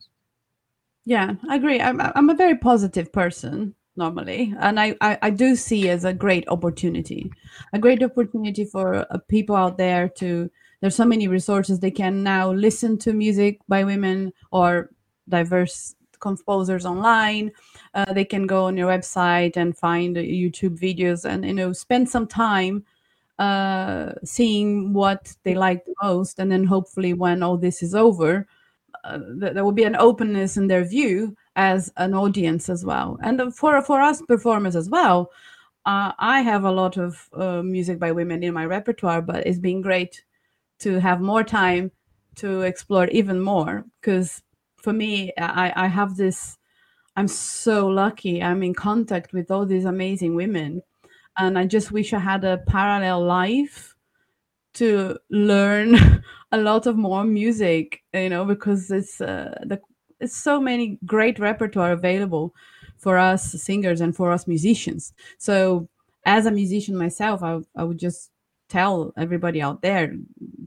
Yeah, 1.04 1.34
I 1.48 1.56
agree. 1.56 1.80
I'm 1.80 2.00
I'm 2.00 2.30
a 2.30 2.34
very 2.34 2.56
positive 2.56 3.12
person 3.12 3.74
normally, 3.96 4.54
and 4.58 4.80
I 4.80 4.96
I, 5.00 5.18
I 5.22 5.30
do 5.30 5.54
see 5.54 5.90
as 5.90 6.04
a 6.04 6.14
great 6.14 6.48
opportunity, 6.48 7.30
a 7.72 7.78
great 7.78 8.02
opportunity 8.02 8.64
for 8.64 9.06
uh, 9.10 9.18
people 9.28 9.56
out 9.56 9.78
there 9.78 10.08
to. 10.20 10.50
There's 10.80 10.96
so 10.96 11.06
many 11.06 11.28
resources 11.28 11.80
they 11.80 11.90
can 11.90 12.22
now 12.22 12.52
listen 12.52 12.98
to 12.98 13.14
music 13.14 13.58
by 13.68 13.84
women 13.84 14.34
or 14.52 14.90
diverse 15.30 15.94
composers 16.20 16.84
online. 16.84 17.52
Uh, 17.94 18.12
they 18.12 18.24
can 18.24 18.46
go 18.46 18.64
on 18.64 18.76
your 18.76 18.88
website 18.88 19.56
and 19.56 19.76
find 19.76 20.16
YouTube 20.16 20.78
videos 20.78 21.24
and 21.24 21.44
you 21.44 21.54
know 21.54 21.72
spend 21.72 22.08
some 22.08 22.26
time 22.26 22.84
uh, 23.38 24.12
seeing 24.24 24.92
what 24.92 25.34
they 25.44 25.54
like 25.54 25.84
the 25.84 25.94
most, 26.02 26.38
and 26.38 26.50
then 26.50 26.64
hopefully 26.64 27.14
when 27.14 27.42
all 27.42 27.56
this 27.56 27.82
is 27.82 27.94
over, 27.94 28.46
uh, 29.04 29.18
there 29.36 29.64
will 29.64 29.72
be 29.72 29.84
an 29.84 29.96
openness 29.96 30.56
in 30.56 30.66
their 30.68 30.84
view 30.84 31.36
as 31.56 31.92
an 31.96 32.14
audience 32.14 32.68
as 32.68 32.84
well. 32.84 33.18
And 33.22 33.54
for 33.54 33.80
for 33.82 34.00
us 34.00 34.22
performers 34.22 34.76
as 34.76 34.88
well 34.88 35.30
uh, 35.86 36.12
i 36.18 36.40
have 36.40 36.64
a 36.64 36.70
lot 36.70 36.96
of 36.96 37.28
uh, 37.34 37.62
music 37.62 37.98
by 37.98 38.12
women 38.12 38.42
in 38.42 38.54
my 38.54 38.64
repertoire 38.64 39.22
but 39.22 39.46
it's 39.46 39.58
been 39.58 39.80
great 39.80 40.24
to 40.78 40.98
have 41.00 41.20
more 41.20 41.44
time 41.44 41.90
to 42.36 42.62
explore 42.62 43.06
even 43.08 43.40
more 43.40 43.84
because 44.00 44.42
for 44.76 44.92
me 44.92 45.32
I, 45.38 45.72
I 45.76 45.86
have 45.86 46.16
this 46.16 46.58
i'm 47.16 47.28
so 47.28 47.86
lucky. 47.86 48.42
I'm 48.42 48.62
in 48.62 48.74
contact 48.74 49.32
with 49.32 49.50
all 49.50 49.66
these 49.66 49.84
amazing 49.84 50.34
women 50.34 50.82
and 51.38 51.58
i 51.58 51.66
just 51.66 51.92
wish 51.92 52.12
i 52.12 52.18
had 52.18 52.44
a 52.44 52.58
parallel 52.66 53.24
life 53.24 53.94
to 54.74 55.18
learn 55.30 55.96
a 56.52 56.58
lot 56.58 56.86
of 56.86 56.96
more 56.96 57.24
music, 57.24 58.02
you 58.12 58.28
know, 58.28 58.44
because 58.44 58.90
it's 58.90 59.20
uh, 59.20 59.54
the 59.64 59.80
it's 60.20 60.36
so 60.36 60.60
many 60.60 60.98
great 61.04 61.38
repertoire 61.38 61.92
available 61.92 62.54
for 62.98 63.18
us 63.18 63.52
singers 63.62 64.00
and 64.00 64.14
for 64.14 64.30
us 64.30 64.46
musicians. 64.46 65.12
So 65.38 65.88
as 66.24 66.46
a 66.46 66.50
musician 66.50 66.96
myself, 66.96 67.42
I, 67.42 67.60
I 67.76 67.84
would 67.84 67.98
just 67.98 68.30
tell 68.68 69.12
everybody 69.18 69.60
out 69.60 69.82
there 69.82 70.14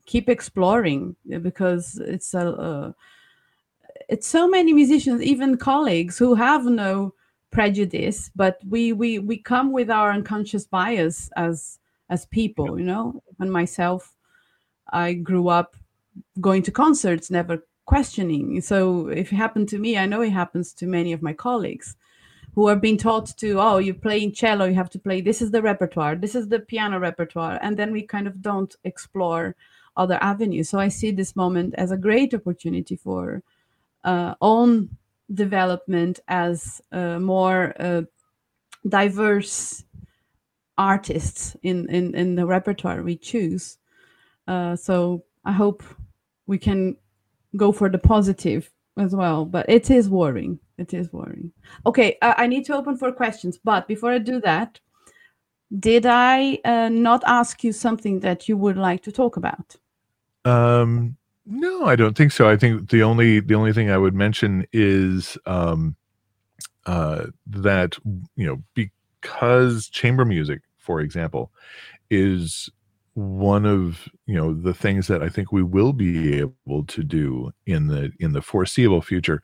keep 0.05 0.29
exploring 0.29 1.15
because 1.41 1.97
it's 2.05 2.33
a 2.33 2.49
uh, 2.51 2.91
it's 4.09 4.27
so 4.27 4.47
many 4.47 4.73
musicians 4.73 5.21
even 5.21 5.57
colleagues 5.57 6.17
who 6.17 6.35
have 6.35 6.65
no 6.65 7.13
prejudice 7.57 8.19
but 8.35 8.55
we 8.73 8.93
we 9.01 9.09
we 9.19 9.37
come 9.53 9.69
with 9.71 9.89
our 9.89 10.09
unconscious 10.11 10.65
bias 10.75 11.29
as 11.35 11.79
as 12.09 12.25
people 12.39 12.79
you 12.79 12.85
know 12.85 13.05
and 13.39 13.51
myself 13.51 14.17
I 14.89 15.13
grew 15.13 15.49
up 15.49 15.75
going 16.39 16.63
to 16.63 16.71
concerts, 16.71 17.29
never 17.29 17.65
questioning. 17.85 18.61
So 18.61 19.07
if 19.07 19.31
it 19.31 19.35
happened 19.35 19.69
to 19.69 19.79
me, 19.79 19.97
I 19.97 20.05
know 20.05 20.21
it 20.21 20.31
happens 20.31 20.73
to 20.73 20.87
many 20.87 21.13
of 21.13 21.21
my 21.21 21.33
colleagues 21.33 21.95
who 22.55 22.67
are 22.67 22.75
being 22.75 22.97
taught 22.97 23.37
to, 23.37 23.59
oh, 23.61 23.77
you're 23.77 23.93
playing 23.93 24.33
cello, 24.33 24.65
you 24.65 24.73
have 24.73 24.89
to 24.89 24.99
play, 24.99 25.21
this 25.21 25.41
is 25.41 25.51
the 25.51 25.61
repertoire, 25.61 26.15
this 26.15 26.33
is 26.33 26.47
the 26.47 26.59
piano 26.59 26.99
repertoire. 26.99 27.59
And 27.61 27.77
then 27.77 27.91
we 27.91 28.01
kind 28.01 28.27
of 28.27 28.41
don't 28.41 28.75
explore 28.83 29.55
other 29.95 30.17
avenues. 30.21 30.69
So 30.69 30.79
I 30.79 30.87
see 30.87 31.11
this 31.11 31.35
moment 31.35 31.75
as 31.77 31.91
a 31.91 31.97
great 31.97 32.33
opportunity 32.33 32.95
for 32.95 33.43
uh, 34.03 34.33
own 34.41 34.89
development 35.33 36.19
as 36.27 36.81
uh, 36.91 37.19
more 37.19 37.73
uh, 37.79 38.01
diverse 38.87 39.83
artists 40.77 41.55
in, 41.63 41.89
in, 41.89 42.15
in 42.15 42.35
the 42.35 42.45
repertoire 42.45 43.03
we 43.03 43.17
choose. 43.17 43.77
Uh, 44.47 44.75
so 44.75 45.23
I 45.43 45.51
hope 45.51 45.83
we 46.45 46.57
can 46.57 46.95
go 47.55 47.71
for 47.71 47.89
the 47.89 47.97
positive 47.97 48.71
as 48.97 49.15
well, 49.15 49.45
but 49.45 49.65
it 49.69 49.89
is 49.89 50.09
worrying. 50.09 50.59
It 50.77 50.93
is 50.93 51.11
worrying. 51.11 51.51
Okay, 51.85 52.17
I 52.21 52.47
need 52.47 52.65
to 52.65 52.75
open 52.75 52.97
for 52.97 53.11
questions, 53.11 53.57
but 53.63 53.87
before 53.87 54.11
I 54.11 54.19
do 54.19 54.39
that, 54.41 54.79
did 55.79 56.05
I 56.05 56.59
uh, 56.63 56.89
not 56.89 57.23
ask 57.25 57.63
you 57.63 57.73
something 57.73 58.19
that 58.21 58.47
you 58.47 58.57
would 58.57 58.77
like 58.77 59.03
to 59.03 59.11
talk 59.11 59.37
about? 59.37 59.75
Um, 60.45 61.16
no, 61.47 61.85
I 61.85 61.95
don't 61.95 62.17
think 62.17 62.31
so. 62.31 62.49
I 62.49 62.57
think 62.57 62.89
the 62.89 63.03
only 63.03 63.39
the 63.39 63.55
only 63.55 63.71
thing 63.71 63.89
I 63.89 63.97
would 63.97 64.13
mention 64.13 64.65
is 64.73 65.37
um, 65.45 65.95
uh, 66.85 67.27
that 67.47 67.97
you 68.35 68.45
know 68.45 68.61
because 68.73 69.87
chamber 69.89 70.25
music, 70.25 70.61
for 70.77 70.99
example, 70.99 71.51
is 72.09 72.69
one 73.13 73.65
of 73.65 74.09
you 74.25 74.35
know 74.35 74.53
the 74.53 74.73
things 74.73 75.07
that 75.07 75.23
I 75.23 75.29
think 75.29 75.51
we 75.51 75.63
will 75.63 75.93
be 75.93 76.37
able 76.37 76.83
to 76.85 77.03
do 77.03 77.51
in 77.65 77.87
the 77.87 78.11
in 78.19 78.33
the 78.33 78.41
foreseeable 78.41 79.01
future. 79.01 79.41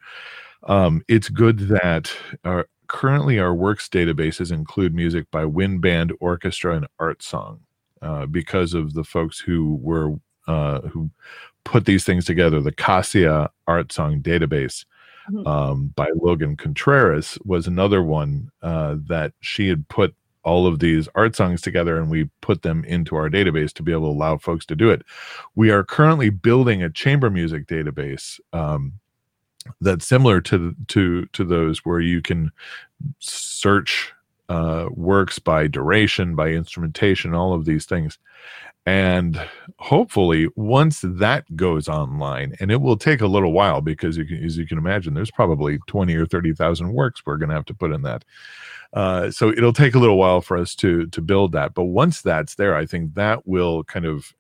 Um, 0.64 1.04
it's 1.08 1.30
good 1.30 1.60
that 1.70 2.14
our, 2.43 2.68
currently 2.88 3.39
our 3.39 3.54
works 3.54 3.88
databases 3.88 4.51
include 4.51 4.93
music 4.93 5.30
by 5.32 5.45
wind 5.45 5.82
band, 5.82 6.14
orchestra, 6.20 6.76
and 6.76 6.88
art 6.99 7.24
song 7.24 7.62
uh, 8.01 8.26
because 8.26 8.74
of 8.74 8.93
the 8.93 9.04
folks 9.04 9.39
who 9.39 9.80
were 9.82 10.16
uh, 10.47 10.82
who 10.82 11.10
put 11.64 11.86
these 11.86 12.03
things 12.03 12.26
together. 12.26 12.61
The 12.61 12.72
Kassia 12.72 13.49
Art 13.68 13.91
Song 13.91 14.22
Database 14.22 14.86
mm-hmm. 15.30 15.47
um, 15.47 15.88
by 15.95 16.09
Logan 16.16 16.55
Contreras 16.57 17.38
was 17.43 17.68
another 17.68 18.03
one 18.03 18.51
uh, 18.61 18.95
that 19.07 19.34
she 19.41 19.68
had 19.68 19.88
put 19.88 20.16
all 20.43 20.68
of 20.68 20.80
these 20.80 21.07
art 21.16 21.36
songs 21.36 21.61
together 21.61 21.97
and 21.97 22.09
we 22.09 22.30
put 22.41 22.64
them 22.64 22.84
into 22.84 23.16
our 23.16 23.30
database 23.30 23.72
to 23.74 23.84
be 23.84 23.91
able 23.91 24.09
to 24.09 24.18
allow 24.18 24.38
folks 24.38 24.66
to 24.66 24.76
do 24.76 24.89
it. 24.89 25.01
We 25.55 25.72
are 25.72 25.84
currently 25.84 26.30
building 26.30 26.84
a 26.84 26.89
chamber 26.89 27.30
music 27.30 27.66
database 27.66 28.39
um, 28.51 28.93
that's 29.80 30.05
similar 30.05 30.41
to 30.41 30.76
to 30.89 31.26
to 31.28 31.43
those 31.45 31.86
where 31.86 32.01
you 32.01 32.22
can 32.22 32.51
search 33.20 34.14
uh, 34.54 34.88
works 34.91 35.39
by 35.39 35.66
duration, 35.66 36.36
by 36.36 36.49
instrumentation, 36.49 37.34
all 37.34 37.54
of 37.54 37.66
these 37.66 37.86
things. 37.86 38.20
And 38.86 39.41
hopefully, 39.80 40.47
once 40.56 41.01
that 41.04 41.56
goes 41.56 41.88
online, 41.88 42.54
and 42.60 42.70
it 42.70 42.82
will 42.82 42.97
take 42.97 43.22
a 43.22 43.28
little 43.28 43.51
while 43.51 43.82
because, 43.82 44.16
you 44.16 44.26
can, 44.26 44.43
as 44.43 44.58
you 44.58 44.68
can 44.68 44.78
imagine, 44.78 45.16
there's 45.16 45.32
probably 45.32 45.80
20 45.88 46.14
or 46.16 46.28
30,000 46.28 46.93
works 46.93 47.26
we're 47.26 47.38
going 47.38 47.49
to 47.49 47.56
have 47.56 47.66
to 47.66 47.74
put 47.74 47.93
in 47.93 48.04
that. 48.04 48.26
Uh, 48.93 49.32
so 49.32 49.49
it'll 49.49 49.74
take 49.74 49.95
a 49.95 49.99
little 49.99 50.18
while 50.18 50.41
for 50.41 50.56
us 50.56 50.76
to 50.76 51.08
to 51.08 51.22
build 51.22 51.54
that. 51.54 51.74
But 51.74 51.86
once 51.86 52.22
that's 52.22 52.54
there, 52.56 52.76
I 52.76 52.86
think 52.86 53.16
that 53.16 53.47
will 53.47 53.84
kind 53.86 54.06
of 54.06 54.36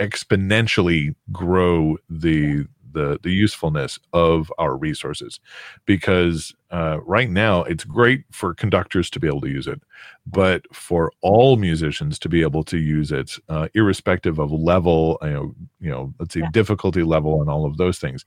exponentially 0.00 1.14
grow 1.30 1.98
the 2.10 2.66
the 2.94 3.18
the 3.22 3.30
usefulness 3.30 3.98
of 4.12 4.52
our 4.58 4.76
resources. 4.76 5.40
Because 5.84 6.54
uh, 6.70 6.98
right 7.04 7.30
now 7.30 7.62
it's 7.64 7.84
great 7.84 8.24
for 8.32 8.54
conductors 8.54 9.10
to 9.10 9.20
be 9.20 9.28
able 9.28 9.40
to 9.40 9.50
use 9.50 9.68
it 9.68 9.80
but 10.26 10.64
for 10.74 11.12
all 11.20 11.56
musicians 11.56 12.18
to 12.18 12.28
be 12.28 12.42
able 12.42 12.64
to 12.64 12.78
use 12.78 13.12
it 13.12 13.38
uh, 13.48 13.68
irrespective 13.74 14.40
of 14.40 14.50
level 14.50 15.16
you 15.22 15.30
know 15.30 15.54
you 15.78 15.90
know 15.90 16.12
let's 16.18 16.34
say 16.34 16.40
yeah. 16.40 16.50
difficulty 16.50 17.04
level 17.04 17.40
and 17.40 17.48
all 17.48 17.64
of 17.64 17.76
those 17.76 17.98
things 17.98 18.24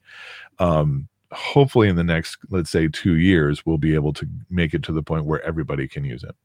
um, 0.59 1.09
hopefully 1.31 1.89
in 1.89 1.95
the 1.95 2.03
next 2.03 2.37
let's 2.49 2.69
say 2.69 2.87
two 2.87 3.15
years 3.15 3.65
we'll 3.65 3.77
be 3.77 3.95
able 3.95 4.13
to 4.13 4.27
make 4.49 4.73
it 4.73 4.83
to 4.83 4.91
the 4.91 5.03
point 5.03 5.25
where 5.25 5.41
everybody 5.43 5.87
can 5.87 6.03
use 6.03 6.23
it. 6.23 6.35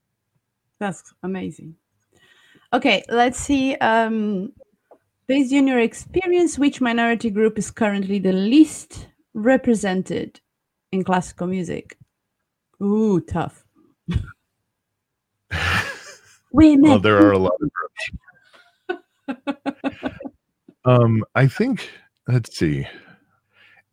That's 0.78 1.14
amazing. 1.22 1.76
Okay 2.72 3.04
let's 3.08 3.38
see 3.38 3.76
um 3.76 4.52
Based 5.26 5.52
on 5.54 5.66
your 5.68 5.78
experience, 5.78 6.58
which 6.58 6.80
minority 6.80 7.30
group 7.30 7.58
is 7.58 7.70
currently 7.70 8.18
the 8.18 8.32
least 8.32 9.06
represented 9.34 10.40
in 10.90 11.04
classical 11.04 11.46
music? 11.46 11.96
Ooh, 12.82 13.20
tough. 13.20 13.64
Women. 16.52 16.82
Well, 16.82 16.98
there 16.98 17.24
are 17.24 17.32
a 17.32 17.38
lot 17.38 17.52
of 17.60 17.70
groups. 18.88 19.38
um, 20.84 21.24
I 21.34 21.46
think. 21.46 21.88
Let's 22.28 22.56
see. 22.56 22.86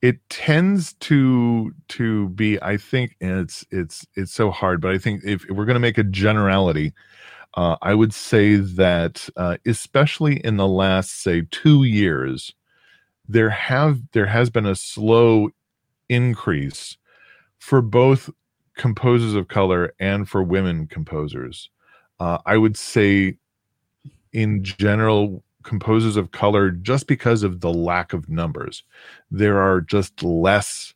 It 0.01 0.17
tends 0.29 0.93
to 0.93 1.73
to 1.89 2.29
be. 2.29 2.61
I 2.61 2.77
think 2.77 3.15
it's 3.19 3.65
it's 3.71 4.05
it's 4.15 4.31
so 4.33 4.49
hard, 4.51 4.81
but 4.81 4.91
I 4.91 4.97
think 4.97 5.23
if, 5.23 5.43
if 5.45 5.51
we're 5.51 5.65
going 5.65 5.75
to 5.75 5.79
make 5.79 5.97
a 5.97 6.03
generality, 6.03 6.93
uh, 7.55 7.77
I 7.81 7.93
would 7.93 8.13
say 8.13 8.55
that, 8.55 9.27
uh, 9.35 9.57
especially 9.65 10.37
in 10.45 10.57
the 10.57 10.67
last, 10.67 11.23
say, 11.23 11.43
two 11.51 11.83
years, 11.83 12.53
there 13.27 13.49
have 13.49 14.01
there 14.11 14.25
has 14.25 14.49
been 14.49 14.65
a 14.65 14.75
slow 14.75 15.49
increase 16.09 16.97
for 17.59 17.81
both 17.81 18.29
composers 18.75 19.35
of 19.35 19.47
color 19.47 19.93
and 19.99 20.27
for 20.27 20.41
women 20.41 20.87
composers. 20.87 21.69
Uh, 22.19 22.39
I 22.45 22.57
would 22.57 22.77
say, 22.77 23.37
in 24.33 24.63
general, 24.63 25.43
composers 25.63 26.17
of 26.17 26.31
color, 26.31 26.71
just 26.71 27.07
because 27.07 27.43
of 27.43 27.61
the 27.61 27.73
lack 27.73 28.13
of 28.13 28.29
numbers, 28.29 28.83
there 29.31 29.59
are 29.59 29.81
just 29.81 30.23
less 30.23 30.93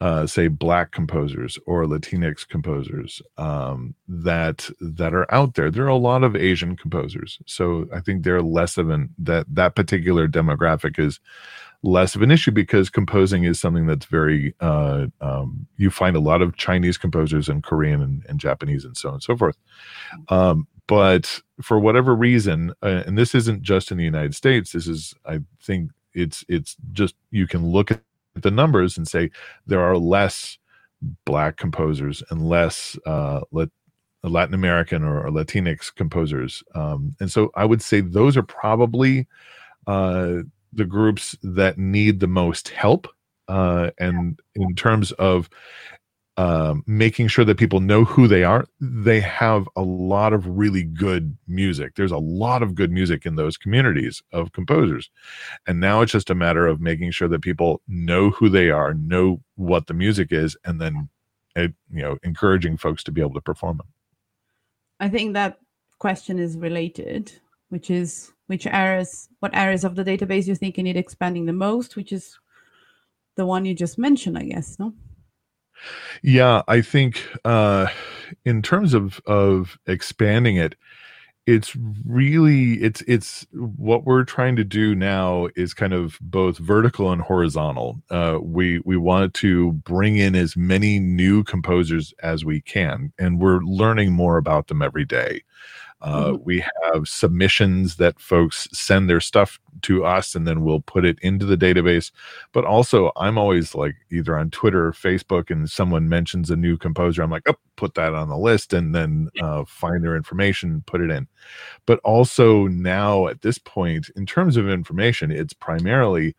uh, 0.00 0.26
say 0.26 0.48
black 0.48 0.92
composers 0.92 1.58
or 1.66 1.84
latinx 1.86 2.48
composers 2.48 3.22
um, 3.38 3.94
that 4.08 4.70
that 4.80 5.14
are 5.14 5.32
out 5.34 5.54
there. 5.54 5.70
There 5.70 5.84
are 5.84 5.88
a 5.88 5.96
lot 5.96 6.24
of 6.24 6.36
asian 6.36 6.76
composers 6.76 7.38
so 7.46 7.86
i 7.94 8.00
think 8.00 8.22
they're 8.24 8.42
less 8.42 8.76
of 8.78 8.90
an 8.90 9.10
that 9.18 9.46
that 9.52 9.74
particular 9.74 10.28
demographic 10.28 10.98
is 10.98 11.20
less 11.82 12.14
of 12.16 12.22
an 12.22 12.30
issue 12.30 12.50
because 12.52 12.90
composing 12.90 13.44
is 13.44 13.60
something 13.60 13.86
that's 13.86 14.06
very 14.06 14.54
uh, 14.60 15.06
um, 15.20 15.66
you 15.76 15.90
find 15.90 16.16
a 16.16 16.20
lot 16.20 16.42
of 16.42 16.56
chinese 16.56 16.98
composers 16.98 17.48
and 17.48 17.62
korean 17.62 18.02
and, 18.02 18.24
and 18.28 18.40
japanese 18.40 18.84
and 18.84 18.96
so 18.96 19.08
on 19.10 19.14
and 19.16 19.22
so 19.22 19.36
forth. 19.36 19.56
Um, 20.28 20.66
but 20.88 21.42
for 21.62 21.78
whatever 21.78 22.14
reason 22.16 22.72
uh, 22.82 23.02
and 23.06 23.18
this 23.18 23.34
isn't 23.34 23.62
just 23.62 23.90
in 23.92 23.98
the 23.98 24.04
united 24.04 24.34
states 24.34 24.72
this 24.72 24.86
is 24.88 25.14
i 25.26 25.40
think 25.62 25.90
it's 26.14 26.44
it's 26.48 26.76
just 26.92 27.14
you 27.30 27.46
can 27.46 27.66
look 27.66 27.90
at 27.90 28.02
the 28.42 28.50
numbers 28.50 28.96
and 28.96 29.06
say 29.06 29.30
there 29.66 29.80
are 29.80 29.96
less 29.96 30.58
black 31.24 31.56
composers 31.56 32.22
and 32.30 32.48
less 32.48 32.98
uh, 33.06 33.40
Latin 34.22 34.54
American 34.54 35.04
or, 35.04 35.26
or 35.26 35.30
Latinx 35.30 35.94
composers. 35.94 36.62
Um, 36.74 37.14
and 37.20 37.30
so 37.30 37.50
I 37.54 37.64
would 37.64 37.82
say 37.82 38.00
those 38.00 38.36
are 38.36 38.42
probably 38.42 39.26
uh, 39.86 40.38
the 40.72 40.84
groups 40.84 41.36
that 41.42 41.78
need 41.78 42.20
the 42.20 42.26
most 42.26 42.68
help. 42.68 43.08
Uh, 43.48 43.90
and 43.98 44.38
in 44.54 44.74
terms 44.74 45.12
of 45.12 45.48
um, 46.38 46.84
making 46.86 47.26
sure 47.26 47.44
that 47.44 47.58
people 47.58 47.80
know 47.80 48.04
who 48.04 48.28
they 48.28 48.44
are. 48.44 48.64
They 48.80 49.18
have 49.18 49.68
a 49.74 49.82
lot 49.82 50.32
of 50.32 50.46
really 50.46 50.84
good 50.84 51.36
music. 51.48 51.96
There's 51.96 52.12
a 52.12 52.18
lot 52.18 52.62
of 52.62 52.76
good 52.76 52.92
music 52.92 53.26
in 53.26 53.34
those 53.34 53.56
communities 53.56 54.22
of 54.32 54.52
composers. 54.52 55.10
And 55.66 55.80
now 55.80 56.00
it's 56.00 56.12
just 56.12 56.30
a 56.30 56.36
matter 56.36 56.68
of 56.68 56.80
making 56.80 57.10
sure 57.10 57.26
that 57.26 57.42
people 57.42 57.82
know 57.88 58.30
who 58.30 58.48
they 58.48 58.70
are, 58.70 58.94
know 58.94 59.40
what 59.56 59.88
the 59.88 59.94
music 59.94 60.28
is, 60.30 60.56
and 60.64 60.80
then, 60.80 61.08
it, 61.56 61.74
you 61.92 62.02
know, 62.02 62.18
encouraging 62.22 62.76
folks 62.76 63.02
to 63.02 63.10
be 63.10 63.20
able 63.20 63.34
to 63.34 63.40
perform 63.40 63.80
it. 63.80 63.86
I 65.00 65.08
think 65.08 65.34
that 65.34 65.58
question 65.98 66.38
is 66.38 66.56
related, 66.56 67.32
which 67.70 67.90
is 67.90 68.32
which 68.46 68.64
areas, 68.68 69.28
what 69.40 69.56
areas 69.56 69.82
of 69.82 69.96
the 69.96 70.04
database 70.04 70.46
you 70.46 70.54
think 70.54 70.76
you 70.76 70.84
need 70.84 70.96
expanding 70.96 71.46
the 71.46 71.52
most, 71.52 71.96
which 71.96 72.12
is 72.12 72.38
the 73.34 73.44
one 73.44 73.64
you 73.64 73.74
just 73.74 73.98
mentioned, 73.98 74.38
I 74.38 74.44
guess, 74.44 74.78
no? 74.78 74.94
Yeah, 76.22 76.62
I 76.68 76.80
think 76.80 77.22
uh, 77.44 77.88
in 78.44 78.62
terms 78.62 78.94
of 78.94 79.20
of 79.26 79.78
expanding 79.86 80.56
it, 80.56 80.74
it's 81.46 81.76
really 82.06 82.74
it's 82.82 83.02
it's 83.02 83.46
what 83.52 84.04
we're 84.04 84.24
trying 84.24 84.56
to 84.56 84.64
do 84.64 84.94
now 84.94 85.48
is 85.56 85.74
kind 85.74 85.92
of 85.94 86.18
both 86.20 86.58
vertical 86.58 87.12
and 87.12 87.22
horizontal. 87.22 88.02
Uh, 88.10 88.38
we 88.42 88.80
we 88.84 88.96
want 88.96 89.34
to 89.34 89.72
bring 89.72 90.16
in 90.16 90.34
as 90.36 90.56
many 90.56 90.98
new 91.00 91.44
composers 91.44 92.14
as 92.22 92.44
we 92.44 92.60
can, 92.62 93.12
and 93.18 93.40
we're 93.40 93.60
learning 93.60 94.12
more 94.12 94.38
about 94.38 94.68
them 94.68 94.82
every 94.82 95.04
day. 95.06 95.42
Uh, 96.00 96.26
mm-hmm. 96.28 96.44
We 96.44 96.64
have 96.82 97.08
submissions 97.08 97.96
that 97.96 98.20
folks 98.20 98.68
send 98.72 99.10
their 99.10 99.20
stuff 99.20 99.58
to 99.82 100.04
us 100.04 100.34
and 100.34 100.46
then 100.46 100.62
we'll 100.62 100.80
put 100.80 101.04
it 101.04 101.18
into 101.22 101.44
the 101.44 101.56
database. 101.56 102.10
But 102.52 102.64
also, 102.64 103.12
I'm 103.16 103.38
always 103.38 103.74
like 103.74 103.96
either 104.10 104.36
on 104.38 104.50
Twitter 104.50 104.86
or 104.86 104.92
Facebook 104.92 105.50
and 105.50 105.68
someone 105.68 106.08
mentions 106.08 106.50
a 106.50 106.56
new 106.56 106.76
composer. 106.76 107.22
I'm 107.22 107.30
like, 107.30 107.48
oh, 107.48 107.56
put 107.76 107.94
that 107.94 108.14
on 108.14 108.28
the 108.28 108.36
list 108.36 108.72
and 108.72 108.94
then 108.94 109.28
uh, 109.40 109.64
find 109.64 110.02
their 110.02 110.16
information, 110.16 110.82
put 110.86 111.00
it 111.00 111.10
in. 111.10 111.26
But 111.86 112.00
also, 112.00 112.66
now 112.66 113.28
at 113.28 113.42
this 113.42 113.58
point, 113.58 114.10
in 114.16 114.26
terms 114.26 114.56
of 114.56 114.68
information, 114.68 115.30
it's 115.30 115.52
primarily 115.52 116.34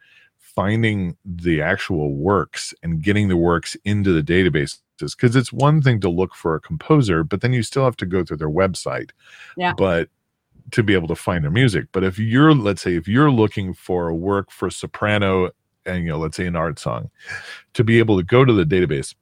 finding 0.60 1.16
the 1.24 1.62
actual 1.62 2.14
works 2.14 2.74
and 2.84 3.01
getting 3.01 3.30
the 3.30 3.38
works 3.38 3.78
into 3.86 4.12
the 4.12 4.22
databases 4.22 4.82
because 4.99 5.34
it's 5.34 5.53
one 5.53 5.82
thing 5.82 6.01
to 6.01 6.10
look 6.10 6.36
for 6.36 6.53
a 6.53 6.60
composer 6.60 7.24
but 7.24 7.39
then 7.39 7.53
you 7.53 7.64
still 7.64 7.86
have 7.86 7.95
to 7.95 8.05
go 8.05 8.26
through 8.26 8.36
their 8.36 8.49
website. 8.49 9.12
Yeah. 9.55 9.74
But 9.78 10.10
to 10.72 10.84
be 10.84 10.95
able 10.95 11.07
to 11.07 11.16
find 11.16 11.45
their 11.45 11.51
music. 11.51 11.86
But 11.93 12.03
if 12.03 12.20
you're 12.20 12.53
let's 12.53 12.82
say 12.82 12.95
if 12.95 13.07
you're 13.07 13.32
looking 13.32 13.74
for 13.74 14.10
a 14.10 14.16
work 14.16 14.51
for 14.51 14.70
soprano 14.70 15.51
and 15.86 16.03
you 16.03 16.10
know 16.10 16.18
let's 16.18 16.36
say 16.36 16.45
an 16.45 16.57
art 16.57 16.78
song 16.78 17.10
to 17.74 17.86
be 17.86 17.99
able 17.99 18.18
to 18.18 18.24
go 18.24 18.43
to 18.43 18.51
the 18.51 18.66
database 18.66 19.16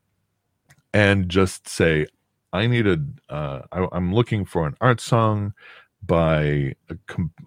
and 0.93 1.29
just 1.29 1.69
say 1.69 2.07
i 2.51 2.65
need 2.65 2.87
a 2.87 2.97
uh, 3.29 3.61
I, 3.71 3.87
i'm 3.91 4.11
looking 4.11 4.43
for 4.43 4.65
an 4.65 4.75
art 4.81 4.99
song 4.99 5.53
by 6.03 6.73
a 6.89 6.97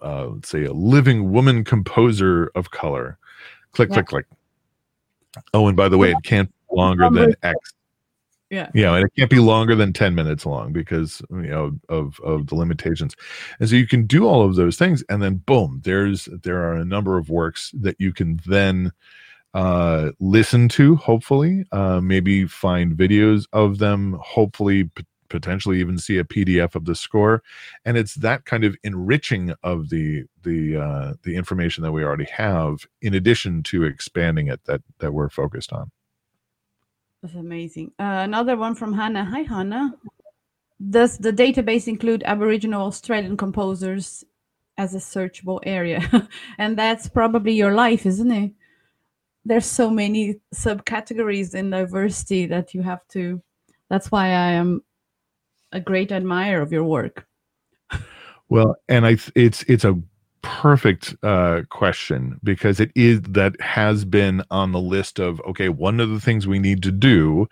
uh, 0.02 0.26
let's 0.26 0.48
say 0.48 0.64
a 0.64 0.72
living 0.72 1.32
woman 1.32 1.64
composer 1.64 2.52
of 2.54 2.70
color 2.70 3.18
click 3.72 3.88
yeah. 3.90 3.94
click 3.94 4.06
click. 4.06 4.26
Oh 5.54 5.68
and 5.68 5.76
by 5.76 5.88
the 5.88 5.98
way 5.98 6.10
it 6.10 6.22
can't 6.24 6.48
be 6.48 6.76
longer 6.76 7.08
than 7.10 7.34
x. 7.42 7.56
Yeah. 8.50 8.68
Yeah 8.74 8.94
and 8.94 9.04
it 9.04 9.12
can't 9.16 9.30
be 9.30 9.38
longer 9.38 9.74
than 9.74 9.92
10 9.92 10.14
minutes 10.14 10.44
long 10.44 10.72
because 10.72 11.22
you 11.30 11.42
know 11.42 11.78
of 11.88 12.18
of 12.20 12.48
the 12.48 12.54
limitations. 12.54 13.14
And 13.58 13.68
so 13.68 13.76
you 13.76 13.86
can 13.86 14.06
do 14.06 14.26
all 14.26 14.42
of 14.42 14.56
those 14.56 14.76
things 14.76 15.04
and 15.08 15.22
then 15.22 15.36
boom 15.36 15.80
there's 15.84 16.28
there 16.42 16.62
are 16.62 16.74
a 16.74 16.84
number 16.84 17.16
of 17.16 17.30
works 17.30 17.72
that 17.80 17.96
you 17.98 18.12
can 18.12 18.40
then 18.46 18.92
uh 19.52 20.10
listen 20.20 20.68
to 20.68 20.94
hopefully 20.94 21.64
uh 21.72 22.00
maybe 22.00 22.46
find 22.46 22.96
videos 22.96 23.46
of 23.52 23.78
them 23.78 24.16
hopefully 24.22 24.88
potentially 25.30 25.80
even 25.80 25.96
see 25.96 26.18
a 26.18 26.24
pdf 26.24 26.74
of 26.74 26.84
the 26.84 26.94
score 26.94 27.42
and 27.84 27.96
it's 27.96 28.14
that 28.14 28.44
kind 28.44 28.64
of 28.64 28.76
enriching 28.82 29.54
of 29.62 29.88
the 29.88 30.24
the 30.42 30.76
uh 30.76 31.14
the 31.22 31.36
information 31.36 31.82
that 31.82 31.92
we 31.92 32.04
already 32.04 32.26
have 32.26 32.86
in 33.00 33.14
addition 33.14 33.62
to 33.62 33.84
expanding 33.84 34.48
it 34.48 34.62
that 34.64 34.82
that 34.98 35.14
we're 35.14 35.30
focused 35.30 35.72
on 35.72 35.90
that's 37.22 37.34
amazing. 37.34 37.92
Uh, 37.98 38.24
another 38.24 38.56
one 38.56 38.74
from 38.74 38.94
Hannah. 38.94 39.24
Hi, 39.26 39.40
Hannah. 39.40 39.94
Does 40.88 41.18
the 41.18 41.32
database 41.32 41.86
include 41.86 42.22
Aboriginal 42.24 42.86
Australian 42.86 43.36
composers 43.36 44.24
as 44.78 44.94
a 44.94 44.98
searchable 44.98 45.60
area? 45.64 46.00
and 46.58 46.78
that's 46.78 47.08
probably 47.08 47.52
your 47.52 47.74
life, 47.74 48.06
isn't 48.06 48.32
it? 48.32 48.52
There's 49.44 49.66
so 49.66 49.90
many 49.90 50.40
subcategories 50.54 51.54
in 51.54 51.68
diversity 51.70 52.46
that 52.46 52.72
you 52.72 52.82
have 52.82 53.06
to. 53.08 53.42
That's 53.90 54.10
why 54.10 54.28
I 54.28 54.52
am 54.52 54.82
a 55.72 55.80
great 55.80 56.12
admirer 56.12 56.60
of 56.60 56.72
your 56.72 56.84
work. 56.84 57.26
Well, 58.48 58.76
and 58.88 59.06
I 59.06 59.16
it's 59.36 59.62
it's 59.68 59.84
a 59.84 59.98
perfect 60.42 61.14
uh, 61.22 61.62
question 61.68 62.40
because 62.42 62.80
it 62.80 62.90
is 62.94 63.20
that 63.22 63.58
has 63.60 64.04
been 64.04 64.42
on 64.50 64.72
the 64.72 64.80
list 64.80 65.18
of 65.20 65.40
okay 65.46 65.68
one 65.68 66.00
of 66.00 66.08
the 66.10 66.20
things 66.20 66.46
we 66.46 66.58
need 66.58 66.82
to 66.82 66.90
do 66.90 67.46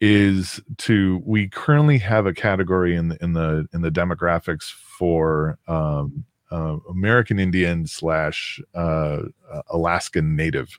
is 0.00 0.60
to 0.78 1.22
we 1.24 1.48
currently 1.48 1.96
have 1.98 2.26
a 2.26 2.34
category 2.34 2.94
in 2.94 3.08
the 3.08 3.24
in 3.24 3.32
the 3.32 3.66
in 3.72 3.80
the 3.80 3.90
demographics 3.90 4.70
for 4.70 5.58
um, 5.66 6.24
uh, 6.50 6.76
American 6.90 7.38
Indian 7.38 7.86
slash 7.86 8.60
uh, 8.74 9.22
Alaskan 9.68 10.36
Native, 10.36 10.78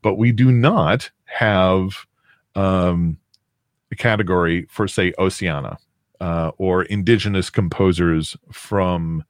but 0.00 0.14
we 0.14 0.32
do 0.32 0.50
not 0.50 1.10
have 1.24 2.06
um, 2.54 3.18
a 3.92 3.96
category 3.96 4.66
for 4.70 4.88
say 4.88 5.12
Oceania 5.18 5.76
uh, 6.20 6.52
or 6.58 6.84
Indigenous 6.84 7.50
composers 7.50 8.36
from 8.52 9.24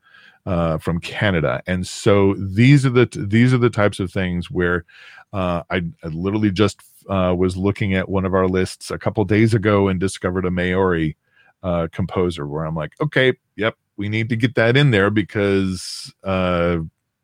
uh, 0.46 0.78
from 0.78 1.00
Canada. 1.00 1.62
And 1.66 1.86
so 1.86 2.34
these 2.34 2.84
are 2.84 2.90
the 2.90 3.08
these 3.12 3.54
are 3.54 3.58
the 3.58 3.70
types 3.70 4.00
of 4.00 4.12
things 4.12 4.50
where 4.50 4.84
uh, 5.32 5.62
I, 5.70 5.82
I, 6.02 6.08
literally 6.08 6.50
just 6.50 6.80
uh, 7.08 7.34
was 7.36 7.56
looking 7.56 7.94
at 7.94 8.08
one 8.08 8.24
of 8.24 8.34
our 8.34 8.46
lists 8.46 8.90
a 8.90 8.98
couple 8.98 9.24
days 9.24 9.54
ago 9.54 9.88
and 9.88 9.98
discovered 9.98 10.44
a 10.44 10.50
Maori 10.50 11.16
uh, 11.62 11.88
composer 11.92 12.46
where 12.46 12.64
I'm 12.64 12.76
like, 12.76 12.92
okay, 13.00 13.32
yep, 13.56 13.74
we 13.96 14.08
need 14.08 14.28
to 14.28 14.36
get 14.36 14.54
that 14.54 14.76
in 14.76 14.90
there 14.90 15.10
because 15.10 16.12
uh, 16.24 16.78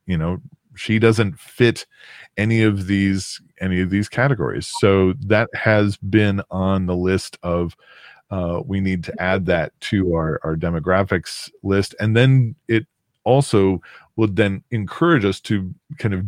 you 0.07 0.17
know 0.17 0.39
she 0.77 0.99
doesn't 0.99 1.39
fit 1.39 1.87
any 2.37 2.63
of 2.63 2.87
these 2.87 3.41
any 3.61 3.81
of 3.81 3.91
these 3.91 4.09
categories. 4.09 4.73
So 4.81 5.13
that 5.27 5.51
has 5.55 5.97
been 5.99 6.43
on 6.51 6.87
the 6.87 6.97
list 6.97 7.39
of 7.43 7.77
uh, 8.31 8.61
we 8.64 8.81
need 8.81 9.05
to 9.05 9.22
add 9.22 9.47
that 9.47 9.78
to 9.81 10.14
our, 10.14 10.41
our 10.45 10.57
demographics 10.57 11.51
list. 11.62 11.95
And 12.01 12.16
then 12.16 12.55
it 12.68 12.87
also 13.24 13.81
would 14.16 14.37
then 14.37 14.62
encourage 14.70 15.24
us 15.24 15.41
to 15.41 15.74
kind 15.99 16.14
of 16.14 16.24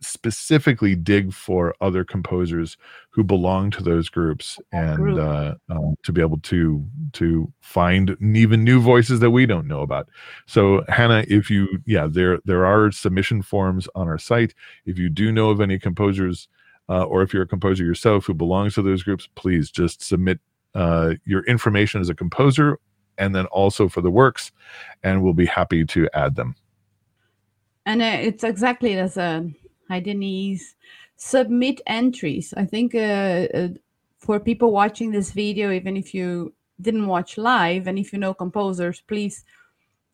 specifically 0.00 0.94
dig 0.94 1.32
for 1.32 1.74
other 1.80 2.04
composers 2.04 2.76
who 3.10 3.24
belong 3.24 3.70
to 3.70 3.82
those 3.82 4.08
groups 4.08 4.58
and 4.72 5.18
uh, 5.18 5.54
uh, 5.70 5.78
to 6.02 6.12
be 6.12 6.20
able 6.20 6.38
to 6.38 6.84
to 7.12 7.50
find 7.60 8.16
even 8.20 8.62
new 8.62 8.80
voices 8.80 9.20
that 9.20 9.30
we 9.30 9.46
don't 9.46 9.66
know 9.66 9.80
about. 9.80 10.08
So 10.46 10.84
hannah 10.88 11.24
if 11.28 11.50
you 11.50 11.82
yeah 11.86 12.06
there 12.08 12.38
there 12.44 12.66
are 12.66 12.92
submission 12.92 13.42
forms 13.42 13.88
on 13.94 14.08
our 14.08 14.18
site. 14.18 14.54
If 14.84 14.98
you 14.98 15.08
do 15.08 15.32
know 15.32 15.50
of 15.50 15.60
any 15.60 15.78
composers 15.78 16.48
uh, 16.88 17.04
or 17.04 17.22
if 17.22 17.32
you're 17.32 17.44
a 17.44 17.48
composer 17.48 17.84
yourself 17.84 18.26
who 18.26 18.34
belongs 18.34 18.74
to 18.74 18.82
those 18.82 19.02
groups 19.02 19.28
please 19.34 19.70
just 19.70 20.02
submit 20.02 20.38
uh, 20.74 21.14
your 21.24 21.44
information 21.46 22.00
as 22.00 22.08
a 22.08 22.14
composer 22.14 22.78
and 23.18 23.34
then 23.34 23.46
also 23.46 23.88
for 23.88 24.00
the 24.00 24.10
works, 24.10 24.52
and 25.02 25.22
we'll 25.22 25.34
be 25.34 25.46
happy 25.46 25.84
to 25.84 26.08
add 26.14 26.34
them. 26.34 26.54
And 27.86 28.02
uh, 28.02 28.18
it's 28.20 28.44
exactly 28.44 28.98
as 28.98 29.16
a 29.16 29.48
hi 29.88 30.00
Denise 30.00 30.74
submit 31.16 31.80
entries. 31.86 32.52
I 32.56 32.64
think 32.64 32.94
uh, 32.94 33.46
uh, 33.54 33.68
for 34.18 34.40
people 34.40 34.72
watching 34.72 35.10
this 35.10 35.32
video, 35.32 35.70
even 35.70 35.96
if 35.96 36.14
you 36.14 36.54
didn't 36.80 37.06
watch 37.06 37.38
live, 37.38 37.86
and 37.86 37.98
if 37.98 38.12
you 38.12 38.18
know 38.18 38.34
composers, 38.34 39.00
please 39.02 39.44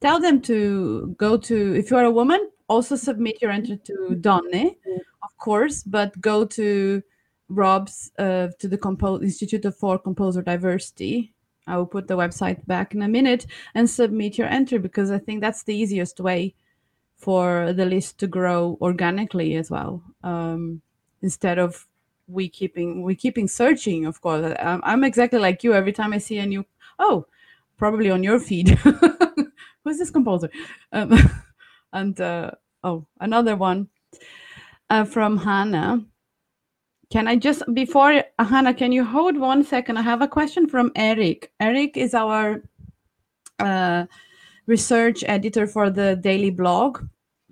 tell 0.00 0.20
them 0.20 0.40
to 0.42 1.14
go 1.16 1.36
to. 1.36 1.74
If 1.74 1.90
you 1.90 1.96
are 1.96 2.04
a 2.04 2.11
woman, 2.11 2.50
also 2.68 2.96
submit 2.96 3.40
your 3.40 3.50
entry 3.50 3.78
to 3.84 4.16
Donne, 4.20 4.76
of 5.22 5.36
course, 5.38 5.82
but 5.82 6.20
go 6.20 6.44
to 6.44 7.02
Rob's 7.51 8.11
uh, 8.18 8.48
to 8.59 8.68
the 8.68 8.78
Compo- 8.78 9.20
Institute 9.20 9.66
for 9.74 9.98
Composer 9.98 10.40
Diversity 10.40 11.34
I 11.70 11.76
will 11.76 11.86
put 11.86 12.09
the 12.09 12.16
website 12.16 12.66
back 12.66 12.94
in 12.94 13.03
a 13.03 13.09
minute 13.09 13.46
and 13.74 13.88
submit 13.88 14.38
your 14.38 14.48
entry 14.48 14.78
because 14.78 15.11
I 15.11 15.18
think 15.18 15.40
that's 15.40 15.62
the 15.62 15.74
easiest 15.74 16.18
way 16.18 16.55
for 17.16 17.72
the 17.72 17.84
list 17.84 18.18
to 18.18 18.26
grow 18.26 18.76
organically 18.80 19.55
as 19.55 19.70
well. 19.70 20.03
Um, 20.24 20.82
instead 21.22 21.59
of 21.59 21.86
we 22.26 22.48
keeping 22.48 23.03
we 23.03 23.14
keeping 23.14 23.46
searching. 23.48 24.07
Of 24.07 24.20
course, 24.20 24.55
I'm, 24.61 25.05
exactly 25.05 25.38
like 25.38 25.62
you. 25.62 25.74
Every 25.74 25.92
time 25.92 26.12
I 26.12 26.18
see 26.18 26.38
a 26.38 26.46
new 26.46 26.64
oh, 26.98 27.26
probably 27.76 28.11
on 28.11 28.22
your 28.22 28.40
feed, 28.40 28.68
who's 29.84 29.98
this 29.98 30.11
composer? 30.11 30.51
Um, 30.92 31.18
and 31.92 32.20
uh, 32.20 32.53
oh, 32.82 33.07
another 33.20 33.57
one 33.57 33.88
uh, 34.88 35.05
from 35.05 35.38
Hannah. 35.38 36.05
Can 37.11 37.26
I 37.26 37.34
just, 37.34 37.62
before 37.74 38.22
Hannah, 38.38 38.72
can 38.72 38.92
you 38.92 39.04
hold 39.04 39.36
one 39.36 39.64
second? 39.64 39.96
I 39.96 40.02
have 40.02 40.22
a 40.22 40.28
question 40.28 40.68
from 40.68 40.92
Eric. 40.94 41.50
Eric 41.58 41.96
is 41.96 42.14
our 42.14 42.62
uh, 43.58 44.06
research 44.66 45.24
editor 45.26 45.66
for 45.66 45.90
the 45.90 46.14
daily 46.14 46.50
blog. 46.50 47.04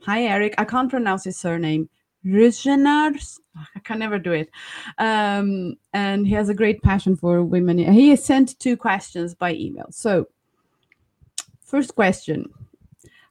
Hi, 0.04 0.26
Eric. 0.26 0.54
I 0.59 0.64
can't 0.64 0.88
pronounce 0.88 1.24
his 1.24 1.36
surname. 1.36 1.88
Rugenars. 2.24 3.40
I 3.56 3.80
can 3.80 3.98
never 3.98 4.20
do 4.20 4.30
it. 4.30 4.48
Um, 4.98 5.74
and 5.92 6.24
he 6.24 6.34
has 6.34 6.48
a 6.48 6.54
great 6.54 6.80
passion 6.82 7.16
for 7.16 7.42
women. 7.42 7.78
He 7.78 8.11
has 8.11 8.24
sent 8.24 8.56
two 8.61 8.76
questions 8.76 9.34
by 9.34 9.54
email. 9.54 9.86
So, 9.90 10.28
first 11.64 11.96
question 11.96 12.48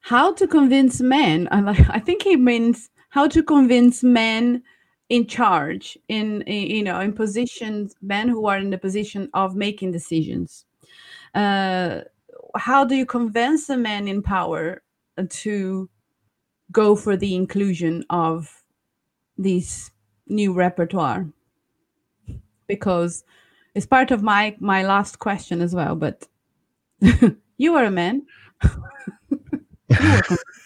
How 0.02 0.34
to 0.34 0.46
convince 0.46 1.00
men? 1.00 1.48
I 1.52 2.00
think 2.00 2.24
he 2.24 2.36
means 2.36 2.90
how 3.12 3.30
to 3.30 3.42
convince 3.42 4.04
men 4.04 4.64
in 5.10 5.26
charge 5.26 5.98
in, 6.10 6.42
in, 6.44 6.68
you 6.68 6.84
know 6.84 7.00
in 7.00 7.14
positions 7.14 7.96
men 8.02 8.28
who 8.28 8.46
are 8.48 8.58
in 8.58 8.70
the 8.70 8.78
position 8.78 9.30
of 9.34 9.56
making 9.56 9.92
decisions. 9.92 10.66
Uh, 11.34 12.02
how 12.56 12.84
do 12.84 12.96
you 12.96 13.06
convince 13.06 13.70
a 13.70 13.78
man 13.78 14.08
in 14.08 14.22
power 14.22 14.82
to 15.30 15.90
go 16.72 16.96
for 16.96 17.16
the 17.16 17.36
inclusion 17.36 18.04
of 18.10 18.64
this 19.38 19.92
new 20.28 20.54
repertoire? 20.54 21.28
Because 22.68 23.24
it's 23.78 23.86
part 23.86 24.10
of 24.10 24.24
my 24.24 24.56
my 24.60 24.84
last 24.84 25.20
question 25.20 25.62
as 25.62 25.76
well 25.76 25.96
but 25.96 26.28
you 27.58 27.76
are 27.76 27.86
a 27.86 27.92
man 27.92 28.26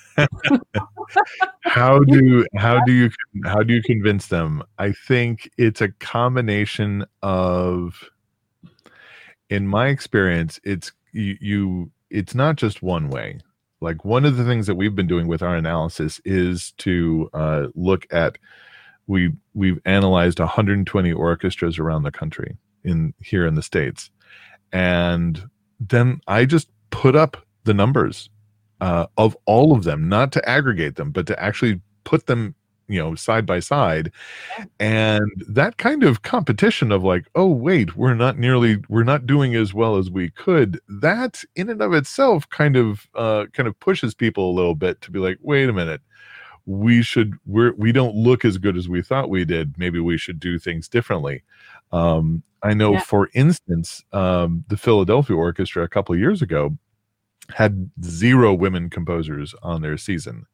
how 1.61 1.99
do 1.99 2.45
how 2.55 2.83
do 2.85 2.91
you 2.91 3.09
how 3.43 3.63
do 3.63 3.73
you 3.73 3.81
convince 3.81 4.27
them? 4.27 4.63
I 4.77 4.91
think 4.91 5.49
it's 5.57 5.81
a 5.81 5.89
combination 5.89 7.05
of 7.21 8.03
in 9.49 9.67
my 9.67 9.87
experience, 9.87 10.59
it's 10.63 10.91
you, 11.11 11.37
you 11.39 11.91
it's 12.09 12.33
not 12.33 12.55
just 12.55 12.81
one 12.81 13.09
way. 13.09 13.39
Like 13.81 14.05
one 14.05 14.25
of 14.25 14.37
the 14.37 14.45
things 14.45 14.67
that 14.67 14.75
we've 14.75 14.95
been 14.95 15.07
doing 15.07 15.27
with 15.27 15.41
our 15.41 15.55
analysis 15.55 16.21
is 16.23 16.71
to 16.77 17.29
uh, 17.33 17.67
look 17.75 18.07
at 18.11 18.37
we 19.07 19.33
we've 19.53 19.79
analyzed 19.85 20.39
120 20.39 21.11
orchestras 21.13 21.79
around 21.79 22.03
the 22.03 22.11
country 22.11 22.57
in 22.83 23.13
here 23.19 23.45
in 23.45 23.55
the 23.55 23.63
states, 23.63 24.09
and 24.71 25.49
then 25.79 26.21
I 26.27 26.45
just 26.45 26.69
put 26.91 27.15
up 27.15 27.37
the 27.63 27.73
numbers 27.73 28.29
uh, 28.81 29.05
of 29.17 29.37
all 29.45 29.73
of 29.73 29.83
them, 29.83 30.09
not 30.09 30.31
to 30.33 30.49
aggregate 30.49 30.95
them, 30.95 31.11
but 31.11 31.27
to 31.27 31.41
actually 31.41 31.79
put 32.03 32.25
them 32.25 32.55
you 32.91 32.99
know 32.99 33.15
side 33.15 33.45
by 33.45 33.59
side. 33.59 34.11
And 34.79 35.21
that 35.47 35.77
kind 35.77 36.03
of 36.03 36.23
competition 36.23 36.91
of 36.91 37.03
like 37.03 37.25
oh 37.35 37.47
wait 37.47 37.95
we're 37.95 38.13
not 38.13 38.37
nearly 38.37 38.79
we're 38.89 39.03
not 39.03 39.25
doing 39.25 39.55
as 39.55 39.73
well 39.73 39.95
as 39.95 40.11
we 40.11 40.29
could 40.31 40.79
that 40.89 41.43
in 41.55 41.69
and 41.69 41.81
of 41.81 41.93
itself 41.93 42.49
kind 42.49 42.75
of 42.75 43.07
uh 43.15 43.45
kind 43.53 43.67
of 43.67 43.79
pushes 43.79 44.13
people 44.13 44.51
a 44.51 44.57
little 44.57 44.75
bit 44.75 44.99
to 45.01 45.11
be 45.11 45.19
like 45.19 45.37
wait 45.41 45.69
a 45.69 45.73
minute. 45.73 46.01
We 46.65 47.01
should 47.01 47.35
we're 47.45 47.73
we 47.75 47.91
don't 47.91 48.15
look 48.15 48.43
as 48.43 48.57
good 48.57 48.77
as 48.77 48.89
we 48.89 49.01
thought 49.01 49.29
we 49.29 49.45
did. 49.45 49.77
Maybe 49.77 49.99
we 49.99 50.17
should 50.17 50.39
do 50.39 50.59
things 50.59 50.87
differently. 50.89 51.43
Um 51.91 52.43
i 52.63 52.75
know 52.75 52.93
yeah. 52.93 52.99
for 52.99 53.27
instance 53.33 54.03
um 54.13 54.63
the 54.67 54.77
philadelphia 54.77 55.35
orchestra 55.35 55.83
a 55.83 55.87
couple 55.87 56.13
of 56.13 56.19
years 56.19 56.43
ago 56.43 56.77
had 57.49 57.89
zero 58.03 58.53
women 58.53 58.89
composers 58.89 59.53
on 59.63 59.81
their 59.81 59.97
season 59.97 60.45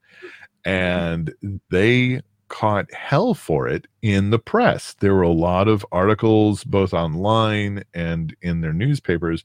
and 0.65 1.33
they 1.69 2.21
caught 2.49 2.91
hell 2.93 3.33
for 3.33 3.67
it 3.67 3.87
in 4.01 4.29
the 4.29 4.39
press. 4.39 4.95
There 4.99 5.13
were 5.13 5.21
a 5.21 5.29
lot 5.29 5.67
of 5.67 5.85
articles, 5.91 6.63
both 6.63 6.93
online 6.93 7.83
and 7.93 8.35
in 8.41 8.61
their 8.61 8.73
newspapers, 8.73 9.43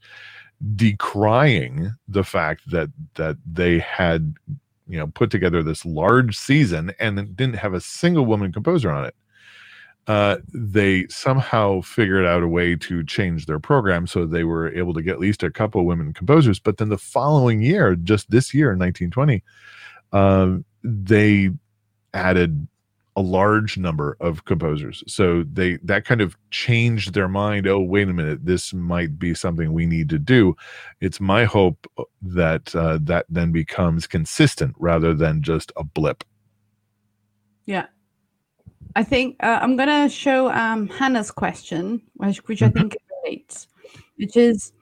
decrying 0.76 1.94
the 2.08 2.24
fact 2.24 2.62
that 2.70 2.90
that 3.14 3.36
they 3.50 3.78
had 3.78 4.34
you 4.88 4.98
know 4.98 5.08
put 5.08 5.30
together 5.30 5.62
this 5.62 5.84
large 5.84 6.36
season 6.36 6.92
and 6.98 7.36
didn't 7.36 7.56
have 7.56 7.74
a 7.74 7.80
single 7.80 8.26
woman 8.26 8.52
composer 8.52 8.90
on 8.90 9.04
it 9.04 9.14
uh, 10.08 10.38
they 10.52 11.06
somehow 11.08 11.80
figured 11.80 12.26
out 12.26 12.42
a 12.42 12.48
way 12.48 12.74
to 12.74 13.04
change 13.04 13.46
their 13.46 13.60
program 13.60 14.06
so 14.06 14.26
they 14.26 14.44
were 14.44 14.72
able 14.74 14.92
to 14.94 15.02
get 15.02 15.12
at 15.12 15.20
least 15.20 15.42
a 15.42 15.50
couple 15.50 15.84
women 15.84 16.12
composers. 16.12 16.58
But 16.58 16.78
then 16.78 16.88
the 16.88 16.98
following 16.98 17.62
year 17.62 17.94
just 17.94 18.30
this 18.30 18.52
year 18.52 18.68
1920 18.70 19.44
uh, 20.12 20.56
they 20.82 21.50
added 22.14 22.66
a 23.14 23.22
large 23.22 23.76
number 23.76 24.16
of 24.20 24.44
composers. 24.46 25.04
So 25.06 25.44
they 25.44 25.76
that 25.84 26.04
kind 26.04 26.20
of 26.20 26.36
changed 26.50 27.14
their 27.14 27.28
mind 27.28 27.68
oh 27.68 27.78
wait 27.78 28.08
a 28.08 28.12
minute 28.12 28.44
this 28.44 28.74
might 28.74 29.18
be 29.18 29.34
something 29.34 29.72
we 29.72 29.86
need 29.86 30.08
to 30.08 30.18
do. 30.18 30.56
It's 31.00 31.20
my 31.20 31.44
hope 31.44 31.86
uh, 31.96 32.04
that 32.22 32.74
uh, 32.74 32.98
that 33.02 33.26
then 33.28 33.52
becomes 33.52 34.08
consistent 34.08 34.74
rather 34.78 35.14
than 35.14 35.42
just 35.42 35.70
a 35.76 35.84
blip. 35.84 36.24
Yeah 37.66 37.86
i 38.96 39.02
think 39.02 39.36
uh, 39.42 39.58
i'm 39.62 39.76
gonna 39.76 40.08
show 40.08 40.50
um, 40.50 40.88
hannah's 40.88 41.30
question 41.30 42.00
which, 42.14 42.38
which 42.48 42.62
i 42.62 42.68
mm-hmm. 42.68 42.78
think 42.78 42.96
relates 43.24 43.68
which 44.16 44.36
is 44.36 44.72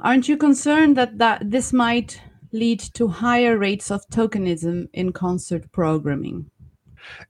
aren't 0.00 0.28
you 0.28 0.36
concerned 0.36 0.96
that 0.96 1.18
that 1.18 1.50
this 1.50 1.72
might 1.72 2.20
lead 2.52 2.80
to 2.80 3.08
higher 3.08 3.58
rates 3.58 3.90
of 3.90 4.08
tokenism 4.08 4.88
in 4.92 5.12
concert 5.12 5.70
programming? 5.72 6.50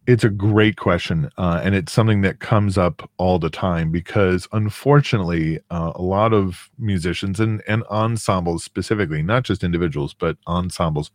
It's 0.06 0.24
a 0.24 0.30
great 0.30 0.76
question, 0.76 1.30
uh, 1.38 1.60
and 1.62 1.74
it's 1.74 1.92
something 1.92 2.22
that 2.22 2.40
comes 2.40 2.76
up 2.76 3.08
all 3.16 3.38
the 3.38 3.50
time 3.50 3.92
because, 3.92 4.48
unfortunately, 4.52 5.60
uh, 5.70 5.92
a 5.94 6.02
lot 6.02 6.32
of 6.32 6.68
musicians 6.78 7.38
and, 7.38 7.62
and 7.68 7.84
ensembles 7.84 8.64
specifically, 8.64 9.22
not 9.22 9.44
just 9.44 9.62
individuals, 9.62 10.14
but 10.14 10.36
ensembles, 10.48 11.12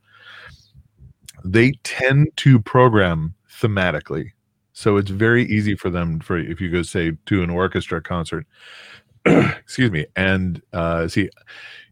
they 1.44 1.74
tend 1.84 2.30
to 2.38 2.60
program 2.60 3.34
thematically. 3.62 4.32
So 4.74 4.98
it's 4.98 5.12
very 5.12 5.46
easy 5.46 5.76
for 5.76 5.90
them 5.90 6.20
for 6.20 6.38
if 6.38 6.60
you 6.60 6.72
go 6.72 6.82
say 6.82 7.14
to 7.28 7.44
an 7.44 7.50
orchestra 7.50 8.02
concert, 8.02 8.46
excuse 9.26 9.92
me, 9.92 10.06
and 10.16 10.62
uh, 10.74 11.08
see, 11.08 11.30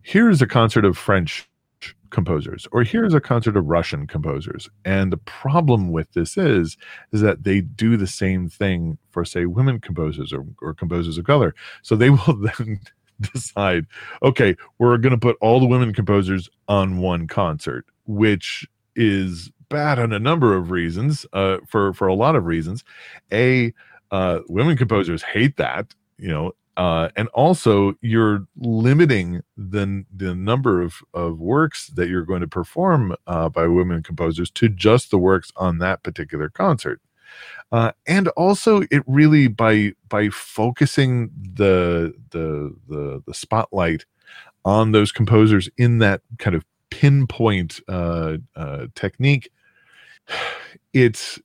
here's 0.01 0.41
a 0.41 0.47
concert 0.47 0.86
of 0.86 0.97
French 0.97 1.47
composers 2.12 2.68
or 2.72 2.84
here's 2.84 3.14
a 3.14 3.22
concert 3.22 3.55
of 3.57 3.66
russian 3.68 4.05
composers 4.05 4.70
and 4.84 5.12
the 5.12 5.18
problem 5.18 5.91
with 5.91 6.12
this 6.12 6.38
is 6.38 6.78
is 7.14 7.22
that 7.22 7.43
they 7.43 7.62
do 7.62 7.97
the 7.97 8.05
same 8.05 8.49
thing 8.49 8.97
for 9.12 9.24
say 9.24 9.45
women 9.45 9.80
composers 9.80 10.32
or, 10.34 10.45
or 10.62 10.74
composers 10.74 11.18
of 11.18 11.26
color 11.26 11.55
so 11.82 11.95
they 11.95 12.09
will 12.09 12.36
then 12.36 12.80
decide 13.22 13.86
okay 14.22 14.55
we're 14.78 14.97
going 14.97 15.12
to 15.12 15.18
put 15.18 15.38
all 15.41 15.59
the 15.59 15.66
women 15.66 15.93
composers 15.93 16.49
on 16.68 16.97
one 16.97 17.28
concert 17.28 17.86
which 18.05 18.68
is 18.95 19.49
bad 19.72 19.97
on 19.97 20.13
a 20.13 20.19
number 20.19 20.55
of 20.55 20.69
reasons 20.69 21.26
uh, 21.34 21.57
for 21.67 21.93
for 21.93 22.07
a 22.07 22.13
lot 22.13 22.36
of 22.36 22.45
reasons 22.45 22.84
a 23.32 23.74
uh, 24.11 24.39
women 24.47 24.78
composers 24.78 25.24
hate 25.24 25.57
that 25.57 25.95
you 26.17 26.28
know 26.28 26.53
uh, 26.78 27.09
and 27.15 27.28
also 27.30 27.93
you're 28.01 28.47
limiting 28.57 29.41
the 29.57 30.05
the 30.15 30.34
number 30.34 30.82
of 30.82 30.95
of 31.13 31.39
works 31.39 31.88
that 31.88 32.07
you're 32.07 32.26
going 32.26 32.41
to 32.41 32.47
perform 32.47 33.15
uh, 33.28 33.49
by 33.49 33.67
women 33.67 34.01
composers 34.01 34.49
to 34.49 34.69
just 34.69 35.11
the 35.11 35.17
works 35.17 35.51
on 35.57 35.80
that 35.80 36.01
particular 36.03 36.49
concert. 36.49 37.01
Uh, 37.72 37.91
and 38.07 38.28
also, 38.30 38.82
it 38.91 39.03
really 39.05 39.47
by 39.47 39.91
by 40.09 40.30
focusing 40.30 41.30
the 41.53 42.13
the 42.32 42.76
the 42.88 43.22
the 43.26 43.34
spotlight 43.34 44.05
on 44.63 44.91
those 44.91 45.11
composers 45.11 45.69
in 45.78 45.99
that 45.99 46.22
kind 46.38 46.55
of 46.55 46.65
pinpoint 46.89 47.80
uh, 47.88 48.38
uh, 48.55 48.88
technique, 48.95 49.51
it's 50.93 51.39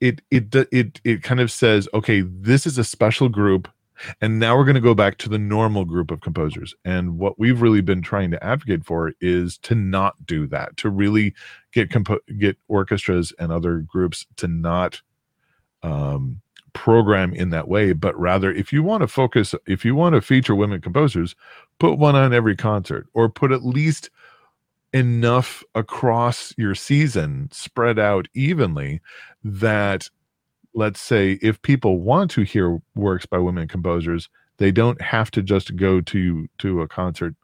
it 0.00 0.20
it 0.30 0.54
it 0.72 1.00
it 1.04 1.22
kind 1.22 1.40
of 1.40 1.50
says, 1.50 1.88
okay, 1.94 2.22
this 2.22 2.66
is 2.66 2.78
a 2.78 2.84
special 2.84 3.28
group 3.28 3.68
and 4.20 4.38
now 4.38 4.56
we're 4.56 4.64
going 4.64 4.74
to 4.74 4.80
go 4.80 4.94
back 4.94 5.18
to 5.18 5.28
the 5.28 5.38
normal 5.38 5.84
group 5.84 6.10
of 6.10 6.20
composers. 6.20 6.74
And 6.84 7.18
what 7.18 7.38
we've 7.38 7.60
really 7.60 7.80
been 7.80 8.02
trying 8.02 8.30
to 8.30 8.44
advocate 8.44 8.84
for 8.84 9.12
is 9.20 9.58
to 9.58 9.74
not 9.74 10.26
do 10.26 10.46
that, 10.48 10.76
to 10.78 10.90
really 10.90 11.34
get 11.72 11.90
compo- 11.90 12.20
get 12.38 12.56
orchestras 12.68 13.32
and 13.38 13.52
other 13.52 13.78
groups 13.78 14.26
to 14.36 14.48
not 14.48 15.00
um, 15.82 16.40
program 16.72 17.32
in 17.32 17.50
that 17.50 17.68
way, 17.68 17.92
but 17.92 18.18
rather 18.18 18.52
if 18.52 18.72
you 18.72 18.82
want 18.82 19.02
to 19.02 19.08
focus, 19.08 19.54
if 19.66 19.84
you 19.84 19.94
want 19.94 20.14
to 20.14 20.20
feature 20.20 20.54
women 20.54 20.80
composers, 20.80 21.34
put 21.78 21.98
one 21.98 22.14
on 22.14 22.32
every 22.32 22.56
concert 22.56 23.06
or 23.12 23.28
put 23.28 23.52
at 23.52 23.64
least 23.64 24.10
enough 24.92 25.62
across 25.74 26.52
your 26.56 26.74
season 26.74 27.48
spread 27.52 27.98
out 27.98 28.26
evenly 28.34 29.00
that 29.44 30.08
let's 30.74 31.00
say 31.00 31.38
if 31.42 31.60
people 31.62 32.00
want 32.00 32.30
to 32.30 32.42
hear 32.42 32.80
works 32.94 33.26
by 33.26 33.38
women 33.38 33.68
composers 33.68 34.28
they 34.58 34.72
don't 34.72 35.00
have 35.00 35.30
to 35.30 35.42
just 35.42 35.76
go 35.76 36.00
to 36.00 36.48
to 36.58 36.80
a 36.80 36.88
concert 36.88 37.34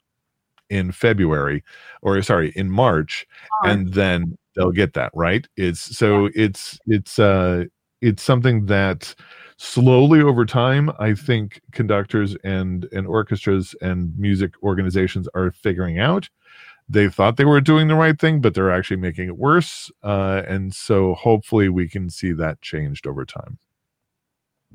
in 0.71 0.91
february 0.91 1.63
or 2.03 2.21
sorry 2.21 2.53
in 2.57 2.69
march 2.69 3.27
and 3.65 3.95
then 3.95 4.37
they'll 4.57 4.73
get 4.73 4.95
that 4.95 5.13
right? 5.15 5.47
It's 5.57 5.97
so 5.97 6.25
yeah. 6.25 6.31
it's 6.35 6.79
it's 6.87 7.19
uh 7.19 7.65
it's 8.01 8.23
something 8.23 8.67
that 8.67 9.15
slowly 9.59 10.21
over 10.21 10.45
time 10.45 10.91
i 10.99 11.15
think 11.15 11.63
conductors 11.73 12.37
and 12.45 12.87
and 12.93 13.07
orchestras 13.07 13.75
and 13.81 14.13
music 14.19 14.53
organizations 14.63 15.27
are 15.35 15.51
figuring 15.51 15.99
out 15.99 16.29
they 16.89 17.09
thought 17.09 17.37
they 17.37 17.45
were 17.45 17.61
doing 17.61 17.89
the 17.89 17.95
right 17.95 18.19
thing, 18.19 18.41
but 18.41 18.55
they're 18.55 18.71
actually 18.71 18.99
making 18.99 19.29
it 19.29 19.37
worse. 19.37 19.91
Uh, 20.03 20.43
and 20.47 20.75
so 20.75 21.15
hopefully 21.15 21.69
we 21.69 21.89
can 21.89 22.09
see 22.11 22.33
that 22.33 22.61
changed 22.61 23.07
over 23.07 23.25
time. 23.25 23.59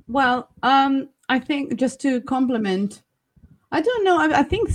Well, 0.07 0.49
um, 0.63 1.09
I 1.29 1.39
think 1.39 1.75
just 1.75 2.01
to 2.01 2.21
complement, 2.21 3.03
I 3.71 3.81
don't 3.81 4.03
know. 4.03 4.19
I, 4.19 4.39
I 4.39 4.43
think 4.43 4.69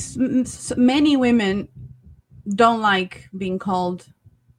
many 0.76 1.16
women 1.16 1.68
don't 2.54 2.80
like 2.80 3.28
being 3.36 3.58
called 3.58 4.06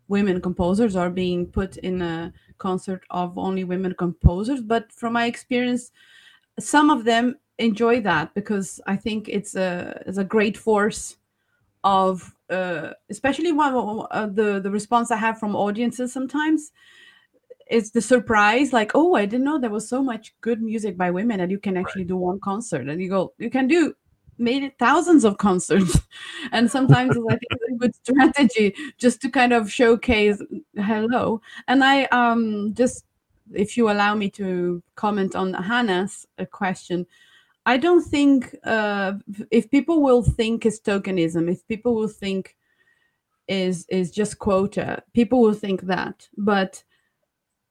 women 0.08 0.40
composers 0.40 0.96
or 0.96 1.10
being 1.10 1.48
put 1.48 1.78
in 1.78 2.02
a 2.02 2.32
concert 2.60 3.04
of 3.10 3.38
only 3.38 3.64
women 3.64 3.96
composers. 3.98 4.62
But 4.62 4.92
from 4.92 5.14
my 5.14 5.26
experience, 5.26 5.92
some 6.60 6.90
of 6.90 7.06
them 7.06 7.38
enjoy 7.58 8.02
that 8.02 8.34
because 8.36 8.80
I 8.86 8.96
think 8.98 9.28
it's 9.30 9.56
a 9.56 10.04
it's 10.06 10.20
a 10.20 10.24
great 10.24 10.56
force 10.58 11.18
of 11.88 12.36
uh, 12.50 12.92
especially 13.10 13.52
one 13.54 14.06
uh, 14.12 14.28
the 14.28 14.60
the 14.60 14.70
response 14.70 15.10
I 15.10 15.16
have 15.18 15.40
from 15.40 15.56
audiences 15.56 16.12
sometimes 16.12 16.72
is 17.70 17.92
the 17.92 18.02
surprise 18.02 18.74
like 18.74 18.92
oh 18.94 19.16
I 19.16 19.26
didn't 19.26 19.46
know 19.46 19.58
there 19.58 19.70
was 19.70 19.88
so 19.88 20.04
much 20.04 20.36
good 20.42 20.62
music 20.62 20.98
by 20.98 21.12
women 21.12 21.40
and 21.40 21.50
you 21.52 21.60
can 21.60 21.78
actually 21.78 22.04
right. 22.04 22.10
do 22.10 22.18
one 22.18 22.40
concert. 22.42 22.90
And 22.90 23.02
you 23.02 23.10
go 23.10 23.34
you 23.38 23.50
can 23.50 23.68
do 23.68 23.94
made 24.38 24.64
it 24.64 24.74
thousands 24.78 25.24
of 25.24 25.38
concerts. 25.38 26.00
And 26.52 26.70
sometimes 26.70 27.18
i 27.18 27.36
think 27.40 27.52
it's 27.56 27.72
a 27.74 27.78
good 27.82 27.96
strategy 28.04 28.76
just 28.98 29.22
to 29.22 29.30
kind 29.30 29.54
of 29.54 29.72
showcase 29.72 30.42
hello. 30.76 31.42
And 31.70 31.84
i 31.84 32.06
um 32.20 32.74
just 32.74 33.06
if 33.54 33.78
you 33.78 33.90
allow 33.90 34.14
me 34.14 34.30
to 34.30 34.84
comment 34.96 35.36
on 35.36 35.54
hannah's 35.54 36.28
uh, 36.38 36.46
question 36.62 37.08
i 37.68 37.78
don't 37.78 38.04
think 38.04 38.56
uh 38.64 39.14
if 39.52 39.70
people 39.70 40.02
will 40.02 40.24
think 40.24 40.66
is 40.66 40.82
tokenism 40.82 41.50
if 41.52 41.68
people 41.68 41.94
will 41.94 42.14
think 42.24 42.58
is 43.48 43.86
is 43.90 44.12
just 44.12 44.40
quota 44.40 45.04
people 45.14 45.42
will 45.42 45.54
think 45.54 45.82
that. 45.84 46.28
But 46.38 46.84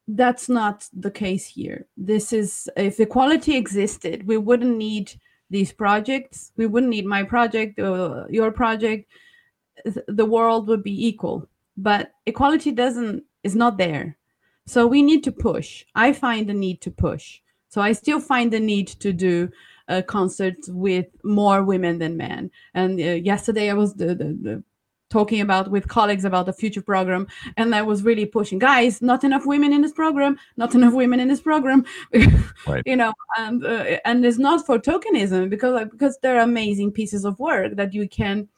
that's 0.08 0.48
not 0.48 0.88
the 0.92 1.10
case 1.10 1.46
here. 1.46 1.86
This 1.96 2.32
is 2.32 2.68
if 2.76 3.00
equality 3.00 3.56
existed 3.56 4.26
we 4.26 4.38
wouldn't 4.38 4.76
need 4.76 5.12
these 5.50 5.72
projects. 5.72 6.52
We 6.56 6.66
wouldn't 6.66 6.90
need 6.90 7.06
my 7.06 7.22
project 7.22 7.78
or 7.78 8.26
your 8.30 8.50
project. 8.50 9.10
The 9.84 10.24
world 10.24 10.66
would 10.68 10.82
be 10.82 11.06
equal. 11.06 11.48
But 11.76 12.12
equality 12.24 12.72
doesn't 12.72 13.24
is 13.42 13.54
not 13.54 13.78
there. 13.78 14.16
So 14.66 14.86
we 14.86 15.02
need 15.02 15.22
to 15.24 15.32
push. 15.32 15.84
I 15.94 16.12
find 16.12 16.48
the 16.48 16.54
need 16.54 16.80
to 16.82 16.90
push. 16.90 17.40
So 17.68 17.82
i 17.82 17.92
still 17.92 18.20
find 18.20 18.50
the 18.52 18.60
need 18.60 18.88
to 18.88 19.12
do 19.12 19.50
a 19.88 20.02
concert 20.02 20.56
with 20.68 21.06
more 21.22 21.62
women 21.62 21.98
than 21.98 22.16
men 22.16 22.50
and 22.74 23.00
uh, 23.00 23.04
yesterday 23.04 23.70
i 23.70 23.74
was 23.74 23.94
the, 23.94 24.06
the, 24.06 24.38
the 24.42 24.64
talking 25.08 25.40
about 25.40 25.70
with 25.70 25.86
colleagues 25.86 26.24
about 26.24 26.46
the 26.46 26.52
future 26.52 26.82
program 26.82 27.26
and 27.56 27.74
i 27.74 27.82
was 27.82 28.02
really 28.02 28.26
pushing 28.26 28.58
guys 28.58 29.00
not 29.00 29.22
enough 29.22 29.46
women 29.46 29.72
in 29.72 29.82
this 29.82 29.92
program 29.92 30.36
not 30.56 30.74
enough 30.74 30.92
women 30.92 31.20
in 31.20 31.28
this 31.28 31.40
program 31.40 31.84
right. 32.66 32.82
you 32.84 32.96
know 32.96 33.12
and 33.38 33.64
uh, 33.64 33.98
and 34.04 34.24
it's 34.24 34.38
not 34.38 34.66
for 34.66 34.78
tokenism 34.78 35.48
because 35.48 35.74
like, 35.74 35.90
because 35.90 36.18
there 36.22 36.36
are 36.36 36.42
amazing 36.42 36.90
pieces 36.90 37.24
of 37.24 37.38
work 37.38 37.76
that 37.76 37.94
you 37.94 38.08
can 38.08 38.48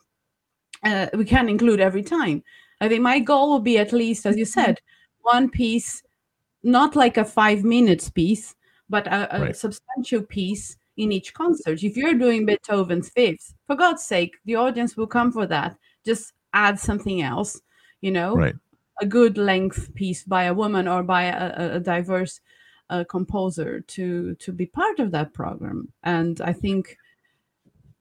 uh, 0.85 1.07
we 1.15 1.25
can 1.25 1.49
include 1.49 1.81
every 1.81 2.03
time 2.03 2.43
i 2.81 2.89
think 2.89 3.03
my 3.03 3.19
goal 3.19 3.51
will 3.51 3.61
be 3.61 3.79
at 3.79 3.93
least 3.93 4.25
as 4.25 4.37
you 4.37 4.45
mm-hmm. 4.45 4.61
said 4.61 4.81
one 5.21 5.51
piece 5.51 6.03
not 6.63 6.97
like 6.97 7.19
a 7.19 7.25
five 7.25 7.63
minutes 7.63 8.09
piece 8.09 8.55
but 8.89 9.07
a, 9.07 9.37
a 9.37 9.41
right. 9.41 9.57
substantial 9.57 10.23
piece 10.23 10.79
in 10.99 11.13
each 11.13 11.33
concert. 11.33 11.83
If 11.83 11.97
you're 11.97 12.15
doing 12.15 12.45
beethoven's 12.45 13.09
fifth 13.09 13.55
for 13.67 13.77
god's 13.77 14.05
sake 14.05 14.37
the 14.45 14.57
audience 14.57 14.97
will 14.97 15.07
come 15.07 15.33
for 15.33 15.47
that. 15.47 15.77
Just 16.05 16.33
add 16.53 16.79
something 16.79 17.23
else 17.23 17.61
you 18.01 18.11
know? 18.11 18.35
Right. 18.35 18.55
a 19.01 19.07
good 19.07 19.39
length 19.39 19.95
piece 19.95 20.25
by 20.25 20.45
a 20.45 20.55
woman 20.55 20.89
or 20.89 21.03
by 21.05 21.25
a, 21.25 21.77
a 21.77 21.81
diverse 21.81 22.41
uh, 22.91 23.05
composer 23.05 23.81
to 23.81 24.35
to 24.37 24.53
be 24.53 24.67
part 24.67 24.99
of 24.99 25.11
that 25.13 25.33
program. 25.35 25.93
And 26.03 26.41
i 26.41 26.53
think 26.53 26.97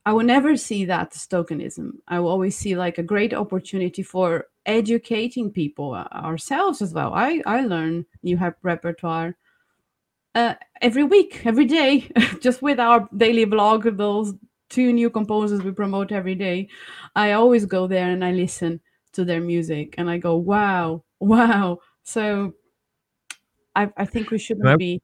i 0.05 0.13
will 0.13 0.23
never 0.23 0.55
see 0.57 0.85
that 0.85 1.15
as 1.15 1.27
tokenism. 1.27 1.91
I 2.07 2.19
will 2.19 2.29
always 2.29 2.57
see 2.57 2.75
like 2.75 2.97
a 2.97 3.03
great 3.13 3.33
opportunity 3.33 4.03
for 4.03 4.47
educating 4.65 5.51
people 5.51 5.93
uh, 5.93 6.07
ourselves 6.13 6.81
as 6.81 6.93
well. 6.93 7.13
I 7.13 7.41
i 7.45 7.61
learn 7.61 8.05
new 8.23 8.37
repertoire 8.63 9.35
uh, 10.37 10.53
every 10.81 11.03
week 11.03 11.41
every 11.45 11.65
day 11.65 12.09
just 12.41 12.61
with 12.61 12.79
our 12.79 13.07
daily 13.15 13.45
blog 13.45 13.97
those 13.97 14.33
two 14.69 14.91
new 14.93 15.09
composers 15.09 15.61
we 15.61 15.71
promote 15.71 16.11
every 16.11 16.35
day, 16.35 16.67
I 17.15 17.33
always 17.33 17.65
go 17.65 17.87
there 17.87 18.09
and 18.09 18.23
I 18.23 18.31
listen 18.31 18.81
to 19.13 19.25
their 19.25 19.41
music 19.41 19.95
and 19.97 20.09
I 20.09 20.17
go, 20.17 20.35
wow, 20.35 21.03
wow. 21.19 21.79
So 22.03 22.53
I, 23.75 23.91
I 23.97 24.05
think 24.05 24.31
we 24.31 24.39
shouldn't 24.39 24.65
and 24.65 24.73
I, 24.73 24.77
be. 24.77 25.01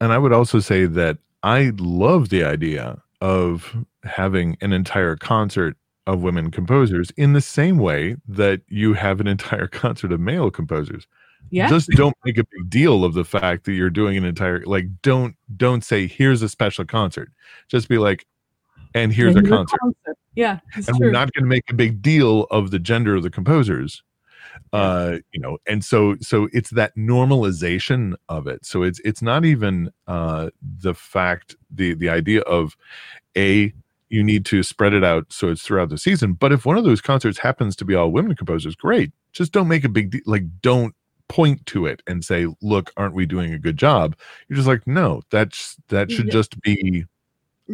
And 0.00 0.12
I 0.12 0.18
would 0.18 0.32
also 0.32 0.60
say 0.60 0.86
that 0.86 1.18
I 1.42 1.72
love 1.76 2.28
the 2.28 2.44
idea 2.44 3.02
of 3.20 3.76
having 4.04 4.56
an 4.60 4.72
entire 4.72 5.16
concert 5.16 5.76
of 6.06 6.22
women 6.22 6.50
composers 6.50 7.10
in 7.16 7.32
the 7.32 7.40
same 7.40 7.78
way 7.78 8.16
that 8.28 8.60
you 8.68 8.92
have 8.92 9.20
an 9.20 9.26
entire 9.26 9.66
concert 9.82 10.12
of 10.12 10.20
male 10.20 10.50
composers. 10.50 11.06
Yeah. 11.50 11.68
Just 11.68 11.90
don't 11.90 12.16
make 12.24 12.38
a 12.38 12.44
big 12.44 12.68
deal 12.68 13.04
of 13.04 13.14
the 13.14 13.24
fact 13.24 13.64
that 13.64 13.72
you're 13.72 13.90
doing 13.90 14.16
an 14.16 14.24
entire 14.24 14.64
like 14.64 14.86
don't 15.02 15.36
don't 15.56 15.84
say 15.84 16.06
here's 16.06 16.42
a 16.42 16.48
special 16.48 16.84
concert. 16.84 17.30
Just 17.68 17.88
be 17.88 17.98
like 17.98 18.26
and 18.94 19.12
here's 19.12 19.36
a 19.36 19.42
concert. 19.42 19.78
concert. 19.80 20.18
Yeah, 20.34 20.60
and 20.74 20.86
true. 20.86 20.96
we're 21.00 21.10
not 21.10 21.32
going 21.32 21.44
to 21.44 21.48
make 21.48 21.64
a 21.70 21.74
big 21.74 22.00
deal 22.02 22.44
of 22.50 22.70
the 22.70 22.78
gender 22.78 23.16
of 23.16 23.22
the 23.22 23.30
composers. 23.30 24.02
Uh, 24.72 25.18
you 25.32 25.40
know, 25.40 25.58
and 25.68 25.84
so 25.84 26.16
so 26.20 26.48
it's 26.52 26.70
that 26.70 26.96
normalization 26.96 28.14
of 28.28 28.46
it. 28.46 28.64
So 28.64 28.82
it's 28.82 29.00
it's 29.04 29.22
not 29.22 29.44
even 29.44 29.90
uh, 30.06 30.50
the 30.80 30.94
fact 30.94 31.54
the 31.70 31.94
the 31.94 32.08
idea 32.08 32.40
of 32.42 32.76
a 33.36 33.72
you 34.08 34.22
need 34.22 34.44
to 34.46 34.62
spread 34.62 34.92
it 34.92 35.02
out 35.02 35.32
so 35.32 35.48
it's 35.48 35.62
throughout 35.62 35.88
the 35.88 35.98
season. 35.98 36.34
But 36.34 36.52
if 36.52 36.64
one 36.64 36.76
of 36.76 36.84
those 36.84 37.00
concerts 37.00 37.38
happens 37.38 37.74
to 37.76 37.84
be 37.84 37.94
all 37.94 38.10
women 38.10 38.36
composers, 38.36 38.76
great. 38.76 39.12
Just 39.32 39.52
don't 39.52 39.68
make 39.68 39.84
a 39.84 39.88
big 39.88 40.10
deal. 40.10 40.20
Like 40.26 40.44
don't 40.60 40.94
point 41.28 41.64
to 41.66 41.86
it 41.86 42.02
and 42.06 42.24
say, 42.24 42.46
"Look, 42.62 42.92
aren't 42.96 43.14
we 43.14 43.26
doing 43.26 43.52
a 43.52 43.58
good 43.58 43.76
job?" 43.76 44.16
You're 44.48 44.56
just 44.56 44.68
like, 44.68 44.86
no, 44.86 45.22
that's 45.30 45.76
that 45.88 46.10
should 46.10 46.30
just 46.30 46.60
be 46.60 47.04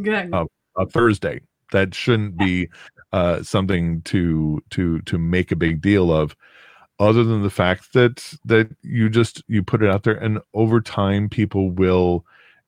Good 0.01 0.33
a 0.77 0.87
Thursday. 0.87 1.41
That 1.73 1.95
shouldn't 1.95 2.37
be 2.37 2.69
uh, 3.13 3.43
something 3.43 4.03
to 4.03 4.63
to 4.71 5.01
to 5.03 5.19
make 5.19 5.53
a 5.53 5.57
big 5.57 5.81
deal 5.81 6.13
of, 6.13 6.37
other 6.99 7.25
than 7.25 7.43
the 7.43 7.51
fact 7.51 7.93
that 7.93 8.35
that 8.45 8.75
you 8.83 9.09
just 9.09 9.43
you 9.49 9.63
put 9.63 9.83
it 9.83 9.91
out 9.91 10.05
there, 10.05 10.15
and 10.15 10.41
over 10.55 10.81
time 10.81 11.29
people 11.29 11.71
will 11.71 12.25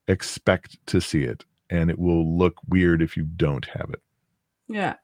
expect 0.09 0.85
to 0.87 1.01
see 1.01 1.22
it, 1.24 1.45
and 1.70 1.91
it 1.91 1.99
will 1.99 2.37
look 2.37 2.57
weird 2.68 3.03
if 3.03 3.16
you 3.16 3.24
don't 3.24 3.66
have 3.66 3.91
it. 3.91 4.03
Yeah. 4.68 4.95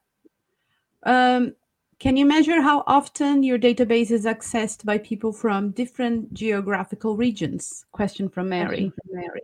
Um, 1.04 1.54
can 1.98 2.16
you 2.16 2.24
measure 2.24 2.62
how 2.62 2.84
often 2.86 3.42
your 3.42 3.58
database 3.58 4.10
is 4.10 4.24
accessed 4.24 4.84
by 4.84 4.98
people 4.98 5.32
from 5.32 5.70
different 5.70 6.32
geographical 6.32 7.16
regions? 7.16 7.84
Question 7.92 8.28
from 8.28 8.48
Mary. 8.48 8.92
Mary. 9.10 9.42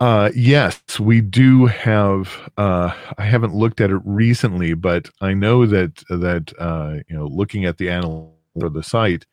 Uh, 0.00 0.30
yes, 0.34 1.00
we 1.00 1.20
do 1.20 1.66
have. 1.66 2.50
Uh, 2.56 2.94
I 3.16 3.24
haven't 3.24 3.54
looked 3.54 3.80
at 3.80 3.90
it 3.90 4.00
recently, 4.04 4.74
but 4.74 5.10
I 5.20 5.34
know 5.34 5.66
that 5.66 5.96
that 6.08 6.52
uh, 6.58 6.98
you 7.08 7.16
know, 7.16 7.26
looking 7.26 7.64
at 7.64 7.78
the 7.78 7.88
analytics 7.88 8.62
of 8.62 8.74
the 8.74 8.82
site, 8.82 9.26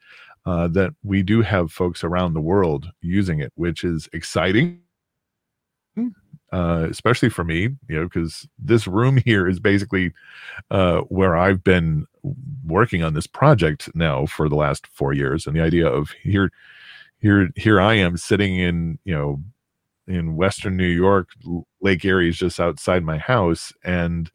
uh, 0.47 0.67
that 0.69 0.95
we 1.03 1.21
do 1.21 1.43
have 1.43 1.71
folks 1.71 2.03
around 2.03 2.33
the 2.33 2.41
world 2.41 2.87
using 3.01 3.39
it, 3.39 3.51
which 3.55 3.83
is 3.83 4.09
exciting. 4.13 4.81
Uh, 6.51 6.87
especially 6.89 7.27
for 7.27 7.43
me, 7.43 7.63
you 7.89 7.99
know, 7.99 8.03
because 8.03 8.47
this 8.57 8.87
room 8.87 9.17
here 9.25 9.47
is 9.47 9.59
basically 9.59 10.13
uh, 10.71 10.99
where 11.01 11.35
I've 11.35 11.63
been 11.63 12.05
working 12.65 13.03
on 13.03 13.13
this 13.13 13.27
project 13.27 13.89
now 13.95 14.25
for 14.25 14.47
the 14.47 14.55
last 14.55 14.87
four 14.87 15.13
years, 15.13 15.47
and 15.47 15.55
the 15.55 15.61
idea 15.61 15.87
of 15.87 16.11
here, 16.21 16.51
here, 17.19 17.49
here 17.55 17.81
I 17.81 17.95
am 17.95 18.17
sitting 18.17 18.57
in, 18.57 18.99
you 19.05 19.13
know, 19.13 19.43
in 20.07 20.35
Western 20.35 20.77
New 20.77 20.87
York. 20.87 21.29
Lake 21.81 22.05
Erie 22.05 22.29
is 22.29 22.37
just 22.37 22.59
outside 22.59 23.03
my 23.03 23.17
house, 23.17 23.73
and 23.83 24.31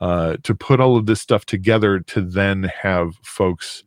uh, 0.00 0.38
to 0.42 0.54
put 0.54 0.80
all 0.80 0.96
of 0.96 1.06
this 1.06 1.20
stuff 1.20 1.44
together 1.44 2.00
to 2.00 2.22
then 2.22 2.64
have 2.82 3.14
folks 3.22 3.84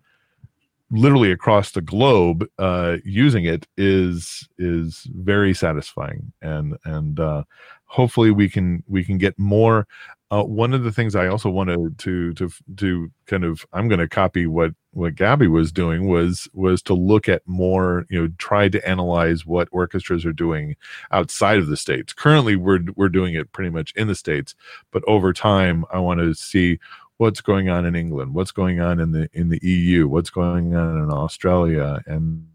literally 0.93 1.31
across 1.31 1.71
the 1.71 1.81
globe 1.81 2.47
uh, 2.59 2.97
using 3.03 3.45
it 3.45 3.67
is 3.77 4.47
is 4.57 5.07
very 5.15 5.53
satisfying, 5.53 6.31
and 6.41 6.77
and 6.85 7.19
uh, 7.19 7.43
hopefully 7.85 8.31
we 8.31 8.47
can 8.47 8.83
we 8.87 9.03
can 9.03 9.17
get 9.17 9.37
more 9.37 9.87
uh, 10.33 10.43
one 10.43 10.73
of 10.73 10.83
the 10.83 10.91
things 10.91 11.15
I 11.15 11.27
also 11.27 11.49
wanted 11.49 11.99
to 11.99 12.33
to 12.33 12.49
to 12.77 13.11
kind 13.27 13.43
of 13.43 13.65
I'm 13.71 13.87
going 13.87 13.99
to 13.99 14.07
copy 14.07 14.47
what 14.47 14.71
what 14.91 15.13
Gabby 15.15 15.47
was 15.47 15.71
doing 15.71 16.07
was 16.07 16.47
was 16.53 16.81
to 16.83 16.95
look 16.95 17.29
at 17.29 17.43
more 17.47 18.05
you 18.09 18.21
know 18.21 18.29
try 18.39 18.67
to 18.69 18.87
analyze 18.87 19.45
what 19.45 19.67
orchestras 19.71 20.25
are 20.25 20.33
doing 20.33 20.75
outside 21.11 21.59
of 21.59 21.67
the 21.67 21.77
states. 21.77 22.13
Currently, 22.13 22.55
we're 22.55 22.79
we're 22.95 23.09
doing 23.09 23.35
it 23.35 23.51
pretty 23.51 23.69
much 23.69 23.93
in 23.95 24.07
the 24.07 24.15
states, 24.15 24.55
but 24.91 25.03
over 25.07 25.33
time, 25.33 25.85
I 25.93 25.99
want 25.99 26.19
to 26.19 26.33
see 26.33 26.79
what's 27.17 27.41
going 27.41 27.69
on 27.69 27.85
in 27.85 27.95
England, 27.95 28.33
what's 28.33 28.51
going 28.51 28.79
on 28.79 28.99
in 28.99 29.11
the 29.11 29.29
in 29.33 29.49
the 29.49 29.59
EU, 29.61 30.07
what's 30.07 30.29
going 30.29 30.75
on 30.75 30.97
in 30.97 31.11
Australia, 31.11 32.01
and 32.05 32.47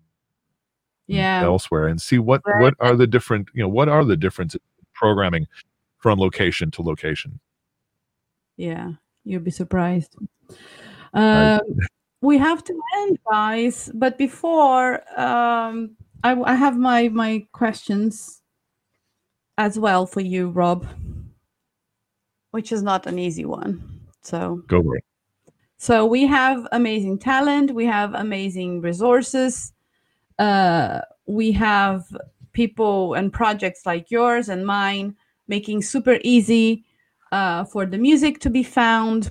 yeah 1.06 1.42
elsewhere, 1.42 1.86
and 1.86 2.00
see 2.00 2.18
what 2.18 2.42
right. 2.46 2.60
what 2.60 2.74
are 2.80 2.96
the 2.96 3.06
different 3.06 3.48
you 3.54 3.62
know 3.62 3.68
what 3.68 3.88
are 3.88 4.04
the 4.04 4.16
differences 4.16 4.60
programming 4.94 5.46
from 5.98 6.18
location 6.18 6.70
to 6.72 6.82
location. 6.82 7.40
Yeah, 8.56 8.92
you'll 9.24 9.42
be 9.42 9.50
surprised. 9.50 10.16
Um, 11.14 11.60
we 12.20 12.38
have 12.38 12.64
to 12.64 12.80
end, 12.98 13.18
guys. 13.30 13.90
But 13.94 14.18
before, 14.18 15.02
um, 15.18 15.96
I, 16.24 16.34
I 16.40 16.54
have 16.54 16.76
my 16.76 17.08
my 17.08 17.46
questions 17.52 18.42
as 19.56 19.78
well 19.78 20.06
for 20.06 20.20
you, 20.20 20.50
Rob, 20.50 20.86
which 22.50 22.72
is 22.72 22.82
not 22.82 23.06
an 23.06 23.18
easy 23.18 23.44
one. 23.44 23.97
So 24.22 24.62
go 24.66 24.82
for 24.82 24.96
it. 24.96 25.04
So 25.76 26.04
we 26.04 26.26
have 26.26 26.66
amazing 26.72 27.18
talent. 27.18 27.72
We 27.72 27.86
have 27.86 28.14
amazing 28.14 28.80
resources. 28.80 29.72
Uh, 30.38 31.00
we 31.26 31.52
have 31.52 32.04
people 32.52 33.14
and 33.14 33.32
projects 33.32 33.86
like 33.86 34.10
yours 34.10 34.48
and 34.48 34.66
mine 34.66 35.14
making 35.46 35.82
super 35.82 36.18
easy 36.24 36.84
uh, 37.32 37.64
for 37.64 37.86
the 37.86 37.98
music 37.98 38.40
to 38.40 38.50
be 38.50 38.62
found, 38.62 39.30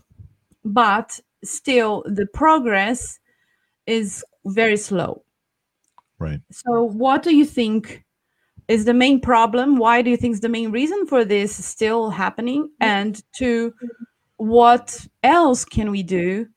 but 0.63 1.19
still 1.43 2.03
the 2.05 2.25
progress 2.27 3.19
is 3.85 4.23
very 4.45 4.77
slow. 4.77 5.23
Right. 6.19 6.39
So, 6.51 6.83
what 6.83 7.23
do 7.23 7.35
you 7.35 7.45
think 7.45 8.03
is 8.67 8.85
the 8.85 8.93
main 8.93 9.19
problem? 9.19 9.77
Why 9.77 10.01
do 10.01 10.09
you 10.09 10.17
think 10.17 10.33
is 10.33 10.41
the 10.41 10.49
main 10.49 10.71
reason 10.71 11.05
for 11.05 11.23
this 11.23 11.63
still 11.65 12.09
happening? 12.09 12.69
And 12.79 13.21
to 13.35 13.73
what 14.37 15.05
else 15.23 15.65
can 15.65 15.91
we 15.91 16.03
do 16.03 16.47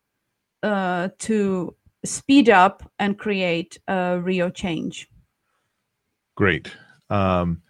uh, 0.63 1.09
to 1.19 1.75
speed 2.05 2.49
up 2.49 2.83
and 2.99 3.19
create 3.19 3.79
a 3.89 4.21
real 4.23 4.51
change? 4.51 5.09
Great. 6.37 6.75
Um, 7.11 7.63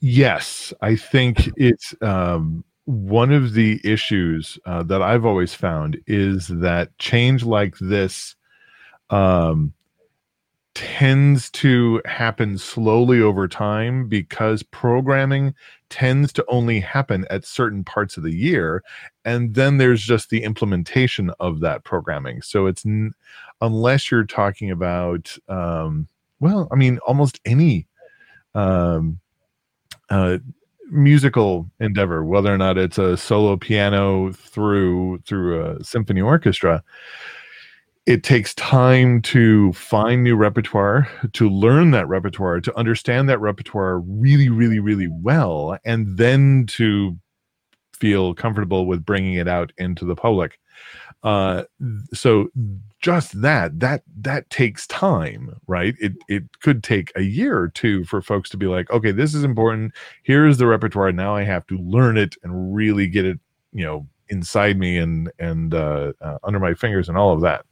yes, 0.00 0.72
I 0.82 0.96
think 0.96 1.50
it's 1.56 1.94
um, 2.02 2.64
one 2.84 3.32
of 3.32 3.54
the 3.54 3.80
issues 3.82 4.58
uh, 4.66 4.82
that 4.84 5.02
I've 5.02 5.24
always 5.24 5.54
found 5.54 5.98
is 6.06 6.48
that 6.48 6.96
change 6.98 7.44
like 7.44 7.76
this 7.78 8.36
um, 9.10 9.72
tends 10.76 11.50
to 11.50 12.02
happen 12.04 12.58
slowly 12.58 13.20
over 13.20 13.48
time 13.48 14.06
because 14.08 14.62
programming 14.62 15.54
tends 15.88 16.34
to 16.34 16.44
only 16.48 16.80
happen 16.80 17.24
at 17.30 17.46
certain 17.46 17.82
parts 17.82 18.18
of 18.18 18.22
the 18.22 18.34
year 18.34 18.82
and 19.24 19.54
then 19.54 19.78
there's 19.78 20.02
just 20.02 20.28
the 20.28 20.42
implementation 20.42 21.30
of 21.40 21.60
that 21.60 21.82
programming. 21.84 22.42
So 22.42 22.66
it's 22.66 22.84
n- 22.84 23.14
unless 23.60 24.10
you're 24.10 24.24
talking 24.24 24.70
about 24.70 25.36
um, 25.48 26.08
well 26.40 26.68
i 26.70 26.74
mean 26.74 26.98
almost 27.06 27.40
any 27.44 27.86
um, 28.54 29.18
uh, 30.10 30.38
musical 30.90 31.68
endeavor 31.80 32.24
whether 32.24 32.52
or 32.52 32.58
not 32.58 32.78
it's 32.78 32.98
a 32.98 33.16
solo 33.16 33.56
piano 33.56 34.32
through 34.32 35.18
through 35.26 35.64
a 35.64 35.82
symphony 35.82 36.20
orchestra 36.20 36.82
it 38.06 38.22
takes 38.22 38.54
time 38.54 39.20
to 39.20 39.72
find 39.72 40.22
new 40.22 40.36
repertoire, 40.36 41.08
to 41.32 41.50
learn 41.50 41.90
that 41.90 42.06
repertoire, 42.06 42.60
to 42.60 42.76
understand 42.78 43.28
that 43.28 43.40
repertoire 43.40 43.98
really, 43.98 44.48
really, 44.48 44.78
really 44.78 45.08
well, 45.10 45.76
and 45.84 46.16
then 46.16 46.66
to 46.68 47.18
feel 47.92 48.32
comfortable 48.32 48.86
with 48.86 49.04
bringing 49.04 49.34
it 49.34 49.48
out 49.48 49.72
into 49.78 50.04
the 50.04 50.14
public. 50.14 50.58
Uh, 51.24 51.64
so 52.12 52.48
just 53.00 53.40
that 53.40 53.80
that 53.80 54.02
that 54.20 54.48
takes 54.50 54.86
time, 54.86 55.56
right? 55.66 55.96
It 55.98 56.12
it 56.28 56.44
could 56.60 56.84
take 56.84 57.10
a 57.16 57.22
year 57.22 57.58
or 57.58 57.68
two 57.68 58.04
for 58.04 58.22
folks 58.22 58.50
to 58.50 58.56
be 58.56 58.66
like, 58.66 58.88
okay, 58.90 59.10
this 59.10 59.34
is 59.34 59.42
important. 59.42 59.92
Here's 60.22 60.58
the 60.58 60.66
repertoire. 60.66 61.10
Now 61.10 61.34
I 61.34 61.42
have 61.42 61.66
to 61.68 61.78
learn 61.78 62.16
it 62.18 62.36
and 62.44 62.74
really 62.74 63.08
get 63.08 63.24
it, 63.24 63.40
you 63.72 63.84
know, 63.84 64.06
inside 64.28 64.78
me 64.78 64.98
and 64.98 65.32
and 65.40 65.74
uh, 65.74 66.12
uh, 66.20 66.38
under 66.44 66.60
my 66.60 66.74
fingers 66.74 67.08
and 67.08 67.18
all 67.18 67.32
of 67.32 67.40
that 67.40 67.64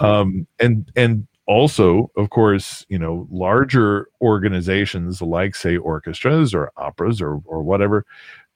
um, 0.00 0.46
and 0.58 0.90
and 0.96 1.26
also 1.46 2.10
of 2.16 2.30
course 2.30 2.86
you 2.88 2.98
know 2.98 3.26
larger 3.30 4.08
organizations 4.20 5.20
like 5.20 5.54
say 5.54 5.76
orchestras 5.76 6.54
or 6.54 6.70
operas 6.76 7.20
or 7.20 7.40
or 7.44 7.62
whatever 7.62 8.06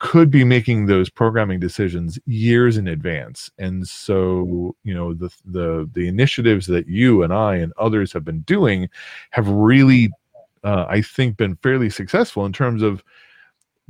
could 0.04 0.30
be 0.30 0.44
making 0.44 0.86
those 0.86 1.08
programming 1.08 1.58
decisions 1.58 2.18
years 2.26 2.76
in 2.76 2.88
advance. 2.88 3.50
And 3.58 3.86
so 3.88 4.76
you 4.84 4.92
know 4.92 5.14
the 5.14 5.30
the 5.44 5.88
the 5.92 6.08
initiatives 6.08 6.66
that 6.66 6.88
you 6.88 7.22
and 7.22 7.32
I 7.32 7.56
and 7.56 7.72
others 7.78 8.12
have 8.12 8.24
been 8.24 8.42
doing 8.42 8.88
have 9.30 9.48
really 9.48 10.10
uh, 10.62 10.86
I 10.88 11.00
think 11.00 11.36
been 11.36 11.56
fairly 11.56 11.90
successful 11.90 12.44
in 12.44 12.52
terms 12.52 12.82
of 12.82 13.02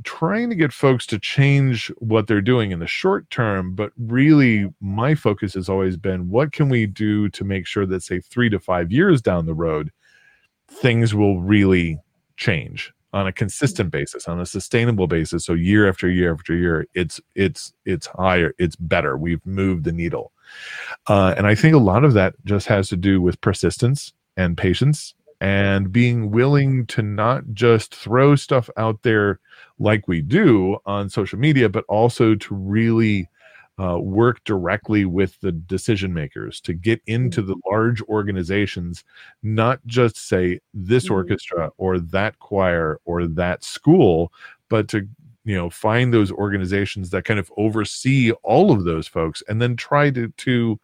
trying 0.03 0.49
to 0.49 0.55
get 0.55 0.73
folks 0.73 1.05
to 1.05 1.17
change 1.17 1.91
what 1.97 2.27
they're 2.27 2.41
doing 2.41 2.71
in 2.71 2.79
the 2.79 2.87
short 2.87 3.29
term 3.29 3.73
but 3.73 3.91
really 3.97 4.69
my 4.81 5.15
focus 5.15 5.53
has 5.53 5.69
always 5.69 5.95
been 5.97 6.29
what 6.29 6.51
can 6.51 6.69
we 6.69 6.85
do 6.85 7.29
to 7.29 7.43
make 7.43 7.65
sure 7.65 7.85
that 7.85 8.03
say 8.03 8.19
3 8.19 8.49
to 8.49 8.59
5 8.59 8.91
years 8.91 9.21
down 9.21 9.45
the 9.45 9.53
road 9.53 9.91
things 10.67 11.13
will 11.13 11.41
really 11.41 11.99
change 12.37 12.93
on 13.13 13.27
a 13.27 13.31
consistent 13.31 13.91
basis 13.91 14.27
on 14.27 14.41
a 14.41 14.45
sustainable 14.45 15.07
basis? 15.07 15.45
So 15.45 15.53
year 15.53 15.87
after 15.87 16.09
year 16.09 16.33
after 16.33 16.53
year 16.53 16.85
it's 16.93 17.21
it's 17.33 17.73
it's 17.85 18.07
higher 18.07 18.53
it's 18.59 18.75
better. 18.75 19.17
We've 19.17 19.43
moved 19.45 19.85
the 19.85 19.93
needle. 19.93 20.33
Uh, 21.07 21.33
and 21.37 21.47
i 21.47 21.55
think 21.55 21.73
a 21.73 21.79
lot 21.79 22.03
of 22.03 22.13
that 22.13 22.35
just 22.45 22.67
has 22.67 22.87
to 22.89 22.95
do 22.95 23.19
with 23.19 23.41
persistence 23.41 24.13
and 24.37 24.55
patience 24.55 25.15
and 25.41 25.91
being 25.91 26.31
willing 26.31 26.85
to 26.87 27.01
not 27.01 27.43
just 27.53 27.93
throw 27.93 28.35
stuff 28.35 28.69
out 28.77 29.01
there 29.03 29.39
like 29.79 30.07
we 30.07 30.21
do 30.21 30.77
on 30.85 31.09
social 31.09 31.37
media, 31.39 31.69
but 31.69 31.85
also 31.87 32.35
to 32.35 32.55
really 32.55 33.29
uh, 33.77 33.99
work 33.99 34.41
directly 34.45 35.03
with 35.03 35.39
the 35.41 35.51
decision 35.51 36.13
makers 36.13 36.61
to 36.61 36.73
get 36.73 37.01
into 37.07 37.41
the 37.41 37.55
large 37.69 38.01
organizations, 38.03 39.03
not 39.43 39.85
just 39.85 40.15
say 40.17 40.59
this 40.73 41.05
mm-hmm. 41.05 41.15
orchestra 41.15 41.71
or 41.77 41.99
that 41.99 42.39
choir 42.39 42.99
or 43.05 43.27
that 43.27 43.63
school, 43.63 44.31
but 44.69 44.87
to 44.87 45.07
you 45.43 45.55
know 45.55 45.69
find 45.69 46.13
those 46.13 46.31
organizations 46.31 47.09
that 47.09 47.25
kind 47.25 47.39
of 47.39 47.51
oversee 47.57 48.31
all 48.43 48.71
of 48.71 48.83
those 48.83 49.07
folks 49.07 49.43
and 49.47 49.61
then 49.61 49.75
try 49.75 50.09
to 50.09 50.29
to 50.37 50.79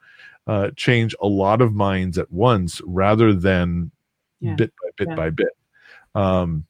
uh, 0.48 0.70
change 0.76 1.16
a 1.22 1.28
lot 1.28 1.62
of 1.62 1.74
minds 1.74 2.18
at 2.18 2.32
once 2.32 2.82
rather 2.86 3.34
than 3.34 3.92
yeah. 4.42 4.56
bit 4.56 4.74
by 4.82 4.90
bit 4.98 5.08
yeah. 5.10 5.16
by 5.16 5.30
bit. 5.30 5.56
Um, 6.16 6.66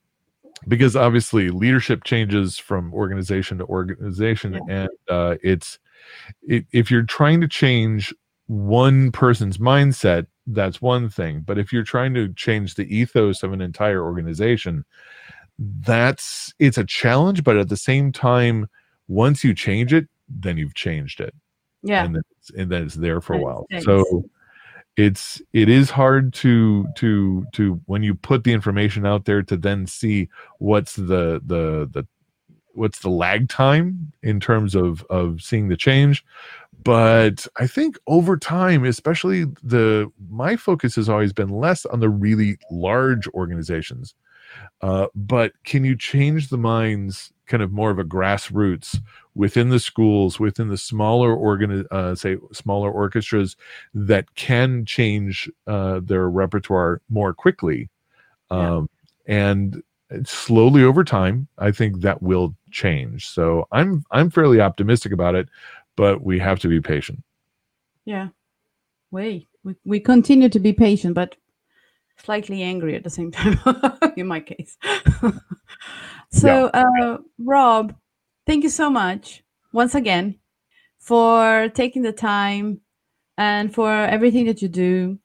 because 0.67 0.95
obviously 0.95 1.49
leadership 1.49 2.03
changes 2.03 2.57
from 2.57 2.93
organization 2.93 3.57
to 3.57 3.65
organization, 3.65 4.53
yeah. 4.53 4.82
and 4.82 4.89
uh, 5.09 5.36
it's 5.41 5.80
it, 6.47 6.65
if 6.72 6.91
you're 6.91 7.03
trying 7.03 7.41
to 7.41 7.47
change 7.47 8.13
one 8.47 9.11
person's 9.11 9.57
mindset, 9.57 10.28
that's 10.47 10.82
one 10.82 11.09
thing. 11.09 11.41
But 11.41 11.57
if 11.57 11.74
you're 11.74 11.84
trying 11.84 12.13
to 12.15 12.32
change 12.34 12.76
the 12.76 12.95
ethos 12.95 13.43
of 13.43 13.53
an 13.53 13.61
entire 13.61 14.03
organization, 14.03 14.86
that's 15.57 16.53
it's 16.59 16.78
a 16.78 16.86
challenge. 16.86 17.43
But 17.43 17.57
at 17.57 17.69
the 17.69 17.78
same 17.78 18.11
time, 18.11 18.69
once 19.07 19.43
you 19.43 19.53
change 19.53 19.93
it, 19.93 20.07
then 20.30 20.57
you've 20.57 20.76
changed 20.76 21.22
it. 21.22 21.34
Yeah, 21.82 22.05
and 22.05 22.15
then 22.15 22.22
it's, 22.38 22.49
and 22.51 22.72
then 22.72 22.84
it's 22.84 22.95
there 22.95 23.22
for 23.22 23.34
a 23.34 23.39
while. 23.39 23.65
So 23.82 24.26
it's 24.98 25.42
it 25.54 25.70
is 25.70 25.89
hard 25.89 26.34
to 26.34 26.86
to 26.98 27.46
to 27.54 27.82
when 27.86 28.04
you 28.04 28.14
put 28.14 28.44
the 28.44 28.54
information 28.54 29.06
out 29.06 29.26
there 29.26 29.42
to 29.42 29.56
then 29.56 29.88
see 29.88 30.30
what's 30.60 30.96
the 30.96 31.42
the 31.46 31.89
the 31.92 32.06
what's 32.74 33.00
the 33.00 33.10
lag 33.10 33.50
time 33.50 34.12
in 34.24 34.39
terms 34.39 34.76
of 34.76 35.04
of 35.10 35.42
seeing 35.42 35.68
the 35.70 35.78
change. 35.78 36.26
But 36.84 37.46
i 37.58 37.68
think 37.68 37.98
over 38.08 38.38
time 38.38 38.86
especially 38.86 39.46
the 39.64 40.12
my 40.30 40.56
focus 40.56 40.96
has 40.96 41.10
always 41.10 41.32
been 41.34 41.50
less 41.50 41.86
on 41.86 42.00
the 42.00 42.10
really 42.10 42.58
large 42.72 43.28
organizations. 43.30 44.16
Uh, 44.82 45.08
but 45.16 45.54
can 45.64 45.86
you 45.86 45.96
change 45.96 46.50
the 46.50 46.58
minds 46.58 47.32
kind 47.48 47.64
of 47.64 47.72
more 47.72 47.92
of 47.92 48.00
a 48.00 48.04
grassroots 48.04 49.00
within 49.36 49.69
the 49.69 49.79
schools, 49.79 50.39
within 50.39 50.69
the 50.69 50.77
smaller 50.77 51.34
organ, 51.34 51.86
uh, 51.91 52.15
say 52.15 52.38
smaller 52.51 52.91
orchestras 52.91 53.55
that 53.93 54.36
can 54.36 54.86
change 54.86 55.49
uh, 55.67 55.99
their 56.03 56.29
repertoire 56.29 57.01
more 57.09 57.34
quickly, 57.34 57.89
um, 58.49 58.89
yeah. 59.27 59.36
and 59.36 59.84
slowly 60.23 60.84
over 60.84 61.03
time, 61.03 61.47
I 61.57 61.71
think 61.71 62.01
that 62.01 62.21
will 62.21 62.55
change. 62.71 63.27
So 63.29 63.67
I'm 63.71 64.03
I'm 64.11 64.29
fairly 64.29 64.59
optimistic 64.59 65.11
about 65.11 65.36
it, 65.36 65.47
but 65.95 66.21
we 66.21 66.39
have 66.39 66.59
to 66.59 66.67
be 66.67 66.82
patient. 66.82 67.23
Yeah, 68.05 68.29
we 69.11 69.47
we 69.63 69.75
we 69.86 69.99
continue 69.99 70.49
to 70.49 70.59
be 70.59 70.73
patient, 70.73 71.15
but 71.15 71.36
slightly 72.17 72.61
angry 72.61 72.95
at 72.95 73.03
the 73.03 73.09
same 73.09 73.32
time. 73.34 73.59
in 74.17 74.27
my 74.27 74.41
case. 74.41 74.77
So, 76.32 76.71
yeah. 76.73 76.84
uh, 77.01 77.17
Rob, 77.39 77.93
thank 78.52 78.66
you 78.66 78.70
so 78.70 78.89
much 78.89 79.41
once 79.72 79.95
again 79.95 80.38
for 80.99 81.70
taking 81.70 82.02
the 82.02 82.12
time 82.12 82.82
and 83.38 83.74
for 83.74 83.89
everything 83.89 84.45
that 84.45 84.62
you 84.62 84.68
do. 84.68 85.18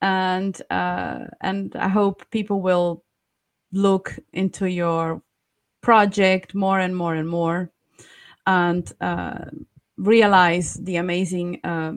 And 0.00 0.58
uh, 0.70 1.26
and 1.42 1.76
I 1.76 1.88
hope 1.88 2.24
people 2.30 2.62
will 2.62 3.04
look 3.70 4.18
into 4.32 4.64
your 4.64 5.20
project 5.82 6.54
more 6.54 6.78
and 6.78 6.96
more 6.96 7.14
and 7.14 7.28
more, 7.28 7.70
and 8.46 8.90
uh, 8.98 9.44
realize 9.98 10.72
the 10.72 10.96
amazing 10.96 11.60
uh, 11.64 11.92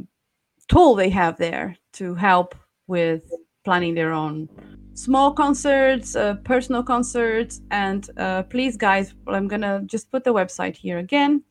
tool 0.67 0.95
they 0.95 1.11
have 1.11 1.37
there 1.37 1.77
to 1.93 2.13
help 2.13 2.55
with 2.87 3.23
planning 3.63 3.95
their 3.95 4.11
own 4.11 4.49
small 4.97 5.31
concerts, 5.31 6.15
uh, 6.15 6.33
personal 6.43 6.81
concerts, 6.81 7.61
and 7.69 8.09
uh, 8.17 8.41
please, 8.43 8.75
guys, 8.75 9.13
I'm 9.27 9.47
gonna 9.47 9.83
just 9.85 10.11
put 10.11 10.23
the 10.23 10.33
website 10.33 10.75
here 10.75 10.97
again. 10.97 11.43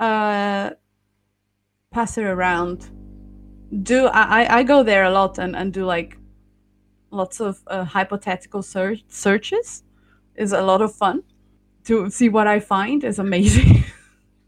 Uh, 0.00 0.70
pass 1.92 2.18
it 2.18 2.24
around. 2.24 2.90
Do 3.84 4.06
I, 4.08 4.58
I 4.58 4.62
go 4.64 4.82
there 4.82 5.04
a 5.04 5.10
lot 5.10 5.38
and, 5.38 5.54
and 5.54 5.72
do 5.72 5.84
like 5.84 6.18
lots 7.12 7.40
of 7.40 7.62
uh, 7.68 7.84
hypothetical 7.84 8.62
search, 8.62 9.04
searches. 9.08 9.84
Is 10.34 10.52
a 10.52 10.62
lot 10.62 10.82
of 10.82 10.92
fun 10.92 11.22
to 11.84 12.10
see 12.10 12.28
what 12.28 12.48
I 12.48 12.58
find 12.58 13.04
is 13.04 13.20
amazing. 13.20 13.84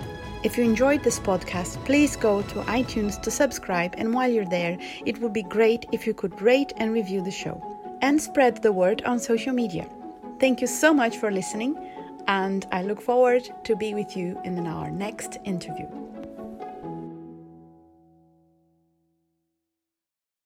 If 0.45 0.59
you 0.59 0.63
enjoyed 0.63 1.03
this 1.03 1.19
podcast, 1.19 1.83
please 1.85 2.15
go 2.15 2.43
to 2.43 2.61
iTunes 2.65 3.19
to 3.23 3.31
subscribe, 3.31 3.95
and 3.97 4.13
while 4.13 4.29
you're 4.29 4.45
there, 4.45 4.77
it 5.03 5.19
would 5.19 5.33
be 5.33 5.41
great 5.41 5.87
if 5.91 6.05
you 6.05 6.13
could 6.13 6.39
rate 6.39 6.71
and 6.77 6.93
review 6.93 7.23
the 7.23 7.31
show 7.31 7.59
and 8.03 8.21
spread 8.21 8.61
the 8.61 8.71
word 8.71 9.01
on 9.05 9.17
social 9.17 9.53
media. 9.53 9.89
Thank 10.39 10.61
you 10.61 10.67
so 10.67 10.93
much 10.93 11.17
for 11.17 11.31
listening, 11.31 11.75
and 12.27 12.67
I 12.71 12.83
look 12.83 13.01
forward 13.01 13.49
to 13.63 13.75
be 13.75 13.95
with 13.95 14.15
you 14.15 14.39
in 14.43 14.67
our 14.67 14.91
next 14.91 15.39
interview. 15.45 15.87